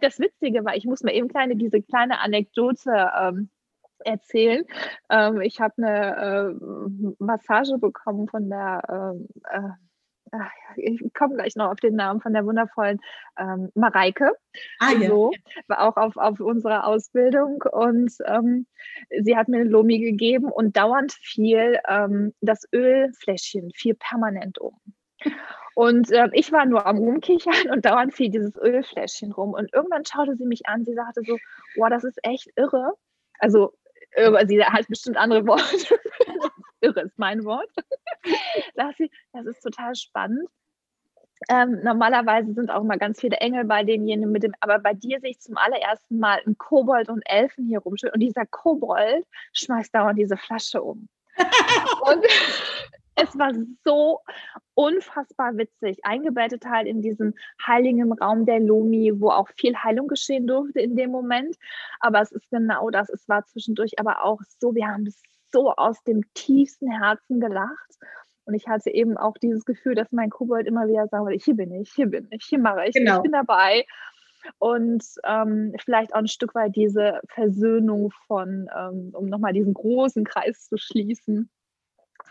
Das 0.00 0.18
Witzige 0.18 0.64
war, 0.64 0.76
ich 0.76 0.84
muss 0.84 1.02
mir 1.02 1.14
eben 1.14 1.28
kleine, 1.28 1.56
diese 1.56 1.82
kleine 1.82 2.20
Anekdote 2.20 3.10
ähm, 3.18 3.50
erzählen. 4.04 4.64
Ähm, 5.10 5.40
ich 5.40 5.60
habe 5.60 5.74
eine 5.78 6.54
äh, 6.58 7.14
Massage 7.18 7.78
bekommen 7.78 8.28
von 8.28 8.48
der, 8.48 8.82
ähm, 8.88 9.28
äh, 9.50 9.70
ich 10.76 11.00
komme 11.14 11.36
gleich 11.36 11.54
noch 11.56 11.70
auf 11.70 11.78
den 11.78 11.94
Namen 11.94 12.20
von 12.20 12.32
der 12.32 12.44
wundervollen 12.44 13.00
ähm, 13.38 13.70
Mareike. 13.74 14.32
Ah, 14.80 14.92
ja. 14.92 15.08
So, 15.08 15.30
war 15.68 15.82
auch 15.82 15.96
auf, 15.96 16.16
auf 16.16 16.40
unserer 16.40 16.86
Ausbildung 16.86 17.62
und 17.70 18.12
ähm, 18.26 18.66
sie 19.22 19.36
hat 19.36 19.48
mir 19.48 19.58
eine 19.60 19.70
Lomi 19.70 19.98
gegeben 20.00 20.50
und 20.50 20.76
dauernd 20.76 21.12
fiel 21.12 21.78
ähm, 21.88 22.34
das 22.40 22.64
Ölfläschchen 22.72 23.70
fiel 23.74 23.94
permanent 23.94 24.58
um. 24.58 24.78
Und 25.74 26.10
äh, 26.10 26.28
ich 26.32 26.52
war 26.52 26.64
nur 26.64 26.86
am 26.86 26.96
Rumkichern 26.96 27.70
und 27.70 27.84
dauernd 27.84 28.14
fiel 28.14 28.30
dieses 28.30 28.56
Ölfläschchen 28.56 29.32
rum. 29.32 29.52
Und 29.52 29.72
irgendwann 29.74 30.06
schaute 30.06 30.34
sie 30.36 30.46
mich 30.46 30.66
an, 30.66 30.84
sie 30.84 30.94
sagte 30.94 31.20
so, 31.26 31.36
boah, 31.76 31.90
das 31.90 32.02
ist 32.02 32.18
echt 32.22 32.48
irre. 32.56 32.94
Also 33.38 33.74
sie 34.46 34.64
hat 34.64 34.88
bestimmt 34.88 35.16
andere 35.16 35.46
Worte. 35.46 35.98
Irre 36.80 37.00
ist 37.02 37.18
mein 37.18 37.44
Wort. 37.44 37.70
das 38.74 39.46
ist 39.46 39.60
total 39.60 39.94
spannend. 39.94 40.48
Ähm, 41.50 41.80
normalerweise 41.82 42.54
sind 42.54 42.70
auch 42.70 42.80
immer 42.80 42.96
ganz 42.96 43.20
viele 43.20 43.36
Engel 43.36 43.64
bei 43.64 43.84
denjenigen 43.84 44.32
mit 44.32 44.42
dem, 44.42 44.54
aber 44.60 44.78
bei 44.78 44.94
dir 44.94 45.20
sehe 45.20 45.30
ich 45.30 45.38
zum 45.38 45.58
allerersten 45.58 46.18
Mal 46.18 46.40
einen 46.44 46.56
Kobold 46.56 47.10
und 47.10 47.22
Elfen 47.26 47.66
hier 47.66 47.80
rumschwimmen 47.80 48.14
und 48.14 48.20
dieser 48.20 48.46
Kobold 48.46 49.26
schmeißt 49.52 49.94
dauernd 49.94 50.18
diese 50.18 50.38
Flasche 50.38 50.82
um. 50.82 51.08
und 52.00 52.24
es 53.16 53.38
war 53.38 53.52
so 53.84 54.20
unfassbar 54.74 55.56
witzig, 55.56 56.04
eingebettet 56.04 56.66
halt 56.66 56.86
in 56.86 57.00
diesen 57.00 57.34
heiligen 57.66 58.12
Raum 58.12 58.44
der 58.44 58.60
Lomi, 58.60 59.12
wo 59.16 59.30
auch 59.30 59.48
viel 59.56 59.74
Heilung 59.74 60.06
geschehen 60.06 60.46
durfte 60.46 60.80
in 60.80 60.96
dem 60.96 61.10
Moment. 61.10 61.56
Aber 62.00 62.20
es 62.20 62.30
ist 62.30 62.48
genau 62.50 62.90
das, 62.90 63.08
es 63.08 63.26
war 63.28 63.44
zwischendurch 63.46 63.98
aber 63.98 64.22
auch 64.22 64.40
so, 64.58 64.74
wir 64.74 64.86
haben 64.86 65.08
so 65.50 65.72
aus 65.72 66.02
dem 66.04 66.22
tiefsten 66.34 66.90
Herzen 66.90 67.40
gelacht. 67.40 67.98
Und 68.44 68.54
ich 68.54 68.68
hatte 68.68 68.90
eben 68.90 69.16
auch 69.16 69.36
dieses 69.38 69.64
Gefühl, 69.64 69.94
dass 69.94 70.12
mein 70.12 70.30
Kobold 70.30 70.66
immer 70.66 70.86
wieder 70.86 71.08
sagen 71.08 71.24
würde, 71.24 71.38
hier 71.42 71.56
bin 71.56 71.72
ich, 71.72 71.92
hier 71.92 72.06
bin 72.06 72.28
ich, 72.30 72.44
hier 72.44 72.60
mache 72.60 72.86
ich, 72.86 72.94
genau. 72.94 73.16
ich 73.16 73.22
bin 73.22 73.32
dabei. 73.32 73.86
Und 74.58 75.04
ähm, 75.24 75.74
vielleicht 75.84 76.14
auch 76.14 76.18
ein 76.18 76.28
Stück 76.28 76.54
weit 76.54 76.76
diese 76.76 77.20
Versöhnung 77.28 78.12
von, 78.28 78.68
ähm, 78.76 79.10
um 79.12 79.26
nochmal 79.26 79.52
diesen 79.52 79.74
großen 79.74 80.22
Kreis 80.24 80.68
zu 80.68 80.76
schließen, 80.76 81.50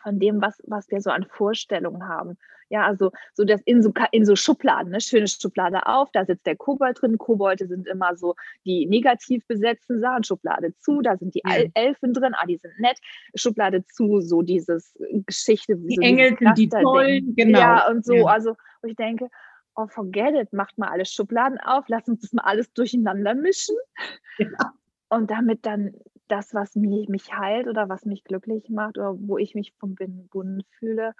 von 0.05 0.19
dem, 0.19 0.39
was, 0.39 0.61
was 0.67 0.89
wir 0.91 1.01
so 1.01 1.09
an 1.09 1.25
Vorstellungen 1.25 2.07
haben. 2.07 2.37
Ja, 2.69 2.85
also 2.85 3.11
so 3.33 3.43
das 3.43 3.61
in 3.65 3.81
so, 3.81 3.91
in 4.11 4.25
so 4.25 4.35
Schubladen, 4.35 4.91
ne? 4.91 5.01
schöne 5.01 5.27
Schublade 5.27 5.85
auf, 5.85 6.11
da 6.11 6.25
sitzt 6.25 6.45
der 6.45 6.55
Kobold 6.55 7.01
drin. 7.01 7.17
Kobolde 7.17 7.67
sind 7.67 7.87
immer 7.87 8.15
so 8.15 8.35
die 8.65 8.85
negativ 8.85 9.45
besetzten 9.47 9.99
Sachen, 9.99 10.23
Schublade 10.23 10.75
zu, 10.79 11.01
da 11.01 11.17
sind 11.17 11.33
die 11.33 11.41
ja. 11.43 11.63
Elfen 11.73 12.13
drin, 12.13 12.33
ah, 12.35 12.45
die 12.45 12.57
sind 12.57 12.79
nett. 12.79 12.99
Schublade 13.35 13.83
zu, 13.85 14.21
so 14.21 14.41
dieses 14.41 14.95
Geschichte. 15.25 15.75
Die 15.75 15.95
so 15.95 16.01
Engel 16.01 16.37
sind 16.37 16.57
die 16.57 16.69
tollen, 16.69 17.35
genau. 17.35 17.59
Ja, 17.59 17.87
und 17.89 18.05
so, 18.05 18.15
ja. 18.15 18.25
also 18.25 18.55
ich 18.83 18.95
denke, 18.95 19.27
oh, 19.75 19.87
forget 19.87 20.35
it, 20.35 20.53
macht 20.53 20.77
mal 20.77 20.89
alle 20.89 21.05
Schubladen 21.05 21.59
auf, 21.59 21.85
lass 21.87 22.07
uns 22.07 22.21
das 22.21 22.33
mal 22.33 22.43
alles 22.43 22.71
durcheinander 22.73 23.33
mischen. 23.33 23.75
Ja. 24.37 24.73
Und 25.07 25.31
damit 25.31 25.65
dann 25.65 25.93
das, 26.27 26.53
was 26.53 26.75
mich, 26.75 27.09
mich 27.09 27.33
heilt 27.33 27.67
oder 27.67 27.89
was 27.89 28.05
mich 28.05 28.23
glücklich 28.23 28.69
macht 28.69 28.97
oder 28.97 29.15
wo 29.17 29.37
ich 29.37 29.55
mich 29.55 29.73
verbunden 29.73 30.63
fühle, 30.71 31.13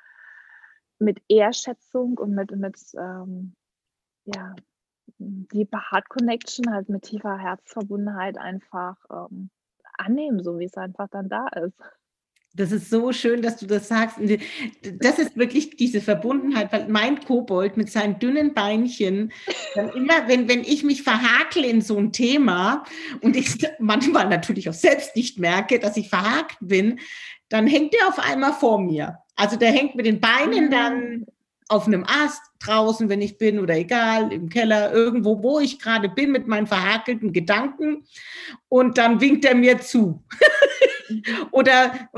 mit 1.00 1.22
Ehrschätzung 1.28 2.18
und 2.18 2.32
mit, 2.32 2.52
mit 2.52 2.80
ähm, 2.98 3.56
ja, 4.26 4.56
deeper 5.18 5.92
Heart 5.92 6.10
Connection, 6.10 6.74
halt 6.74 6.90
mit 6.90 7.04
tiefer 7.04 7.38
Herzverbundenheit 7.38 8.38
einfach 8.38 8.98
ähm, 9.12 9.50
annehmen, 9.98 10.44
so 10.44 10.60
wie 10.60 10.66
es 10.66 10.78
einfach 10.78 11.08
dann 11.10 11.30
da 11.30 11.48
ist. 11.48 11.80
Das 12.56 12.72
ist 12.72 12.90
so 12.90 13.12
schön, 13.12 13.42
dass 13.42 13.58
du 13.58 13.66
das 13.66 13.90
sagst. 13.90 14.18
Das 14.82 15.20
ist 15.20 15.36
wirklich 15.36 15.76
diese 15.76 16.00
Verbundenheit, 16.00 16.72
weil 16.72 16.88
mein 16.88 17.20
Kobold 17.20 17.76
mit 17.76 17.92
seinen 17.92 18.18
dünnen 18.18 18.54
Beinchen, 18.54 19.34
dann 19.76 19.90
immer, 19.90 20.28
wenn, 20.28 20.48
wenn 20.48 20.62
ich 20.62 20.84
mich 20.84 21.04
verhakel 21.04 21.66
in 21.66 21.82
so 21.82 21.98
ein 21.98 22.14
Thema 22.14 22.86
und 23.22 23.36
ich 23.36 23.58
manchmal 23.80 24.30
natürlich 24.30 24.70
auch 24.70 24.74
selbst 24.74 25.18
nicht 25.18 25.38
merke, 25.38 25.80
dass 25.80 25.98
ich 25.98 26.08
verhakt 26.08 26.58
bin, 26.62 27.00
dann 27.50 27.68
hängt 27.68 27.94
der 27.94 28.08
auf 28.08 28.20
einmal 28.20 28.54
vor 28.54 28.80
mir. 28.80 29.18
Also 29.36 29.58
der 29.58 29.72
hängt 29.72 29.96
mit 29.96 30.06
den 30.06 30.22
Beinen 30.22 30.72
dann 30.72 31.26
auf 31.68 31.88
einem 31.88 32.06
Ast 32.06 32.42
draußen, 32.60 33.10
wenn 33.10 33.22
ich 33.22 33.38
bin 33.38 33.60
oder 33.60 33.76
egal, 33.76 34.32
im 34.32 34.50
Keller, 34.50 34.94
irgendwo, 34.94 35.44
wo 35.44 35.60
ich 35.60 35.80
gerade 35.80 36.08
bin 36.08 36.32
mit 36.32 36.48
meinen 36.48 36.68
verhakelten 36.68 37.34
Gedanken 37.34 38.06
und 38.70 38.98
dann 38.98 39.20
winkt 39.20 39.44
er 39.44 39.56
mir 39.56 39.82
zu. 39.82 40.24
oder, 41.52 42.10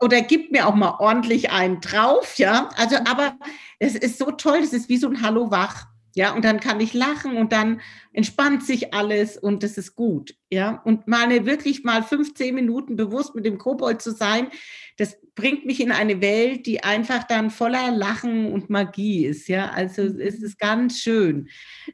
oder 0.00 0.20
gibt 0.22 0.52
mir 0.52 0.66
auch 0.66 0.74
mal 0.74 0.96
ordentlich 0.98 1.50
einen 1.50 1.80
drauf, 1.80 2.34
ja. 2.36 2.68
Also, 2.76 2.96
aber 2.96 3.36
es 3.78 3.94
ist 3.94 4.18
so 4.18 4.30
toll, 4.32 4.60
das 4.60 4.72
ist 4.72 4.88
wie 4.88 4.98
so 4.98 5.08
ein 5.08 5.22
Hallo 5.22 5.50
wach. 5.50 5.86
Ja, 6.14 6.34
und 6.34 6.44
dann 6.44 6.60
kann 6.60 6.80
ich 6.80 6.94
lachen 6.94 7.36
und 7.36 7.52
dann 7.52 7.80
entspannt 8.12 8.64
sich 8.64 8.94
alles 8.94 9.36
und 9.36 9.62
das 9.62 9.78
ist 9.78 9.94
gut. 9.94 10.34
Ja, 10.50 10.80
und 10.84 11.06
mal 11.06 11.46
wirklich 11.46 11.84
mal 11.84 12.02
15 12.02 12.54
Minuten 12.54 12.96
bewusst 12.96 13.34
mit 13.34 13.44
dem 13.44 13.58
Kobold 13.58 14.02
zu 14.02 14.12
sein, 14.12 14.48
das 14.96 15.16
bringt 15.36 15.64
mich 15.64 15.80
in 15.80 15.92
eine 15.92 16.20
Welt, 16.20 16.66
die 16.66 16.82
einfach 16.82 17.22
dann 17.22 17.50
voller 17.50 17.92
Lachen 17.92 18.52
und 18.52 18.70
Magie 18.70 19.26
ist. 19.26 19.46
Ja, 19.46 19.70
also 19.70 20.02
es 20.02 20.42
ist 20.42 20.58
ganz 20.58 20.98
schön. 20.98 21.48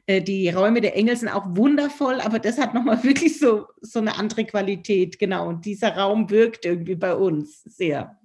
Äh, 0.07 0.21
die 0.21 0.49
Räume 0.49 0.81
der 0.81 0.97
Engel 0.97 1.15
sind 1.15 1.29
auch 1.29 1.45
wundervoll, 1.55 2.21
aber 2.21 2.39
das 2.39 2.57
hat 2.57 2.73
nochmal 2.73 3.03
wirklich 3.03 3.37
so, 3.37 3.67
so 3.81 3.99
eine 3.99 4.17
andere 4.17 4.45
Qualität. 4.45 5.19
Genau. 5.19 5.47
Und 5.47 5.65
dieser 5.65 5.95
Raum 5.95 6.31
wirkt 6.31 6.65
irgendwie 6.65 6.95
bei 6.95 7.13
uns 7.13 7.61
sehr. 7.63 8.17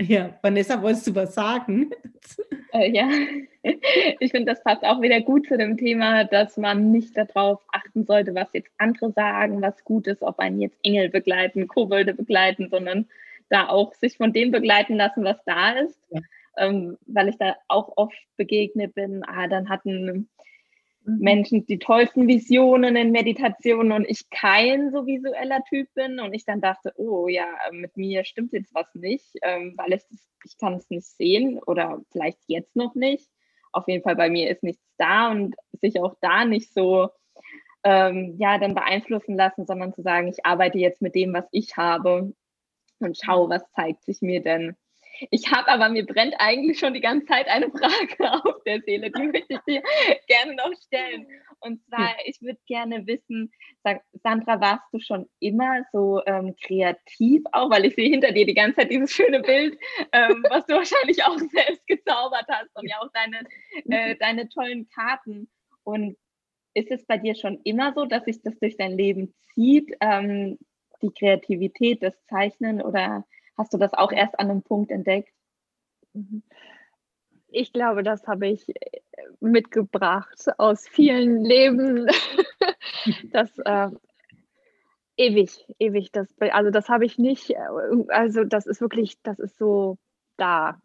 Ja, 0.00 0.38
Vanessa, 0.42 0.80
wolltest 0.82 1.06
du 1.06 1.14
was 1.14 1.34
sagen? 1.34 1.90
Äh, 2.72 2.90
ja, 2.90 3.08
ich 4.20 4.32
finde, 4.32 4.52
das 4.52 4.62
passt 4.62 4.82
auch 4.82 5.00
wieder 5.00 5.20
gut 5.22 5.46
zu 5.46 5.56
dem 5.56 5.78
Thema, 5.78 6.24
dass 6.24 6.58
man 6.58 6.90
nicht 6.90 7.16
darauf 7.16 7.62
achten 7.72 8.04
sollte, 8.04 8.34
was 8.34 8.48
jetzt 8.52 8.70
andere 8.76 9.12
sagen, 9.12 9.62
was 9.62 9.82
gut 9.84 10.06
ist, 10.08 10.20
ob 10.20 10.38
einen 10.40 10.60
jetzt 10.60 10.76
Engel 10.82 11.08
begleiten, 11.08 11.68
Kobolde 11.68 12.12
begleiten, 12.12 12.68
sondern 12.68 13.06
da 13.48 13.68
auch 13.68 13.94
sich 13.94 14.18
von 14.18 14.32
dem 14.32 14.50
begleiten 14.50 14.96
lassen, 14.96 15.24
was 15.24 15.38
da 15.46 15.70
ist. 15.70 15.98
Ja. 16.10 16.20
Ähm, 16.58 16.98
weil 17.06 17.28
ich 17.28 17.38
da 17.38 17.56
auch 17.68 17.92
oft 17.96 18.18
begegnet 18.36 18.94
bin, 18.94 19.22
ah, 19.24 19.46
dann 19.46 19.70
hatten 19.70 20.04
Mhm. 20.04 20.28
Menschen 21.06 21.66
die 21.66 21.78
tollsten 21.78 22.26
Visionen 22.26 22.96
in 22.96 23.12
Meditationen 23.12 23.92
und 23.92 24.04
ich 24.08 24.28
kein 24.30 24.90
so 24.90 25.06
visueller 25.06 25.62
Typ 25.68 25.88
bin 25.94 26.18
und 26.18 26.34
ich 26.34 26.44
dann 26.44 26.60
dachte, 26.60 26.92
oh 26.96 27.28
ja, 27.28 27.46
mit 27.70 27.96
mir 27.96 28.24
stimmt 28.24 28.52
jetzt 28.52 28.74
was 28.74 28.92
nicht, 28.94 29.26
ähm, 29.42 29.74
weil 29.76 29.92
es, 29.92 30.06
ich 30.44 30.58
kann 30.58 30.74
es 30.74 30.90
nicht 30.90 31.06
sehen 31.06 31.60
oder 31.64 32.02
vielleicht 32.10 32.38
jetzt 32.48 32.74
noch 32.74 32.94
nicht. 32.94 33.28
Auf 33.72 33.86
jeden 33.88 34.02
Fall 34.02 34.16
bei 34.16 34.30
mir 34.30 34.50
ist 34.50 34.62
nichts 34.62 34.82
da 34.98 35.30
und 35.30 35.54
sich 35.80 36.00
auch 36.00 36.16
da 36.20 36.44
nicht 36.44 36.72
so 36.72 37.10
ähm, 37.84 38.34
ja 38.38 38.58
dann 38.58 38.74
beeinflussen 38.74 39.36
lassen, 39.36 39.64
sondern 39.64 39.94
zu 39.94 40.02
sagen, 40.02 40.26
ich 40.28 40.44
arbeite 40.44 40.78
jetzt 40.78 41.02
mit 41.02 41.14
dem, 41.14 41.32
was 41.32 41.46
ich 41.52 41.76
habe 41.76 42.32
und 42.98 43.16
schaue, 43.16 43.48
was 43.48 43.70
zeigt 43.72 44.04
sich 44.04 44.22
mir 44.22 44.42
denn. 44.42 44.76
Ich 45.30 45.50
habe 45.50 45.68
aber, 45.68 45.88
mir 45.88 46.04
brennt 46.04 46.34
eigentlich 46.38 46.78
schon 46.78 46.94
die 46.94 47.00
ganze 47.00 47.26
Zeit 47.26 47.48
eine 47.48 47.70
Frage 47.70 48.32
auf 48.44 48.62
der 48.64 48.80
Seele, 48.82 49.10
die 49.10 49.22
möchte 49.22 49.54
ich 49.54 49.60
dir 49.60 49.82
gerne 50.26 50.54
noch 50.54 50.72
stellen. 50.84 51.26
Und 51.60 51.82
zwar, 51.86 52.14
ich 52.24 52.40
würde 52.42 52.58
gerne 52.66 53.06
wissen, 53.06 53.50
Sandra, 54.22 54.60
warst 54.60 54.84
du 54.92 55.00
schon 55.00 55.26
immer 55.40 55.84
so 55.92 56.22
ähm, 56.26 56.54
kreativ 56.62 57.42
auch? 57.52 57.70
Weil 57.70 57.86
ich 57.86 57.94
sehe 57.94 58.10
hinter 58.10 58.32
dir 58.32 58.46
die 58.46 58.54
ganze 58.54 58.76
Zeit 58.76 58.90
dieses 58.90 59.12
schöne 59.12 59.40
Bild, 59.40 59.78
ähm, 60.12 60.44
was 60.50 60.66
du 60.66 60.74
wahrscheinlich 60.76 61.24
auch 61.24 61.38
selbst 61.38 61.86
gezaubert 61.86 62.46
hast 62.48 62.70
und 62.74 62.88
ja 62.88 62.96
auch 63.00 63.10
deine, 63.12 63.40
äh, 63.88 64.16
deine 64.16 64.48
tollen 64.48 64.88
Karten. 64.88 65.48
Und 65.84 66.16
ist 66.74 66.90
es 66.90 67.06
bei 67.06 67.16
dir 67.16 67.34
schon 67.34 67.60
immer 67.64 67.94
so, 67.94 68.04
dass 68.04 68.24
sich 68.24 68.42
das 68.42 68.58
durch 68.58 68.76
dein 68.76 68.92
Leben 68.92 69.34
zieht, 69.54 69.96
ähm, 70.00 70.58
die 71.02 71.10
Kreativität, 71.10 72.02
das 72.02 72.14
Zeichnen 72.26 72.82
oder 72.82 73.24
Hast 73.56 73.72
du 73.72 73.78
das 73.78 73.94
auch 73.94 74.12
erst 74.12 74.38
an 74.38 74.50
einem 74.50 74.62
Punkt 74.62 74.90
entdeckt? 74.90 75.32
Mhm. 76.12 76.42
Ich 77.48 77.72
glaube, 77.72 78.02
das 78.02 78.26
habe 78.26 78.48
ich 78.48 78.68
äh, 78.68 79.00
mitgebracht 79.40 80.46
aus 80.58 80.86
vielen 80.88 81.44
Leben. 81.44 82.06
das 83.32 83.56
äh, 83.58 83.90
ewig, 85.16 85.66
ewig. 85.78 86.12
Das, 86.12 86.28
also 86.38 86.70
das 86.70 86.88
habe 86.88 87.04
ich 87.06 87.18
nicht. 87.18 87.50
Äh, 87.50 87.58
also 88.08 88.44
das 88.44 88.66
ist 88.66 88.80
wirklich, 88.80 89.20
das 89.22 89.38
ist 89.38 89.56
so 89.58 89.98
da. 90.36 90.80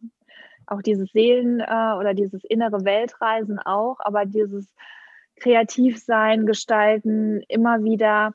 Auch 0.68 0.82
dieses 0.82 1.12
Seelen- 1.12 1.60
äh, 1.60 1.96
oder 2.00 2.14
dieses 2.14 2.44
innere 2.46 2.86
Weltreisen 2.86 3.60
auch, 3.60 3.98
aber 4.00 4.26
dieses 4.26 4.74
Kreativsein, 5.36 6.46
Gestalten, 6.46 7.42
immer 7.48 7.84
wieder 7.84 8.34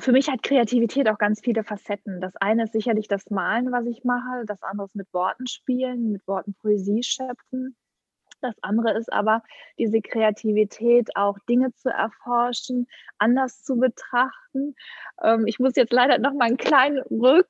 für 0.00 0.12
mich 0.12 0.28
hat 0.28 0.42
Kreativität 0.42 1.08
auch 1.08 1.18
ganz 1.18 1.40
viele 1.40 1.64
Facetten. 1.64 2.20
Das 2.20 2.36
eine 2.36 2.64
ist 2.64 2.72
sicherlich 2.72 3.08
das 3.08 3.30
Malen, 3.30 3.72
was 3.72 3.86
ich 3.86 4.04
mache. 4.04 4.44
Das 4.46 4.62
andere 4.62 4.86
ist 4.86 4.96
mit 4.96 5.12
Worten 5.12 5.46
spielen, 5.46 6.12
mit 6.12 6.26
Worten 6.26 6.54
Poesie 6.54 7.02
schöpfen. 7.02 7.76
Das 8.40 8.54
andere 8.62 8.96
ist 8.96 9.12
aber 9.12 9.42
diese 9.78 10.00
Kreativität, 10.00 11.14
auch 11.14 11.38
Dinge 11.48 11.72
zu 11.74 11.90
erforschen, 11.90 12.86
anders 13.18 13.62
zu 13.62 13.76
betrachten. 13.76 14.74
Ähm, 15.22 15.46
ich 15.46 15.58
muss 15.58 15.76
jetzt 15.76 15.92
leider 15.92 16.18
noch 16.18 16.32
mal 16.32 16.46
einen 16.46 16.56
kleinen 16.56 17.00
Rück, 17.00 17.48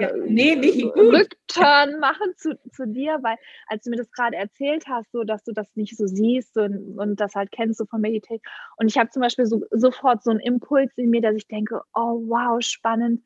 ja, 0.00 0.10
nee, 0.26 0.56
nicht 0.56 0.84
Rückturn 0.84 1.98
machen 2.00 2.34
zu, 2.36 2.58
zu 2.70 2.86
dir, 2.86 3.18
weil 3.22 3.36
als 3.66 3.84
du 3.84 3.90
mir 3.90 3.96
das 3.96 4.10
gerade 4.10 4.36
erzählt 4.36 4.86
hast, 4.88 5.10
so 5.12 5.24
dass 5.24 5.44
du 5.44 5.52
das 5.52 5.66
nicht 5.74 5.96
so 5.96 6.06
siehst 6.06 6.56
und, 6.56 6.98
und 6.98 7.20
das 7.20 7.34
halt 7.34 7.52
kennst 7.52 7.80
du 7.80 7.84
so 7.84 7.88
von 7.88 8.00
Meditate. 8.00 8.40
Und 8.76 8.88
ich 8.88 8.98
habe 8.98 9.10
zum 9.10 9.22
Beispiel 9.22 9.46
so, 9.46 9.62
sofort 9.70 10.22
so 10.22 10.30
einen 10.30 10.40
Impuls 10.40 10.92
in 10.96 11.10
mir, 11.10 11.20
dass 11.20 11.36
ich 11.36 11.48
denke, 11.48 11.82
oh 11.94 12.22
wow, 12.26 12.62
spannend. 12.62 13.22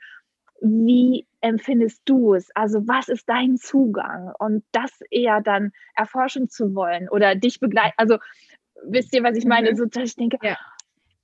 Wie 0.60 1.26
empfindest 1.40 2.02
du 2.04 2.34
es? 2.34 2.50
Also 2.54 2.86
was 2.88 3.08
ist 3.08 3.28
dein 3.28 3.58
Zugang? 3.58 4.32
Und 4.40 4.64
das 4.72 4.90
eher 5.10 5.40
dann 5.40 5.70
erforschen 5.94 6.48
zu 6.48 6.74
wollen 6.74 7.08
oder 7.08 7.36
dich 7.36 7.60
begleiten. 7.60 7.94
Also 7.96 8.18
wisst 8.82 9.14
ihr, 9.14 9.22
was 9.22 9.36
ich 9.36 9.44
meine? 9.44 9.70
Mhm. 9.70 9.76
So, 9.76 9.84
dass 9.84 10.04
ich 10.04 10.16
denke, 10.16 10.38
ja 10.42 10.56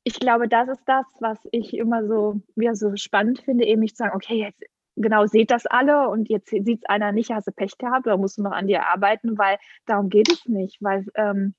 ich 0.05 0.21
glaube, 0.21 0.49
das 0.49 0.69
ist 0.69 0.83
das, 0.85 1.07
was 1.21 1.39
ich 1.51 1.75
immer 1.75 2.07
so, 2.07 2.43
ja, 2.57 2.75
so 2.75 2.95
spannend 2.95 3.41
finde, 3.41 3.65
eben 3.65 3.81
nicht 3.81 3.97
zu 3.97 4.05
sagen, 4.05 4.15
okay, 4.15 4.35
jetzt 4.35 4.63
genau, 4.97 5.27
seht 5.27 5.51
das 5.51 5.67
alle 5.67 6.09
und 6.09 6.29
jetzt 6.29 6.51
sieht 6.51 6.67
es 6.67 6.85
einer 6.89 7.13
nicht, 7.13 7.31
hast 7.31 7.47
du 7.47 7.53
Pech 7.53 7.79
gehabt 7.79 8.07
oder 8.07 8.17
musst 8.17 8.39
du 8.39 8.43
noch 8.43 8.53
an 8.53 8.67
dir 8.67 8.87
arbeiten, 8.87 9.39
weil 9.39 9.59
darum 9.87 10.09
geht 10.09 10.31
es 10.31 10.47
nicht, 10.47 10.83
weil 10.83 11.07
ähm, 11.15 11.55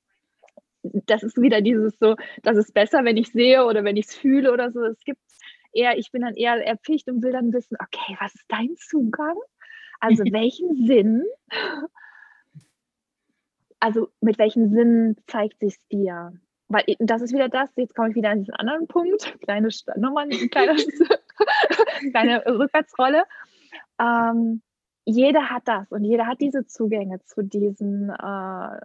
das 0.84 1.24
ist 1.24 1.42
wieder 1.42 1.62
dieses 1.62 1.98
so, 2.00 2.16
das 2.44 2.58
ist 2.58 2.74
besser, 2.74 3.04
wenn 3.04 3.18
ich 3.18 3.32
sehe 3.32 3.66
oder 3.66 3.84
wenn 3.84 3.98
ich 3.98 4.08
es 4.08 4.16
fühle 4.16 4.54
oder 4.54 4.72
so. 4.72 4.84
Es 4.84 5.04
gibt 5.04 5.20
eher, 5.74 5.98
ich 5.98 6.12
bin 6.12 6.22
dann 6.22 6.36
eher 6.36 6.66
erpicht 6.66 7.08
und 7.10 7.24
will 7.24 7.32
dann 7.32 7.54
wissen, 7.54 7.78
okay, 7.80 8.16
was 8.20 8.36
ist 8.36 8.46
dein 8.48 8.76
Zugang? 8.78 9.36
Also 10.00 10.24
welchen 10.32 10.86
Sinn, 10.86 11.24
also 13.80 14.10
mit 14.22 14.38
welchen 14.38 14.72
Sinn 14.72 15.18
zeigt 15.28 15.60
sich 15.60 15.76
dir? 15.92 16.34
Weil 16.68 16.84
das 17.00 17.22
ist 17.22 17.34
wieder 17.34 17.50
das, 17.50 17.70
jetzt 17.76 17.96
komme 17.96 18.10
ich 18.10 18.16
wieder 18.16 18.30
an 18.30 18.40
diesen 18.40 18.56
anderen 18.56 18.88
Punkt, 18.88 19.38
kleine, 19.42 19.70
nochmal 19.98 20.26
ein 20.26 20.50
kleines 20.50 20.88
kleine 22.12 22.46
Rückwärtsrolle. 22.46 23.26
Ähm, 24.00 24.62
jeder 25.06 25.50
hat 25.50 25.68
das 25.68 25.92
und 25.92 26.04
jeder 26.04 26.26
hat 26.26 26.42
diese 26.42 26.66
Zugänge 26.66 27.22
zu 27.24 27.44
diesen, 27.44 28.10
äh, 28.10 28.80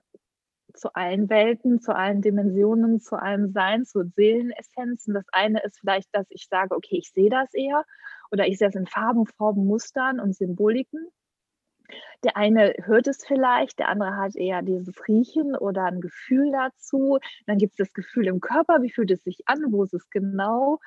zu 0.75 0.95
allen 0.95 1.29
Welten, 1.31 1.81
zu 1.81 1.95
allen 1.95 2.23
Dimensionen, 2.23 3.01
zu 3.01 3.17
allem 3.17 3.53
Sein, 3.53 3.85
zu 3.85 4.05
Seelenessenzen. 4.05 5.15
Das 5.15 5.25
eine 5.33 5.63
ist 5.63 5.81
vielleicht, 5.81 6.09
dass 6.13 6.27
ich 6.31 6.47
sage, 6.49 6.75
okay, 6.75 6.99
ich 6.99 7.11
sehe 7.11 7.31
das 7.31 7.53
eher 7.55 7.85
oder 8.31 8.47
ich 8.47 8.59
sehe 8.59 8.69
es 8.69 8.75
in 8.75 8.87
Farben, 8.87 9.27
Formen, 9.27 9.67
Mustern 9.67 10.21
und 10.21 10.37
Symboliken. 10.37 11.09
Der 12.23 12.37
eine 12.37 12.75
hört 12.85 13.09
es 13.09 13.25
vielleicht, 13.27 13.79
der 13.79 13.89
andere 13.89 14.17
hat 14.17 14.37
eher 14.37 14.63
dieses 14.63 15.09
Riechen 15.09 15.57
oder 15.57 15.85
ein 15.85 16.01
Gefühl 16.01 16.53
dazu. 16.53 17.19
Dann 17.47 17.59
gibt 17.59 17.73
es 17.73 17.89
das 17.89 17.95
Gefühl 17.95 18.27
im 18.29 18.41
Körper, 18.41 18.83
wie 18.83 18.91
fühlt 18.91 19.11
es 19.11 19.25
sich 19.25 19.43
an, 19.47 19.65
wo 19.71 19.83
ist 19.85 19.95
es 19.95 20.09
genau. 20.11 20.79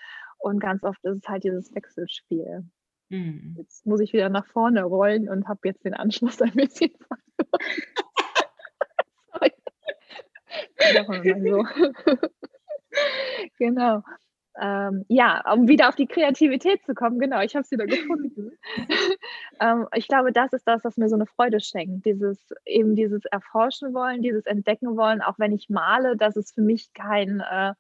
Und 0.44 0.60
ganz 0.60 0.84
oft 0.84 1.02
ist 1.06 1.24
es 1.24 1.30
halt 1.30 1.46
dieses 1.46 1.74
Wechselspiel. 1.74 2.66
Mhm. 3.08 3.56
Jetzt 3.58 3.86
muss 3.86 4.02
ich 4.02 4.12
wieder 4.12 4.28
nach 4.28 4.46
vorne 4.46 4.84
rollen 4.84 5.30
und 5.30 5.48
habe 5.48 5.62
jetzt 5.64 5.86
den 5.86 5.94
Anschluss 5.94 6.42
ein 6.42 6.52
bisschen 6.52 6.92
verloren. 10.76 11.46
so. 11.46 11.66
genau. 13.58 14.04
Ähm, 14.60 15.06
ja, 15.08 15.50
um 15.54 15.70
wieder 15.70 15.88
auf 15.88 15.96
die 15.96 16.08
Kreativität 16.08 16.84
zu 16.86 16.94
kommen, 16.94 17.20
genau, 17.20 17.40
ich 17.40 17.56
habe 17.56 17.64
es 17.64 17.72
wieder 17.72 17.86
gefunden. 17.86 18.52
ähm, 19.62 19.88
ich 19.96 20.10
glaube, 20.10 20.34
das 20.34 20.52
ist 20.52 20.68
das, 20.68 20.84
was 20.84 20.98
mir 20.98 21.08
so 21.08 21.16
eine 21.16 21.26
Freude 21.26 21.62
schenkt. 21.62 22.06
Dieses 22.06 22.54
eben 22.66 22.98
dieses 22.98 23.24
Erforschen 23.26 23.94
wollen, 23.94 24.22
dieses 24.22 24.46
Entdecken 24.46 24.98
wollen, 24.98 25.22
auch 25.22 25.40
wenn 25.40 25.54
ich 25.54 25.70
male, 25.70 26.18
das 26.18 26.36
ist 26.36 26.54
für 26.54 26.62
mich 26.62 26.92
kein, 26.94 27.40
äh, 27.40 27.74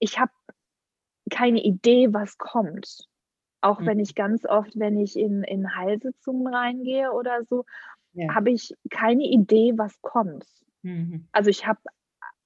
ich 0.00 0.18
habe 0.18 0.32
keine 1.30 1.62
Idee, 1.62 2.12
was 2.12 2.38
kommt. 2.38 3.08
Auch 3.60 3.80
mhm. 3.80 3.86
wenn 3.86 3.98
ich 4.00 4.14
ganz 4.14 4.44
oft, 4.44 4.78
wenn 4.78 4.98
ich 4.98 5.18
in, 5.18 5.42
in 5.42 5.74
Heilsitzungen 5.74 6.52
reingehe 6.52 7.12
oder 7.12 7.44
so, 7.44 7.64
ja. 8.12 8.34
habe 8.34 8.50
ich 8.50 8.74
keine 8.90 9.24
Idee, 9.24 9.72
was 9.76 10.00
kommt. 10.02 10.46
Mhm. 10.82 11.26
Also 11.32 11.50
ich 11.50 11.66
habe 11.66 11.80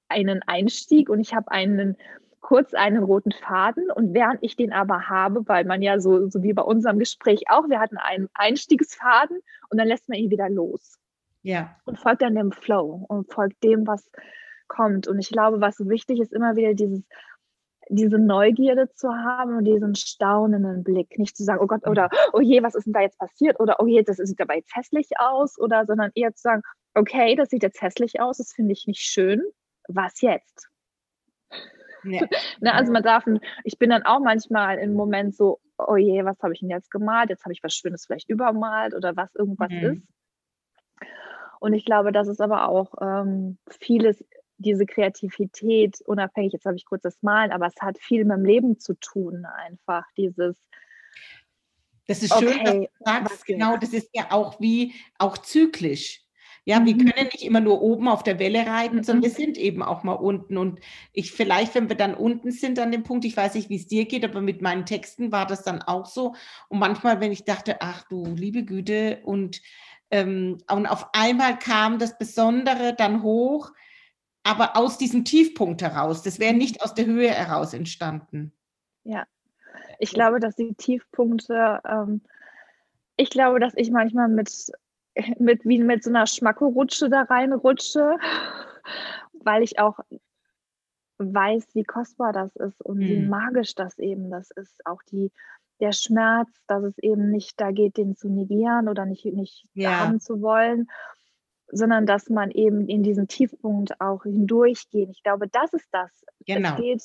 einen 0.07 0.41
Einstieg 0.47 1.09
und 1.09 1.19
ich 1.19 1.33
habe 1.33 1.51
einen 1.51 1.97
kurz 2.41 2.73
einen 2.73 3.03
roten 3.03 3.31
Faden 3.31 3.91
und 3.91 4.13
während 4.13 4.41
ich 4.41 4.55
den 4.55 4.71
aber 4.71 5.09
habe, 5.09 5.47
weil 5.47 5.65
man 5.65 5.81
ja 5.81 5.99
so, 5.99 6.29
so 6.29 6.41
wie 6.41 6.53
bei 6.53 6.61
unserem 6.61 6.97
Gespräch 6.97 7.43
auch, 7.49 7.69
wir 7.69 7.79
hatten 7.79 7.97
einen 7.97 8.29
Einstiegsfaden 8.33 9.39
und 9.69 9.77
dann 9.77 9.87
lässt 9.87 10.07
man 10.07 10.17
ihn 10.17 10.31
wieder 10.31 10.49
los. 10.49 10.97
Ja. 11.41 11.75
Und 11.85 11.99
folgt 11.99 12.21
dann 12.21 12.35
dem 12.35 12.51
Flow 12.51 13.05
und 13.07 13.31
folgt 13.31 13.63
dem, 13.63 13.85
was 13.85 14.09
kommt. 14.67 15.07
Und 15.07 15.19
ich 15.19 15.29
glaube, 15.29 15.61
was 15.61 15.87
wichtig 15.87 16.19
ist, 16.19 16.33
immer 16.33 16.55
wieder 16.55 16.73
dieses, 16.73 17.03
diese 17.89 18.19
Neugierde 18.19 18.89
zu 18.93 19.09
haben 19.09 19.57
und 19.57 19.65
diesen 19.65 19.95
staunenden 19.95 20.83
Blick. 20.83 21.17
Nicht 21.17 21.35
zu 21.35 21.43
sagen, 21.43 21.59
oh 21.61 21.67
Gott, 21.67 21.87
oder 21.87 22.09
oh 22.33 22.39
je, 22.39 22.63
was 22.63 22.75
ist 22.75 22.85
denn 22.85 22.93
da 22.93 23.01
jetzt 23.01 23.17
passiert? 23.17 23.59
Oder 23.59 23.79
oh 23.79 23.87
je, 23.87 24.03
das 24.03 24.17
sieht 24.17 24.39
aber 24.39 24.55
jetzt 24.55 24.75
hässlich 24.75 25.09
aus. 25.17 25.59
Oder 25.59 25.85
sondern 25.85 26.11
eher 26.13 26.33
zu 26.33 26.41
sagen, 26.41 26.61
okay, 26.93 27.35
das 27.35 27.49
sieht 27.49 27.63
jetzt 27.63 27.81
hässlich 27.81 28.21
aus, 28.21 28.37
das 28.37 28.53
finde 28.53 28.73
ich 28.73 28.85
nicht 28.87 29.01
schön. 29.01 29.41
Was 29.87 30.21
jetzt? 30.21 30.69
Ja. 32.03 32.21
ne, 32.61 32.73
also 32.73 32.91
man 32.91 33.03
darf, 33.03 33.25
ich 33.63 33.77
bin 33.77 33.89
dann 33.89 34.03
auch 34.03 34.19
manchmal 34.19 34.77
im 34.77 34.93
Moment 34.93 35.35
so, 35.35 35.59
oh 35.77 35.95
je, 35.95 36.23
was 36.25 36.39
habe 36.41 36.53
ich 36.53 36.59
denn 36.59 36.69
jetzt 36.69 36.91
gemalt? 36.91 37.29
Jetzt 37.29 37.43
habe 37.45 37.53
ich 37.53 37.63
was 37.63 37.73
Schönes 37.73 38.05
vielleicht 38.05 38.29
übermalt 38.29 38.93
oder 38.93 39.15
was 39.15 39.33
irgendwas 39.35 39.71
mhm. 39.71 39.83
ist. 39.83 40.03
Und 41.59 41.73
ich 41.73 41.85
glaube, 41.85 42.11
das 42.11 42.27
ist 42.27 42.41
aber 42.41 42.69
auch 42.69 42.93
ähm, 43.01 43.57
vieles, 43.67 44.23
diese 44.59 44.85
Kreativität, 44.85 46.01
unabhängig, 46.01 46.53
jetzt 46.53 46.65
habe 46.65 46.75
ich 46.75 46.85
kurz 46.85 47.01
das 47.01 47.21
Malen, 47.21 47.51
aber 47.51 47.67
es 47.67 47.81
hat 47.81 47.97
viel 47.97 48.25
mit 48.25 48.37
dem 48.37 48.45
Leben 48.45 48.79
zu 48.79 48.93
tun, 48.93 49.45
einfach 49.45 50.05
dieses. 50.17 50.57
Das 52.07 52.23
ist 52.23 52.37
schön, 52.37 52.59
okay, 52.59 52.63
dass 52.63 52.73
du 52.73 53.29
sagst, 53.29 53.45
genau, 53.45 53.77
das 53.77 53.93
ist 53.93 54.09
ja 54.13 54.31
auch 54.31 54.59
wie, 54.59 54.93
auch 55.17 55.37
zyklisch. 55.37 56.23
Ja, 56.65 56.85
wir 56.85 56.93
mhm. 56.93 56.99
können 56.99 57.29
nicht 57.31 57.43
immer 57.43 57.61
nur 57.61 57.81
oben 57.81 58.07
auf 58.07 58.21
der 58.21 58.37
Welle 58.37 58.65
reiten, 58.65 59.03
sondern 59.03 59.23
wir 59.23 59.31
mhm. 59.31 59.43
sind 59.43 59.57
eben 59.57 59.81
auch 59.81 60.03
mal 60.03 60.13
unten. 60.13 60.57
Und 60.57 60.79
ich 61.13 61.31
vielleicht, 61.31 61.73
wenn 61.75 61.89
wir 61.89 61.95
dann 61.95 62.13
unten 62.13 62.51
sind 62.51 62.77
an 62.79 62.91
dem 62.91 63.03
Punkt, 63.03 63.25
ich 63.25 63.37
weiß 63.37 63.55
nicht, 63.55 63.69
wie 63.69 63.77
es 63.77 63.87
dir 63.87 64.05
geht, 64.05 64.25
aber 64.25 64.41
mit 64.41 64.61
meinen 64.61 64.85
Texten 64.85 65.31
war 65.31 65.47
das 65.47 65.63
dann 65.63 65.81
auch 65.81 66.05
so. 66.05 66.35
Und 66.67 66.79
manchmal, 66.79 67.21
wenn 67.21 67.31
ich 67.31 67.45
dachte, 67.45 67.77
ach 67.79 68.03
du 68.09 68.35
liebe 68.35 68.65
Güte, 68.65 69.21
und, 69.23 69.61
ähm, 70.11 70.57
und 70.69 70.85
auf 70.85 71.07
einmal 71.13 71.57
kam 71.57 71.97
das 71.97 72.17
Besondere 72.17 72.93
dann 72.95 73.23
hoch, 73.23 73.71
aber 74.49 74.75
aus 74.75 74.97
diesem 74.97 75.23
Tiefpunkt 75.25 75.81
heraus. 75.81 76.23
Das 76.23 76.39
wäre 76.39 76.53
nicht 76.53 76.81
aus 76.81 76.93
der 76.93 77.05
Höhe 77.05 77.29
heraus 77.29 77.73
entstanden. 77.73 78.51
Ja, 79.03 79.25
ich 79.99 80.11
glaube, 80.11 80.39
dass 80.39 80.55
die 80.55 80.73
Tiefpunkte, 80.73 81.81
ähm, 81.87 82.21
ich 83.15 83.29
glaube, 83.29 83.59
dass 83.59 83.73
ich 83.75 83.91
manchmal 83.91 84.27
mit 84.27 84.49
mit, 85.39 85.65
wie 85.65 85.83
mit 85.83 86.03
so 86.03 86.09
einer 86.09 86.27
Schmackorutsche 86.27 87.09
da 87.09 87.23
reinrutsche, 87.23 88.17
weil 89.33 89.63
ich 89.63 89.79
auch 89.79 89.99
weiß, 91.17 91.67
wie 91.73 91.83
kostbar 91.83 92.33
das 92.33 92.55
ist 92.55 92.81
und 92.81 92.97
mhm. 92.97 93.07
wie 93.07 93.19
magisch 93.19 93.75
das 93.75 93.97
eben 93.99 94.29
das 94.31 94.51
ist. 94.51 94.85
Auch 94.85 95.01
die, 95.11 95.31
der 95.79 95.91
Schmerz, 95.91 96.49
dass 96.67 96.83
es 96.83 96.97
eben 96.99 97.29
nicht 97.29 97.59
da 97.59 97.71
geht, 97.71 97.97
den 97.97 98.15
zu 98.15 98.29
negieren 98.29 98.87
oder 98.87 99.05
nicht, 99.05 99.25
nicht 99.25 99.67
ja. 99.73 99.99
haben 99.99 100.19
zu 100.19 100.41
wollen, 100.41 100.89
sondern 101.71 102.05
dass 102.05 102.29
man 102.29 102.51
eben 102.51 102.87
in 102.87 103.03
diesen 103.03 103.27
Tiefpunkt 103.27 103.99
auch 104.01 104.23
hindurchgehen. 104.23 105.09
Ich 105.11 105.23
glaube, 105.23 105.47
das 105.47 105.73
ist 105.73 105.87
das. 105.91 106.09
Genau. 106.45 106.69
Es 106.69 106.75
geht 106.75 107.03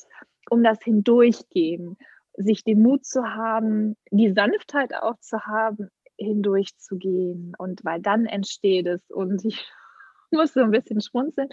um 0.51 0.62
das 0.62 0.83
Hindurchgehen, 0.83 1.97
sich 2.37 2.65
den 2.65 2.83
Mut 2.83 3.05
zu 3.05 3.25
haben, 3.25 3.97
die 4.11 4.33
Sanftheit 4.33 4.95
auch 4.95 5.19
zu 5.21 5.41
haben, 5.47 5.89
hindurchzugehen 6.19 7.55
und 7.59 7.85
weil 7.85 8.01
dann 8.01 8.27
entsteht 8.27 8.87
es 8.87 9.11
und 9.11 9.45
ich 9.45 9.67
muss 10.31 10.53
so 10.53 10.61
ein 10.61 10.71
bisschen 10.71 11.01
schmunzeln, 11.01 11.49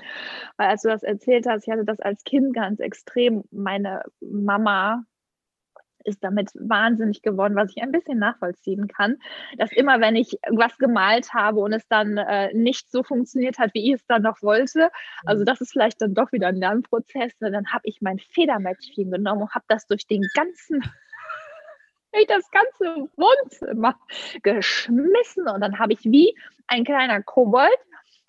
weil 0.57 0.70
als 0.70 0.82
du 0.82 0.89
das 0.89 1.03
erzählt 1.03 1.45
hast, 1.47 1.68
ich 1.68 1.72
hatte 1.72 1.86
das 1.86 1.99
als 1.99 2.24
Kind 2.24 2.53
ganz 2.53 2.80
extrem. 2.80 3.43
Meine 3.51 4.03
Mama 4.20 5.03
ist 6.05 6.23
damit 6.23 6.51
wahnsinnig 6.55 7.21
geworden, 7.21 7.55
was 7.55 7.71
ich 7.75 7.81
ein 7.81 7.91
bisschen 7.91 8.19
nachvollziehen 8.19 8.87
kann, 8.87 9.17
dass 9.57 9.71
immer, 9.71 9.99
wenn 10.01 10.15
ich 10.15 10.37
was 10.49 10.77
gemalt 10.77 11.33
habe 11.33 11.59
und 11.59 11.73
es 11.73 11.87
dann 11.87 12.17
äh, 12.17 12.53
nicht 12.53 12.91
so 12.91 13.03
funktioniert 13.03 13.59
hat, 13.59 13.73
wie 13.73 13.91
ich 13.91 13.99
es 13.99 14.05
dann 14.07 14.23
noch 14.23 14.41
wollte, 14.41 14.89
also 15.25 15.41
mhm. 15.41 15.45
das 15.45 15.61
ist 15.61 15.71
vielleicht 15.71 16.01
dann 16.01 16.13
doch 16.13 16.31
wieder 16.31 16.47
ein 16.47 16.55
Lernprozess, 16.55 17.39
ne, 17.39 17.51
dann 17.51 17.71
habe 17.71 17.83
ich 17.85 18.01
mein 18.01 18.19
Federmäppchen 18.19 19.11
genommen 19.11 19.43
und 19.43 19.55
habe 19.55 19.65
das 19.67 19.87
durch 19.87 20.07
den 20.07 20.23
ganzen 20.33 20.81
ich 22.13 22.27
das 22.27 22.49
ganze 22.51 23.09
Wohnzimmer 23.15 23.97
geschmissen 24.43 25.47
und 25.47 25.61
dann 25.61 25.79
habe 25.79 25.93
ich 25.93 26.03
wie 26.03 26.35
ein 26.67 26.83
kleiner 26.83 27.21
Kobold, 27.23 27.69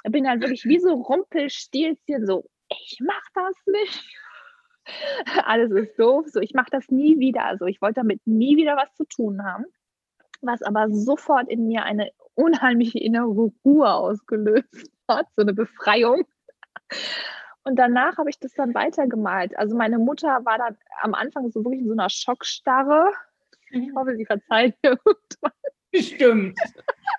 bin 0.04 0.24
dann 0.24 0.40
wirklich 0.40 0.64
wie 0.64 0.78
so 0.78 0.94
Rumpelstilzchen, 0.94 2.26
so, 2.26 2.44
ich 2.68 2.98
mach 3.00 3.22
das 3.34 3.54
nicht. 3.66 4.04
Alles 5.44 5.70
ist 5.70 5.98
doof, 5.98 6.26
so, 6.28 6.40
ich 6.40 6.54
mache 6.54 6.70
das 6.70 6.88
nie 6.88 7.18
wieder. 7.18 7.44
Also 7.44 7.66
ich 7.66 7.80
wollte 7.80 8.00
damit 8.00 8.20
nie 8.26 8.56
wieder 8.56 8.76
was 8.76 8.92
zu 8.94 9.04
tun 9.04 9.44
haben, 9.44 9.64
was 10.40 10.62
aber 10.62 10.90
sofort 10.90 11.48
in 11.48 11.66
mir 11.66 11.84
eine 11.84 12.10
unheimliche 12.34 12.98
innere 12.98 13.52
Ruhe 13.64 13.92
ausgelöst 13.92 14.90
hat, 15.08 15.26
so 15.36 15.42
eine 15.42 15.54
Befreiung. 15.54 16.24
Und 17.64 17.78
danach 17.78 18.18
habe 18.18 18.30
ich 18.30 18.38
das 18.40 18.52
dann 18.54 18.74
weitergemalt. 18.74 19.56
Also 19.56 19.76
meine 19.76 19.98
Mutter 19.98 20.44
war 20.44 20.58
dann 20.58 20.76
am 21.00 21.14
Anfang 21.14 21.50
so 21.50 21.64
wirklich 21.64 21.80
in 21.80 21.86
so 21.86 21.92
einer 21.92 22.10
Schockstarre 22.10 23.12
ich 23.72 23.88
mhm. 23.88 23.96
hoffe, 23.96 24.16
sie 24.16 24.26
verzeiht 24.26 24.76
mir 24.82 24.90
irgendwann. 24.90 25.52
Bestimmt. 25.90 26.58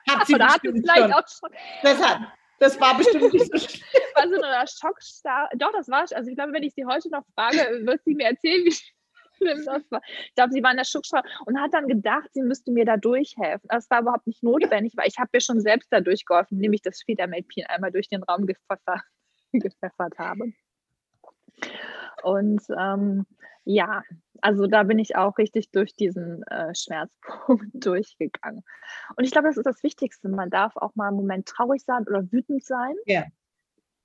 Hat 0.09 0.28
sie 0.28 0.36
Oder 0.36 0.47
hat 0.47 0.64
es 0.64 0.72
vielleicht 0.72 1.01
schon. 1.01 1.14
auch 1.14 1.28
schon. 1.28 1.49
Das, 1.82 2.01
hat, 2.01 2.22
das 2.64 2.80
war 2.80 2.97
bestimmt 2.97 3.34
nicht 3.34 3.51
so 3.51 3.57
schlimm. 3.68 4.01
War 4.16 4.30
so 4.30 4.41
eine 4.41 4.68
Schockstar. 4.68 5.49
Doch, 5.57 5.72
das 5.74 5.89
war 5.89 6.05
Also 6.14 6.30
ich 6.30 6.36
glaube, 6.36 6.53
wenn 6.53 6.64
ich 6.64 6.74
sie 6.74 6.86
heute 6.86 7.09
noch 7.09 7.24
frage, 7.36 7.57
wird 7.86 8.01
sie 8.05 8.16
mir 8.16 8.28
erzählen, 8.28 8.66
wie 8.66 8.72
schlimm 8.72 9.66
das 9.66 9.91
war. 9.91 10.01
Ich 10.28 10.36
glaube, 10.36 10.53
sie 10.53 10.64
war 10.64 10.72
in 10.72 10.78
der 10.78 10.86
Schockstar 10.86 11.24
und 11.45 11.59
hat 11.59 11.74
dann 11.74 11.88
gedacht, 11.88 12.30
sie 12.32 12.41
müsste 12.41 12.72
mir 12.72 12.86
da 12.86 12.97
durchhelfen. 12.97 13.68
Das 13.70 13.89
war 13.89 14.01
überhaupt 14.01 14.28
nicht 14.28 14.43
notwendig, 14.43 14.93
weil 14.95 15.07
ich 15.07 15.18
habe 15.18 15.30
mir 15.34 15.41
schon 15.41 15.59
selbst 15.59 15.91
da 15.91 15.99
durchgeholfen, 15.99 16.57
indem 16.57 16.74
ich 16.74 16.82
das 16.82 17.03
Federmäppchen 17.03 17.66
einmal 17.68 17.91
durch 17.91 18.07
den 18.07 18.24
Raum 18.24 18.45
gepfeffert, 18.45 19.01
gepfeffert 19.51 20.18
habe. 20.18 20.53
Und 22.24 22.61
ähm, 22.78 23.26
ja, 23.66 24.03
also 24.41 24.68
da 24.68 24.84
bin 24.84 24.99
ich 24.99 25.16
auch 25.16 25.38
richtig 25.38 25.72
durch 25.72 25.95
diesen 25.95 26.43
äh, 26.43 26.74
Schmerzpunkt 26.76 27.66
durchgegangen. 27.74 28.64
Und 29.16 29.24
ich 29.24 29.32
glaube, 29.32 29.47
das 29.47 29.57
ist 29.57 29.66
das 29.66 29.84
Wichtigste. 29.84 30.30
Man 30.30 30.49
darf 30.49 30.76
auch 30.76 30.95
mal 30.95 31.07
einen 31.07 31.18
Moment 31.18 31.47
traurig 31.47 31.84
sein 31.84 32.05
oder 32.07 32.30
wütend 32.32 32.64
sein. 32.64 32.95
Ja. 33.05 33.24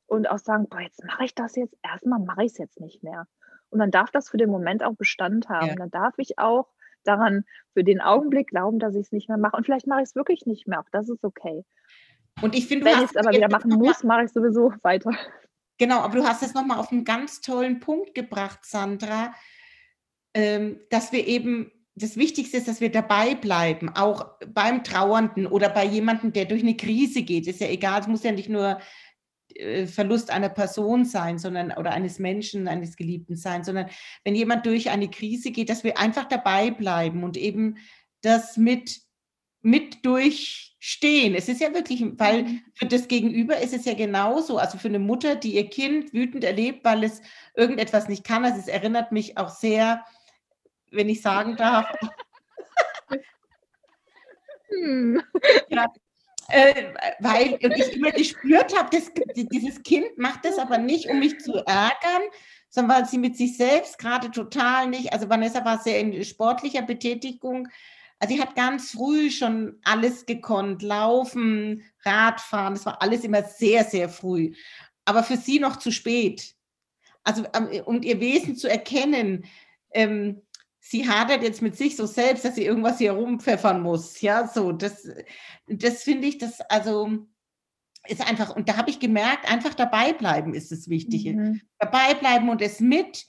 Und 0.06 0.30
auch 0.30 0.38
sagen, 0.38 0.68
boah, 0.68 0.80
jetzt 0.80 1.04
mache 1.04 1.24
ich 1.24 1.34
das 1.34 1.56
jetzt. 1.56 1.76
Erstmal 1.82 2.20
mache 2.20 2.44
ich 2.44 2.52
es 2.52 2.58
jetzt 2.58 2.80
nicht 2.80 3.02
mehr. 3.02 3.26
Und 3.70 3.80
dann 3.80 3.90
darf 3.90 4.10
das 4.10 4.30
für 4.30 4.38
den 4.38 4.48
Moment 4.48 4.82
auch 4.82 4.94
Bestand 4.94 5.48
haben. 5.48 5.68
Ja. 5.68 5.74
Dann 5.74 5.90
darf 5.90 6.14
ich 6.18 6.38
auch 6.38 6.68
daran 7.04 7.44
für 7.74 7.84
den 7.84 8.00
Augenblick 8.00 8.48
glauben, 8.48 8.78
dass 8.78 8.94
ich 8.94 9.06
es 9.06 9.12
nicht 9.12 9.28
mehr 9.28 9.38
mache. 9.38 9.56
Und 9.56 9.64
vielleicht 9.64 9.86
mache 9.86 10.00
ich 10.00 10.08
es 10.08 10.14
wirklich 10.14 10.46
nicht 10.46 10.66
mehr. 10.68 10.80
Auch 10.80 10.90
das 10.92 11.08
ist 11.08 11.24
okay. 11.24 11.64
Und 12.40 12.54
ich 12.54 12.68
finde, 12.68 12.86
wenn 12.86 12.98
ich 12.98 13.10
es 13.10 13.16
aber 13.16 13.32
wieder 13.32 13.50
machen 13.50 13.72
muss, 13.72 14.04
mache 14.04 14.24
ich 14.24 14.32
sowieso 14.32 14.72
weiter. 14.82 15.10
Genau, 15.78 16.00
aber 16.00 16.18
du 16.18 16.24
hast 16.24 16.42
es 16.42 16.54
nochmal 16.54 16.78
auf 16.78 16.92
einen 16.92 17.04
ganz 17.04 17.40
tollen 17.40 17.80
Punkt 17.80 18.14
gebracht, 18.14 18.60
Sandra, 18.64 19.32
ähm, 20.34 20.80
dass 20.90 21.12
wir 21.12 21.26
eben, 21.26 21.70
das 21.94 22.16
Wichtigste 22.16 22.58
ist, 22.58 22.68
dass 22.68 22.80
wir 22.80 22.92
dabei 22.92 23.34
bleiben, 23.34 23.88
auch 23.88 24.26
beim 24.46 24.84
Trauernden 24.84 25.46
oder 25.46 25.68
bei 25.68 25.84
jemandem, 25.84 26.32
der 26.32 26.44
durch 26.44 26.62
eine 26.62 26.76
Krise 26.76 27.22
geht. 27.22 27.48
Ist 27.48 27.60
ja 27.60 27.68
egal, 27.68 28.00
es 28.00 28.06
muss 28.06 28.22
ja 28.22 28.30
nicht 28.30 28.48
nur 28.48 28.78
äh, 29.54 29.86
Verlust 29.86 30.30
einer 30.30 30.48
Person 30.48 31.04
sein, 31.04 31.38
sondern 31.38 31.72
oder 31.72 31.90
eines 31.90 32.18
Menschen, 32.18 32.68
eines 32.68 32.96
Geliebten 32.96 33.36
sein, 33.36 33.64
sondern 33.64 33.88
wenn 34.24 34.36
jemand 34.36 34.66
durch 34.66 34.90
eine 34.90 35.08
Krise 35.08 35.50
geht, 35.50 35.70
dass 35.70 35.82
wir 35.82 35.98
einfach 35.98 36.26
dabei 36.26 36.70
bleiben 36.70 37.24
und 37.24 37.36
eben 37.36 37.78
das 38.20 38.56
mit, 38.56 39.00
mit 39.62 40.04
durchstehen. 40.04 41.34
Es 41.34 41.48
ist 41.48 41.60
ja 41.60 41.74
wirklich, 41.74 42.04
weil 42.18 42.44
mhm. 42.44 42.62
für 42.74 42.86
das 42.86 43.08
Gegenüber 43.08 43.58
ist 43.58 43.74
es 43.74 43.84
ja 43.84 43.94
genauso. 43.94 44.58
Also 44.58 44.78
für 44.78 44.88
eine 44.88 44.98
Mutter, 44.98 45.36
die 45.36 45.54
ihr 45.56 45.68
Kind 45.68 46.12
wütend 46.12 46.44
erlebt, 46.44 46.84
weil 46.84 47.04
es 47.04 47.20
irgendetwas 47.54 48.08
nicht 48.08 48.24
kann. 48.24 48.44
Also 48.44 48.58
es 48.58 48.68
erinnert 48.68 49.12
mich 49.12 49.36
auch 49.36 49.48
sehr, 49.48 50.04
wenn 50.90 51.08
ich 51.08 51.22
sagen 51.22 51.56
darf. 51.56 51.86
hm. 54.68 55.22
ja, 55.68 55.86
äh, 56.48 56.94
weil 57.18 57.58
ich 57.60 57.92
immer 57.92 58.10
gespürt 58.10 58.76
habe, 58.76 58.96
dieses 59.34 59.82
Kind 59.82 60.16
macht 60.16 60.44
das 60.44 60.58
aber 60.58 60.78
nicht, 60.78 61.10
um 61.10 61.18
mich 61.18 61.40
zu 61.40 61.52
ärgern, 61.54 62.22
sondern 62.70 62.98
weil 62.98 63.06
sie 63.06 63.18
mit 63.18 63.36
sich 63.36 63.56
selbst 63.56 63.98
gerade 63.98 64.30
total 64.30 64.88
nicht, 64.88 65.12
also 65.12 65.28
Vanessa 65.28 65.64
war 65.64 65.78
sehr 65.78 66.00
in 66.00 66.24
sportlicher 66.24 66.82
Betätigung, 66.82 67.68
also 68.18 68.34
sie 68.34 68.40
hat 68.40 68.56
ganz 68.56 68.90
früh 68.90 69.30
schon 69.30 69.78
alles 69.84 70.26
gekonnt, 70.26 70.82
laufen, 70.82 71.82
Radfahren, 72.04 72.74
das 72.74 72.86
war 72.86 73.00
alles 73.00 73.24
immer 73.24 73.42
sehr, 73.42 73.84
sehr 73.84 74.08
früh, 74.08 74.54
aber 75.04 75.22
für 75.22 75.36
sie 75.36 75.60
noch 75.60 75.76
zu 75.76 75.90
spät. 75.90 76.54
Also 77.22 77.44
um 77.84 78.02
ihr 78.02 78.20
Wesen 78.20 78.56
zu 78.56 78.68
erkennen, 78.68 79.44
ähm, 79.92 80.42
sie 80.80 81.08
hadert 81.08 81.42
jetzt 81.42 81.62
mit 81.62 81.76
sich 81.76 81.96
so 81.96 82.06
selbst, 82.06 82.44
dass 82.44 82.54
sie 82.54 82.64
irgendwas 82.64 82.98
hier 82.98 83.12
rumpfeffern 83.12 83.82
muss. 83.82 84.20
Ja, 84.20 84.46
so, 84.48 84.72
das, 84.72 85.06
das 85.66 86.02
finde 86.02 86.28
ich, 86.28 86.38
das, 86.38 86.60
also, 86.62 87.26
ist 88.06 88.26
einfach, 88.26 88.56
und 88.56 88.68
da 88.68 88.76
habe 88.76 88.90
ich 88.90 89.00
gemerkt, 89.00 89.50
einfach 89.50 89.74
dabei 89.74 90.12
bleiben 90.12 90.54
ist 90.54 90.72
das 90.72 90.88
Wichtige. 90.88 91.34
Mhm. 91.34 91.60
Dabei 91.78 92.14
bleiben 92.14 92.48
und 92.48 92.62
es 92.62 92.80
mit, 92.80 93.26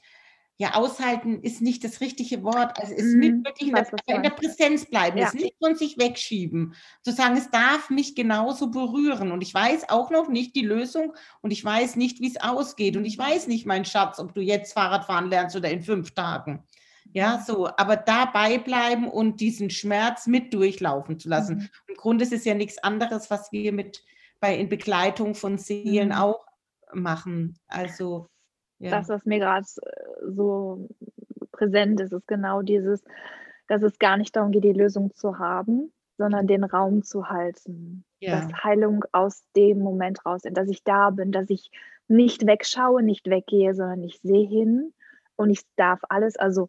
ja, 0.62 0.74
aushalten 0.74 1.42
ist 1.42 1.62
nicht 1.62 1.86
das 1.86 2.02
richtige 2.02 2.44
Wort. 2.44 2.78
Also 2.82 2.94
es 2.94 3.14
mhm. 3.14 3.20
mit 3.20 3.46
wirklich 3.46 3.70
in 3.70 3.76
der, 3.76 3.88
in 4.08 4.24
der, 4.24 4.30
Präsenz 4.32 4.86
bleiben, 4.86 5.18
ja. 5.18 5.28
es 5.28 5.34
nicht 5.34 5.56
von 5.58 5.76
sich 5.76 5.98
wegschieben. 5.98 6.76
Zu 7.02 7.14
sagen, 7.14 7.38
es 7.38 7.50
darf 7.50 7.90
mich 7.90 8.14
genauso 8.14 8.70
berühren. 8.70 9.32
Und 9.32 9.42
ich 9.42 9.54
weiß 9.54 9.88
auch 9.88 10.12
noch 10.12 10.28
nicht 10.28 10.58
die 10.58 10.66
Lösung 10.66 11.14
und 11.40 11.52
ich 11.52 11.64
weiß 11.64 11.96
nicht, 11.96 12.20
wie 12.20 12.28
es 12.28 12.42
ausgeht. 12.42 12.98
Und 12.98 13.06
ich 13.06 13.18
weiß 13.18 13.48
nicht, 13.48 13.66
mein 13.66 13.86
Schatz, 13.86 14.20
ob 14.20 14.34
du 14.34 14.42
jetzt 14.42 14.74
Fahrrad 14.74 15.06
fahren 15.06 15.30
lernst 15.30 15.56
oder 15.56 15.72
in 15.72 15.82
fünf 15.82 16.12
Tagen. 16.12 16.66
Ja, 17.14 17.42
so, 17.48 17.70
aber 17.78 17.96
dabei 17.96 18.58
bleiben 18.58 19.08
und 19.08 19.40
diesen 19.40 19.70
Schmerz 19.70 20.28
mit 20.28 20.54
durchlaufen 20.54 21.18
zu 21.20 21.30
lassen. 21.30 21.56
Mhm. 21.56 21.70
Im 21.88 21.96
Grunde 21.96 22.26
ist 22.26 22.34
es 22.34 22.44
ja 22.44 22.54
nichts 22.54 22.78
anderes, 22.80 23.32
was 23.32 23.54
wir 23.54 23.72
mit 23.72 24.04
bei 24.42 24.58
in 24.58 24.68
Begleitung 24.68 25.36
von 25.36 25.58
Seelen 25.58 26.10
mhm. 26.10 26.16
auch 26.16 26.46
machen. 26.94 27.58
Also 27.70 28.28
ja. 28.80 28.92
das, 28.92 29.10
was 29.10 29.26
mir 29.26 29.40
gerade 29.40 29.66
äh, 29.66 30.32
so 30.32 30.90
präsent 31.52 32.00
ist, 32.02 32.14
ist 32.14 32.28
genau 32.28 32.62
dieses, 32.62 33.04
dass 33.68 33.84
es 33.84 34.00
gar 34.00 34.18
nicht 34.18 34.36
darum 34.36 34.52
geht, 34.52 34.64
die 34.64 34.74
Lösung 34.74 35.14
zu 35.14 35.40
haben, 35.40 35.92
sondern 36.18 36.48
den 36.48 36.64
Raum 36.64 37.04
zu 37.04 37.30
halten. 37.30 38.04
Ja. 38.20 38.42
Dass 38.42 38.64
Heilung 38.64 39.06
aus 39.12 39.44
dem 39.56 39.80
Moment 39.80 40.26
raus 40.26 40.44
ist, 40.44 40.58
dass 40.58 40.70
ich 40.70 40.84
da 40.84 41.10
bin, 41.12 41.32
dass 41.32 41.50
ich 41.50 41.72
nicht 42.08 42.46
wegschaue, 42.46 43.04
nicht 43.04 43.30
weggehe, 43.30 43.74
sondern 43.74 44.04
ich 44.04 44.20
sehe 44.22 44.48
hin 44.48 44.94
und 45.36 45.50
ich 45.50 45.62
darf 45.76 46.02
alles, 46.10 46.36
also 46.36 46.68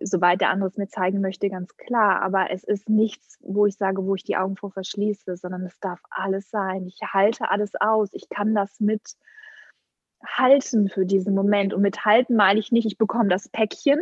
soweit 0.00 0.40
der 0.40 0.50
andere 0.50 0.68
es 0.68 0.76
mir 0.76 0.88
zeigen 0.88 1.20
möchte, 1.20 1.48
ganz 1.48 1.76
klar. 1.76 2.22
Aber 2.22 2.50
es 2.50 2.64
ist 2.64 2.88
nichts, 2.88 3.38
wo 3.40 3.66
ich 3.66 3.76
sage, 3.76 4.04
wo 4.04 4.14
ich 4.14 4.24
die 4.24 4.36
Augen 4.36 4.56
vor 4.56 4.70
verschließe, 4.70 5.36
sondern 5.36 5.62
es 5.62 5.78
darf 5.80 6.00
alles 6.10 6.50
sein. 6.50 6.86
Ich 6.86 6.98
halte 7.12 7.50
alles 7.50 7.72
aus. 7.80 8.10
Ich 8.12 8.28
kann 8.28 8.54
das 8.54 8.80
mit 8.80 9.02
halten 10.26 10.88
für 10.88 11.06
diesen 11.06 11.34
Moment. 11.34 11.74
Und 11.74 11.82
mit 11.82 12.04
halten 12.04 12.36
meine 12.36 12.60
ich 12.60 12.72
nicht, 12.72 12.86
ich 12.86 12.98
bekomme 12.98 13.28
das 13.28 13.48
Päckchen. 13.48 14.00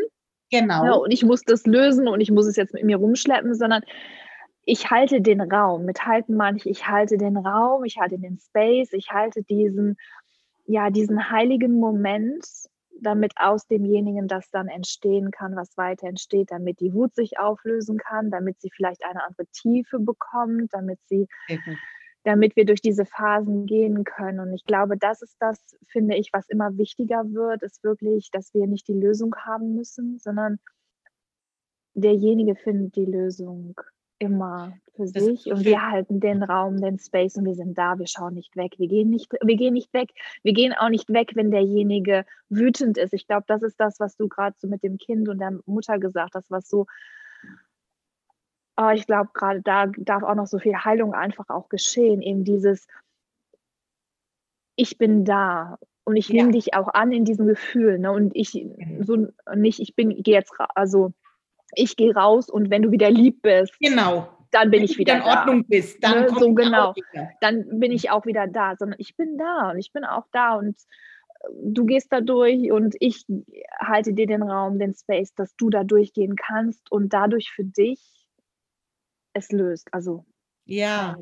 Genau. 0.50 0.84
Ja, 0.84 0.92
und 0.94 1.12
ich 1.12 1.24
muss 1.24 1.42
das 1.42 1.66
lösen 1.66 2.08
und 2.08 2.20
ich 2.20 2.30
muss 2.30 2.46
es 2.46 2.56
jetzt 2.56 2.74
mit 2.74 2.84
mir 2.84 2.96
rumschleppen, 2.96 3.54
sondern 3.54 3.82
ich 4.64 4.90
halte 4.90 5.20
den 5.20 5.40
Raum. 5.40 5.84
Mit 5.84 6.06
halten 6.06 6.34
meine 6.34 6.56
ich, 6.56 6.66
ich 6.66 6.86
halte 6.88 7.18
den 7.18 7.36
Raum, 7.36 7.84
ich 7.84 7.98
halte 7.98 8.18
den 8.18 8.38
Space, 8.38 8.92
ich 8.92 9.10
halte 9.10 9.42
diesen, 9.42 9.96
ja, 10.66 10.90
diesen 10.90 11.30
heiligen 11.30 11.78
Moment 11.78 12.44
damit 13.02 13.32
aus 13.36 13.66
demjenigen 13.66 14.28
das 14.28 14.50
dann 14.50 14.68
entstehen 14.68 15.30
kann, 15.30 15.56
was 15.56 15.76
weiter 15.76 16.06
entsteht, 16.06 16.50
damit 16.50 16.80
die 16.80 16.92
Wut 16.92 17.14
sich 17.14 17.38
auflösen 17.38 17.98
kann, 17.98 18.30
damit 18.30 18.60
sie 18.60 18.70
vielleicht 18.74 19.04
eine 19.04 19.24
andere 19.24 19.46
Tiefe 19.52 19.98
bekommt, 19.98 20.72
damit 20.72 20.98
sie, 21.06 21.26
mhm. 21.48 21.76
Damit 22.24 22.56
wir 22.56 22.64
durch 22.64 22.82
diese 22.82 23.04
Phasen 23.06 23.66
gehen 23.66 24.04
können. 24.04 24.40
Und 24.40 24.52
ich 24.52 24.64
glaube, 24.64 24.96
das 24.98 25.22
ist 25.22 25.36
das, 25.40 25.58
finde 25.86 26.16
ich, 26.16 26.30
was 26.32 26.48
immer 26.48 26.76
wichtiger 26.76 27.24
wird, 27.32 27.62
ist 27.62 27.82
wirklich, 27.82 28.30
dass 28.30 28.52
wir 28.52 28.66
nicht 28.66 28.88
die 28.88 28.94
Lösung 28.94 29.34
haben 29.36 29.74
müssen, 29.74 30.18
sondern 30.18 30.58
derjenige 31.94 32.54
findet 32.56 32.96
die 32.96 33.06
Lösung 33.06 33.80
immer 34.18 34.74
für 34.94 35.06
das 35.06 35.24
sich. 35.24 35.46
Und 35.46 35.64
wir 35.64 35.90
halten 35.90 36.20
den 36.20 36.42
Raum, 36.42 36.76
den 36.80 36.98
Space 36.98 37.36
und 37.36 37.46
wir 37.46 37.54
sind 37.54 37.76
da, 37.78 37.98
wir 37.98 38.06
schauen 38.06 38.34
nicht 38.34 38.54
weg, 38.54 38.74
wir 38.76 38.86
gehen 38.86 39.08
nicht, 39.08 39.32
wir 39.42 39.56
gehen 39.56 39.72
nicht 39.72 39.92
weg, 39.94 40.10
wir 40.42 40.52
gehen 40.52 40.74
auch 40.74 40.90
nicht 40.90 41.08
weg, 41.08 41.32
wenn 41.34 41.50
derjenige 41.50 42.26
wütend 42.50 42.98
ist. 42.98 43.14
Ich 43.14 43.26
glaube, 43.26 43.44
das 43.48 43.62
ist 43.62 43.80
das, 43.80 43.98
was 43.98 44.16
du 44.16 44.28
gerade 44.28 44.56
so 44.58 44.68
mit 44.68 44.82
dem 44.82 44.98
Kind 44.98 45.28
und 45.28 45.38
der 45.38 45.58
Mutter 45.64 45.98
gesagt 45.98 46.34
hast, 46.34 46.50
was 46.50 46.68
so, 46.68 46.86
oh, 48.80 48.90
ich 48.90 49.06
glaube, 49.06 49.30
gerade 49.34 49.60
da 49.62 49.86
darf 49.86 50.22
auch 50.22 50.34
noch 50.34 50.46
so 50.46 50.58
viel 50.58 50.74
Heilung 50.74 51.14
einfach 51.14 51.48
auch 51.50 51.68
geschehen, 51.68 52.22
eben 52.22 52.44
dieses, 52.44 52.86
ich 54.76 54.96
bin 54.96 55.24
da 55.24 55.78
und 56.04 56.16
ich 56.16 56.30
nehme 56.30 56.48
ja. 56.48 56.52
dich 56.52 56.74
auch 56.74 56.88
an 56.88 57.12
in 57.12 57.24
diesem 57.24 57.46
Gefühl, 57.46 57.98
ne? 57.98 58.10
Und 58.10 58.32
ich 58.34 58.54
mhm. 58.54 59.04
so 59.04 59.26
nicht, 59.54 59.80
ich 59.80 59.94
bin, 59.94 60.22
gehe 60.22 60.34
jetzt, 60.34 60.52
also 60.74 61.12
ich 61.74 61.96
gehe 61.96 62.14
raus 62.14 62.48
und 62.48 62.70
wenn 62.70 62.82
du 62.82 62.90
wieder 62.90 63.10
lieb 63.10 63.42
bist, 63.42 63.78
genau. 63.78 64.28
dann 64.50 64.70
bin 64.70 64.80
wenn 64.80 64.84
ich 64.86 64.98
wieder 64.98 65.16
in 65.16 65.22
Ordnung 65.22 65.64
bist, 65.66 66.02
dann 66.02 66.22
ne? 66.22 66.28
so 66.30 66.52
genau, 66.54 66.94
dann 67.40 67.78
bin 67.78 67.92
ich 67.92 68.10
auch 68.10 68.24
wieder 68.26 68.46
da, 68.46 68.74
sondern 68.76 68.98
ich 68.98 69.16
bin 69.16 69.36
da 69.36 69.70
und 69.70 69.78
ich 69.78 69.92
bin 69.92 70.04
auch 70.04 70.26
da 70.32 70.54
und 70.54 70.76
äh, 70.76 71.48
du 71.62 71.84
gehst 71.84 72.10
da 72.12 72.22
durch 72.22 72.72
und 72.72 72.96
ich 72.98 73.26
halte 73.78 74.14
dir 74.14 74.26
den 74.26 74.42
Raum, 74.42 74.78
den 74.78 74.94
Space, 74.94 75.34
dass 75.34 75.54
du 75.56 75.68
da 75.68 75.84
durchgehen 75.84 76.34
kannst 76.34 76.90
und 76.90 77.12
dadurch 77.12 77.52
für 77.52 77.64
dich 77.64 78.19
es 79.32 79.50
löst. 79.52 79.92
Also 79.92 80.24
ja, 80.70 81.16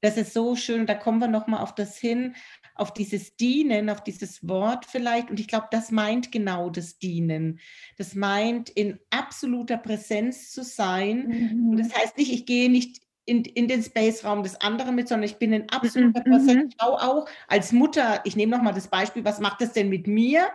das 0.00 0.16
ist 0.16 0.32
so 0.32 0.56
schön. 0.56 0.86
Da 0.86 0.94
kommen 0.94 1.20
wir 1.20 1.28
nochmal 1.28 1.60
auf 1.62 1.72
das 1.72 1.98
hin, 1.98 2.34
auf 2.74 2.92
dieses 2.92 3.36
Dienen, 3.36 3.88
auf 3.88 4.02
dieses 4.02 4.48
Wort 4.48 4.86
vielleicht. 4.86 5.30
Und 5.30 5.38
ich 5.38 5.46
glaube, 5.46 5.68
das 5.70 5.92
meint 5.92 6.32
genau 6.32 6.68
das 6.68 6.98
Dienen. 6.98 7.60
Das 7.96 8.16
meint, 8.16 8.70
in 8.70 8.98
absoluter 9.10 9.76
Präsenz 9.76 10.50
zu 10.50 10.64
sein. 10.64 11.28
Mhm. 11.28 11.68
Und 11.70 11.76
das 11.78 11.94
heißt 11.94 12.18
nicht, 12.18 12.32
ich 12.32 12.44
gehe 12.44 12.68
nicht 12.68 13.02
in, 13.24 13.44
in 13.44 13.68
den 13.68 13.84
Space-Raum 13.84 14.42
des 14.42 14.60
anderen 14.60 14.96
mit, 14.96 15.06
sondern 15.06 15.28
ich 15.28 15.36
bin 15.36 15.52
in 15.52 15.70
absoluter 15.70 16.24
mhm. 16.26 16.32
Präsenz. 16.32 16.74
Ich 16.74 16.80
schaue 16.80 17.00
auch 17.00 17.28
als 17.46 17.70
Mutter, 17.70 18.20
ich 18.24 18.34
nehme 18.34 18.56
nochmal 18.56 18.74
das 18.74 18.88
Beispiel, 18.88 19.24
was 19.24 19.38
macht 19.38 19.60
das 19.60 19.74
denn 19.74 19.90
mit 19.90 20.08
mir? 20.08 20.48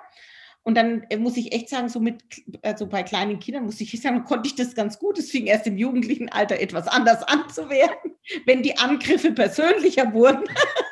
Und 0.67 0.75
dann 0.75 1.03
äh, 1.09 1.15
muss 1.15 1.37
ich 1.37 1.53
echt 1.53 1.69
sagen, 1.69 1.87
so 1.87 2.01
mit, 2.01 2.21
also 2.61 2.87
bei 2.87 3.01
kleinen 3.01 3.39
Kindern 3.39 3.63
muss 3.63 3.79
ich 3.79 4.01
sagen, 4.01 4.25
konnte 4.25 4.49
ich 4.49 4.55
das 4.55 4.75
ganz 4.75 4.99
gut. 4.99 5.17
Es 5.17 5.31
fing 5.31 5.45
erst 5.45 5.65
im 5.65 5.77
jugendlichen 5.77 6.27
Alter 6.27 6.59
etwas 6.59 6.89
anders 6.89 7.23
an 7.23 7.47
zu 7.49 7.69
werden, 7.69 8.11
wenn 8.45 8.63
die 8.63 8.77
Angriffe 8.77 9.31
persönlicher 9.31 10.11
wurden. 10.11 10.43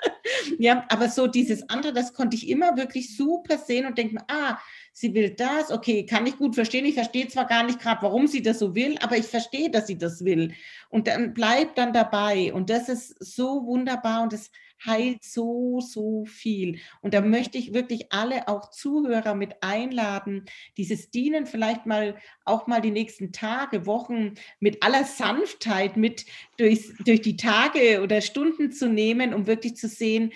ja, 0.59 0.86
aber 0.88 1.09
so 1.09 1.28
dieses 1.28 1.69
andere, 1.69 1.91
das 1.91 2.13
konnte 2.13 2.38
ich 2.38 2.47
immer 2.47 2.78
wirklich 2.78 3.17
super 3.17 3.57
sehen 3.57 3.86
und 3.86 3.97
denke 3.97 4.13
mir, 4.13 4.23
ah, 4.30 4.58
sie 4.96 5.13
will 5.13 5.32
das, 5.32 5.72
okay, 5.72 6.05
kann 6.05 6.26
ich 6.26 6.38
gut 6.38 6.55
verstehen. 6.55 6.86
Ich 6.86 6.93
verstehe 6.93 7.28
zwar 7.28 7.46
gar 7.46 7.63
nicht 7.63 7.82
gerade, 7.82 8.01
warum 8.01 8.28
sie 8.28 8.42
das 8.42 8.59
so 8.59 8.76
will, 8.76 8.97
aber 9.01 9.17
ich 9.17 9.26
verstehe, 9.26 9.70
dass 9.70 9.88
sie 9.88 9.97
das 9.97 10.24
will. 10.24 10.54
Und 10.89 11.08
dann 11.08 11.34
bleibt 11.34 11.78
dann 11.78 11.92
dabei. 11.92 12.54
Und 12.54 12.70
das 12.70 12.88
ist 12.88 13.17
so 13.20 13.66
wunderbar 13.66 14.24
und 14.24 14.32
das 14.32 14.51
heilt 14.86 15.22
so, 15.24 15.82
so 15.82 16.24
viel. 16.26 16.80
Und 17.01 17.13
da 17.13 17.20
möchte 17.20 17.58
ich 17.58 17.74
wirklich 17.74 18.13
alle 18.13 18.47
auch 18.47 18.70
Zuhörer 18.70 19.36
mit 19.36 19.55
einladen, 19.62 20.46
dieses 20.78 21.12
Dienen 21.12 21.46
vielleicht 21.46 21.86
mal 21.86 22.16
auch 22.46 22.67
mal 22.67 22.82
die 22.82 22.92
nächsten 22.92 23.34
Tage, 23.34 23.86
Wochen 23.86 24.36
mit 24.62 24.82
aller 24.82 25.04
Sanftheit 25.04 25.97
mit 25.97 26.26
durch, 26.58 26.93
durch 27.04 27.22
die 27.22 27.36
Tage 27.36 28.01
oder 28.01 28.22
Stunden 28.22 28.72
zu 28.72 28.88
nehmen, 28.88 29.34
um 29.34 29.46
wirklich 29.46 29.76
zu 29.76 29.89
sehen, 29.89 30.32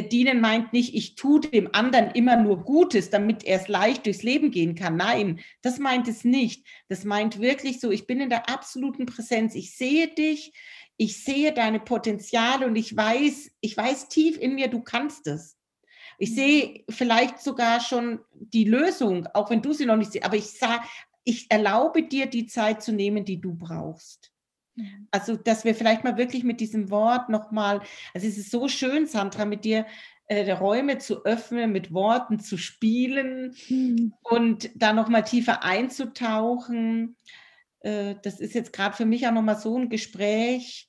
Dienen 0.00 0.40
meint 0.40 0.72
nicht, 0.72 0.94
ich 0.94 1.16
tue 1.16 1.40
dem 1.40 1.68
anderen 1.74 2.12
immer 2.12 2.36
nur 2.36 2.64
Gutes, 2.64 3.10
damit 3.10 3.44
er 3.44 3.60
es 3.60 3.68
leicht 3.68 4.06
durchs 4.06 4.22
Leben 4.22 4.50
gehen 4.50 4.74
kann. 4.74 4.96
Nein, 4.96 5.40
das 5.60 5.78
meint 5.78 6.08
es 6.08 6.24
nicht. 6.24 6.66
Das 6.88 7.04
meint 7.04 7.40
wirklich 7.40 7.78
so, 7.78 7.90
ich 7.90 8.06
bin 8.06 8.20
in 8.20 8.30
der 8.30 8.48
absoluten 8.48 9.04
Präsenz. 9.04 9.54
Ich 9.54 9.76
sehe 9.76 10.08
dich, 10.08 10.54
ich 10.96 11.22
sehe 11.22 11.52
deine 11.52 11.78
Potenziale 11.78 12.66
und 12.66 12.76
ich 12.76 12.96
weiß, 12.96 13.50
ich 13.60 13.76
weiß 13.76 14.08
tief 14.08 14.38
in 14.38 14.54
mir, 14.54 14.68
du 14.68 14.80
kannst 14.80 15.26
es. 15.26 15.58
Ich 16.18 16.30
mhm. 16.30 16.34
sehe 16.34 16.84
vielleicht 16.88 17.40
sogar 17.40 17.80
schon 17.80 18.20
die 18.32 18.64
Lösung, 18.64 19.26
auch 19.34 19.50
wenn 19.50 19.60
du 19.60 19.74
sie 19.74 19.84
noch 19.84 19.96
nicht 19.96 20.12
siehst, 20.12 20.24
aber 20.24 20.36
ich 20.36 20.50
sage, 20.58 20.84
ich 21.24 21.50
erlaube 21.50 22.04
dir 22.04 22.26
die 22.26 22.46
Zeit 22.46 22.82
zu 22.82 22.92
nehmen, 22.92 23.24
die 23.24 23.40
du 23.40 23.54
brauchst. 23.54 24.31
Mhm. 24.74 25.08
Also, 25.10 25.36
dass 25.36 25.64
wir 25.64 25.74
vielleicht 25.74 26.04
mal 26.04 26.16
wirklich 26.16 26.44
mit 26.44 26.60
diesem 26.60 26.90
Wort 26.90 27.28
nochmal, 27.28 27.80
also 28.14 28.26
es 28.26 28.38
ist 28.38 28.50
so 28.50 28.68
schön, 28.68 29.06
Sandra, 29.06 29.44
mit 29.44 29.64
dir 29.64 29.86
äh, 30.28 30.50
Räume 30.52 30.98
zu 30.98 31.24
öffnen, 31.24 31.72
mit 31.72 31.92
Worten 31.92 32.40
zu 32.40 32.56
spielen 32.56 33.54
mhm. 33.68 34.14
und 34.22 34.70
da 34.74 34.92
nochmal 34.92 35.24
tiefer 35.24 35.62
einzutauchen 35.64 37.16
äh, 37.82 38.14
das 38.22 38.40
ist 38.40 38.54
jetzt 38.54 38.72
gerade 38.72 38.96
für 38.96 39.04
mich 39.04 39.26
auch 39.26 39.32
nochmal 39.32 39.58
so 39.58 39.76
ein 39.78 39.88
Gespräch, 39.88 40.88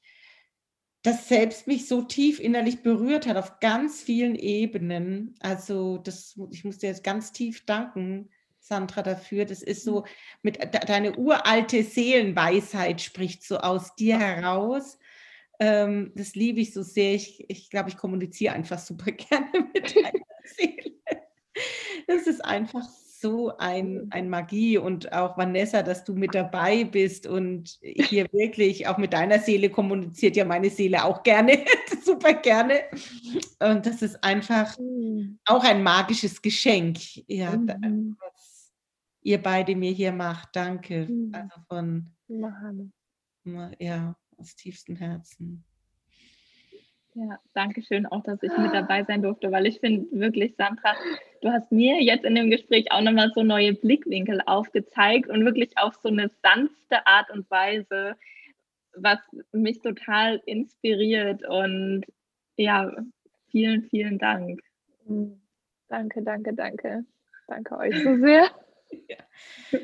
das 1.02 1.28
selbst 1.28 1.68
mich 1.68 1.88
so 1.88 2.02
tief 2.02 2.40
innerlich 2.40 2.82
berührt 2.82 3.28
hat, 3.28 3.36
auf 3.36 3.60
ganz 3.60 4.02
vielen 4.02 4.36
Ebenen. 4.36 5.36
Also 5.40 5.98
das, 5.98 6.40
ich 6.52 6.64
muss 6.64 6.78
dir 6.78 6.88
jetzt 6.88 7.04
ganz 7.04 7.34
tief 7.34 7.66
danken, 7.66 8.30
Sandra, 8.64 9.04
dafür. 9.04 9.46
Das 9.46 9.62
ist 9.62 9.84
so, 9.84 10.02
mhm. 10.02 10.06
mit 10.42 10.90
deine 10.90 11.18
uralte 11.18 11.84
Seelenweisheit 11.84 13.02
spricht 13.02 13.44
so 13.44 13.58
aus 13.58 13.96
dir 13.96 14.18
heraus. 14.18 14.98
Ähm, 15.60 16.12
das 16.16 16.34
liebe 16.36 16.62
ich 16.62 16.74
so 16.74 16.82
sehr. 16.82 17.14
Ich, 17.14 17.46
ich 17.50 17.70
glaube, 17.70 17.90
ich 17.90 17.98
kommuniziere 17.98 18.54
einfach 18.54 18.80
super 18.80 19.12
gerne 19.12 19.70
mit 19.74 19.96
deiner 19.96 20.12
Seele. 20.46 20.94
Das 22.08 22.26
ist 22.26 22.44
einfach 22.44 22.84
so 23.24 23.56
ein, 23.58 24.08
ein 24.12 24.30
Magie 24.30 24.78
und 24.78 25.14
auch 25.14 25.38
Vanessa, 25.38 25.82
dass 25.82 26.04
du 26.04 26.14
mit 26.14 26.36
dabei 26.36 26.84
bist 26.84 27.26
und 27.26 27.80
hier 27.82 28.28
wirklich 28.34 28.88
auch 28.88 28.98
mit 28.98 29.14
deiner 29.14 29.40
Seele 29.40 29.70
kommuniziert 29.70 30.36
ja 30.36 30.44
meine 30.44 30.70
Seele 30.70 31.06
auch 31.06 31.24
gerne, 31.24 31.64
super 32.04 32.34
gerne. 32.34 32.82
Und 33.60 33.86
das 33.86 34.02
ist 34.02 34.22
einfach 34.24 34.78
mhm. 34.78 35.40
auch 35.46 35.64
ein 35.64 35.84
magisches 35.84 36.42
Geschenk, 36.42 36.98
ja, 37.28 37.56
mhm. 37.56 38.18
Ihr 39.24 39.42
beide 39.42 39.76
mir 39.76 39.92
hier 39.92 40.12
macht. 40.12 40.56
Danke. 40.56 41.08
Mhm. 41.08 41.34
Also 41.34 41.56
von, 41.68 42.94
ja, 43.80 44.16
aus 44.38 44.56
tiefstem 44.56 44.96
Herzen. 44.96 45.64
Ja, 47.16 47.40
danke 47.54 47.84
schön 47.84 48.08
auch, 48.08 48.24
dass 48.24 48.42
ich 48.42 48.52
mit 48.58 48.74
dabei 48.74 49.04
sein 49.04 49.22
durfte, 49.22 49.52
weil 49.52 49.68
ich 49.68 49.80
finde 49.80 50.08
wirklich, 50.20 50.56
Sandra, 50.56 50.96
du 51.42 51.52
hast 51.52 51.72
mir 51.72 52.02
jetzt 52.02 52.26
in 52.26 52.34
dem 52.34 52.50
Gespräch 52.50 52.92
auch 52.92 53.02
nochmal 53.02 53.32
so 53.36 53.44
neue 53.44 53.74
Blickwinkel 53.74 54.42
aufgezeigt 54.48 55.30
und 55.30 55.46
wirklich 55.46 55.78
auf 55.78 55.94
so 56.02 56.10
eine 56.10 56.32
sanfte 56.42 57.06
Art 57.06 57.30
und 57.30 57.50
Weise, 57.52 58.16
was 58.96 59.20
mich 59.52 59.80
total 59.82 60.42
inspiriert. 60.48 61.48
Und 61.48 62.04
ja, 62.58 62.92
vielen, 63.52 63.84
vielen 63.84 64.18
Dank. 64.18 64.62
Hm, 65.06 65.40
danke, 65.90 66.24
danke, 66.24 66.54
danke. 66.56 67.06
Danke 67.48 67.78
euch 67.78 68.04
so 68.04 68.18
sehr. 68.18 68.50
Ja. 69.10 69.80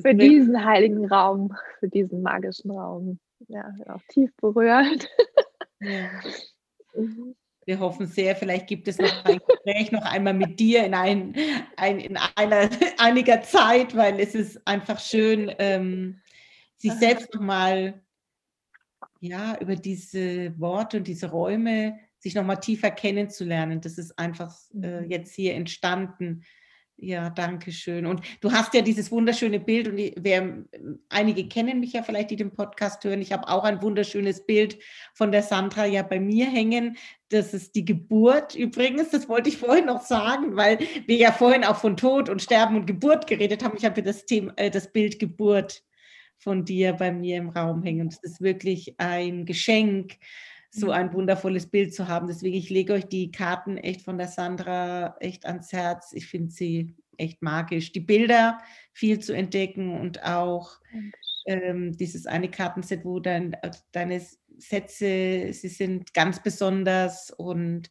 Für 0.00 0.14
diesen 0.14 0.64
heiligen 0.64 1.06
Raum, 1.06 1.54
für 1.80 1.88
diesen 1.88 2.22
magischen 2.22 2.70
Raum. 2.70 3.18
Ja, 3.48 3.74
auch 3.88 4.00
tief 4.08 4.30
berührt. 4.36 5.08
Ja. 5.80 6.10
Mhm. 6.94 7.36
Wir 7.68 7.78
hoffen 7.80 8.06
sehr, 8.06 8.34
vielleicht 8.34 8.66
gibt 8.66 8.88
es 8.88 8.96
noch 8.96 9.24
ein 9.26 9.38
Gespräch 9.46 9.92
noch 9.92 10.00
einmal 10.00 10.32
mit 10.32 10.58
dir 10.58 10.86
in, 10.86 10.94
ein, 10.94 11.34
ein, 11.76 12.00
in 12.00 12.16
einer, 12.34 12.70
einiger 12.98 13.42
Zeit, 13.42 13.94
weil 13.94 14.18
es 14.20 14.34
ist 14.34 14.66
einfach 14.66 14.98
schön, 14.98 15.52
ähm, 15.58 16.18
sich 16.78 16.92
selbst 16.94 17.34
nochmal 17.34 18.02
ja, 19.20 19.58
über 19.60 19.76
diese 19.76 20.58
Worte 20.58 20.96
und 20.96 21.06
diese 21.06 21.30
Räume 21.30 21.98
sich 22.18 22.34
nochmal 22.34 22.58
tiefer 22.58 22.90
kennenzulernen. 22.90 23.82
Das 23.82 23.98
ist 23.98 24.18
einfach 24.18 24.56
äh, 24.72 25.02
mhm. 25.02 25.10
jetzt 25.10 25.34
hier 25.34 25.54
entstanden 25.54 26.44
ja, 27.00 27.30
danke 27.30 27.70
schön. 27.70 28.06
Und 28.06 28.22
du 28.40 28.50
hast 28.50 28.74
ja 28.74 28.82
dieses 28.82 29.12
wunderschöne 29.12 29.60
Bild 29.60 29.86
und 29.86 29.98
wer, 30.16 30.64
einige 31.08 31.46
kennen 31.46 31.78
mich 31.78 31.92
ja 31.92 32.02
vielleicht, 32.02 32.32
die 32.32 32.36
den 32.36 32.50
Podcast 32.50 33.04
hören. 33.04 33.22
Ich 33.22 33.32
habe 33.32 33.48
auch 33.48 33.62
ein 33.62 33.80
wunderschönes 33.82 34.44
Bild 34.44 34.78
von 35.14 35.30
der 35.30 35.44
Sandra 35.44 35.86
ja 35.86 36.02
bei 36.02 36.18
mir 36.18 36.46
hängen. 36.46 36.96
Das 37.28 37.54
ist 37.54 37.76
die 37.76 37.84
Geburt 37.84 38.56
übrigens. 38.56 39.10
Das 39.10 39.28
wollte 39.28 39.48
ich 39.48 39.58
vorhin 39.58 39.86
noch 39.86 40.02
sagen, 40.02 40.56
weil 40.56 40.80
wir 41.06 41.16
ja 41.16 41.30
vorhin 41.30 41.62
auch 41.62 41.76
von 41.76 41.96
Tod 41.96 42.28
und 42.28 42.42
Sterben 42.42 42.74
und 42.74 42.86
Geburt 42.86 43.28
geredet 43.28 43.62
haben. 43.62 43.76
Ich 43.76 43.84
habe 43.84 44.02
das 44.02 44.24
äh, 44.28 44.70
das 44.70 44.90
Bild 44.90 45.20
Geburt 45.20 45.84
von 46.36 46.64
dir 46.64 46.94
bei 46.94 47.12
mir 47.12 47.36
im 47.36 47.50
Raum 47.50 47.84
hängen. 47.84 48.02
Und 48.02 48.12
es 48.12 48.22
ist 48.24 48.40
wirklich 48.40 48.96
ein 48.98 49.46
Geschenk 49.46 50.14
so 50.70 50.86
mhm. 50.86 50.92
ein 50.92 51.12
wundervolles 51.12 51.66
Bild 51.66 51.94
zu 51.94 52.08
haben. 52.08 52.26
Deswegen, 52.26 52.56
ich 52.56 52.70
lege 52.70 52.92
euch 52.92 53.06
die 53.06 53.30
Karten 53.30 53.76
echt 53.76 54.02
von 54.02 54.18
der 54.18 54.28
Sandra 54.28 55.16
echt 55.20 55.46
ans 55.46 55.72
Herz. 55.72 56.12
Ich 56.12 56.26
finde 56.26 56.50
sie 56.50 56.94
echt 57.16 57.42
magisch. 57.42 57.92
Die 57.92 58.00
Bilder 58.00 58.58
viel 58.92 59.18
zu 59.18 59.32
entdecken 59.32 59.98
und 59.98 60.22
auch 60.22 60.78
ähm, 61.46 61.96
dieses 61.96 62.26
eine 62.26 62.50
Kartenset, 62.50 63.04
wo 63.04 63.20
dann 63.20 63.54
äh, 63.54 63.70
deine 63.92 64.22
Sätze, 64.58 65.52
sie 65.52 65.68
sind 65.68 66.12
ganz 66.14 66.42
besonders 66.42 67.30
und 67.30 67.90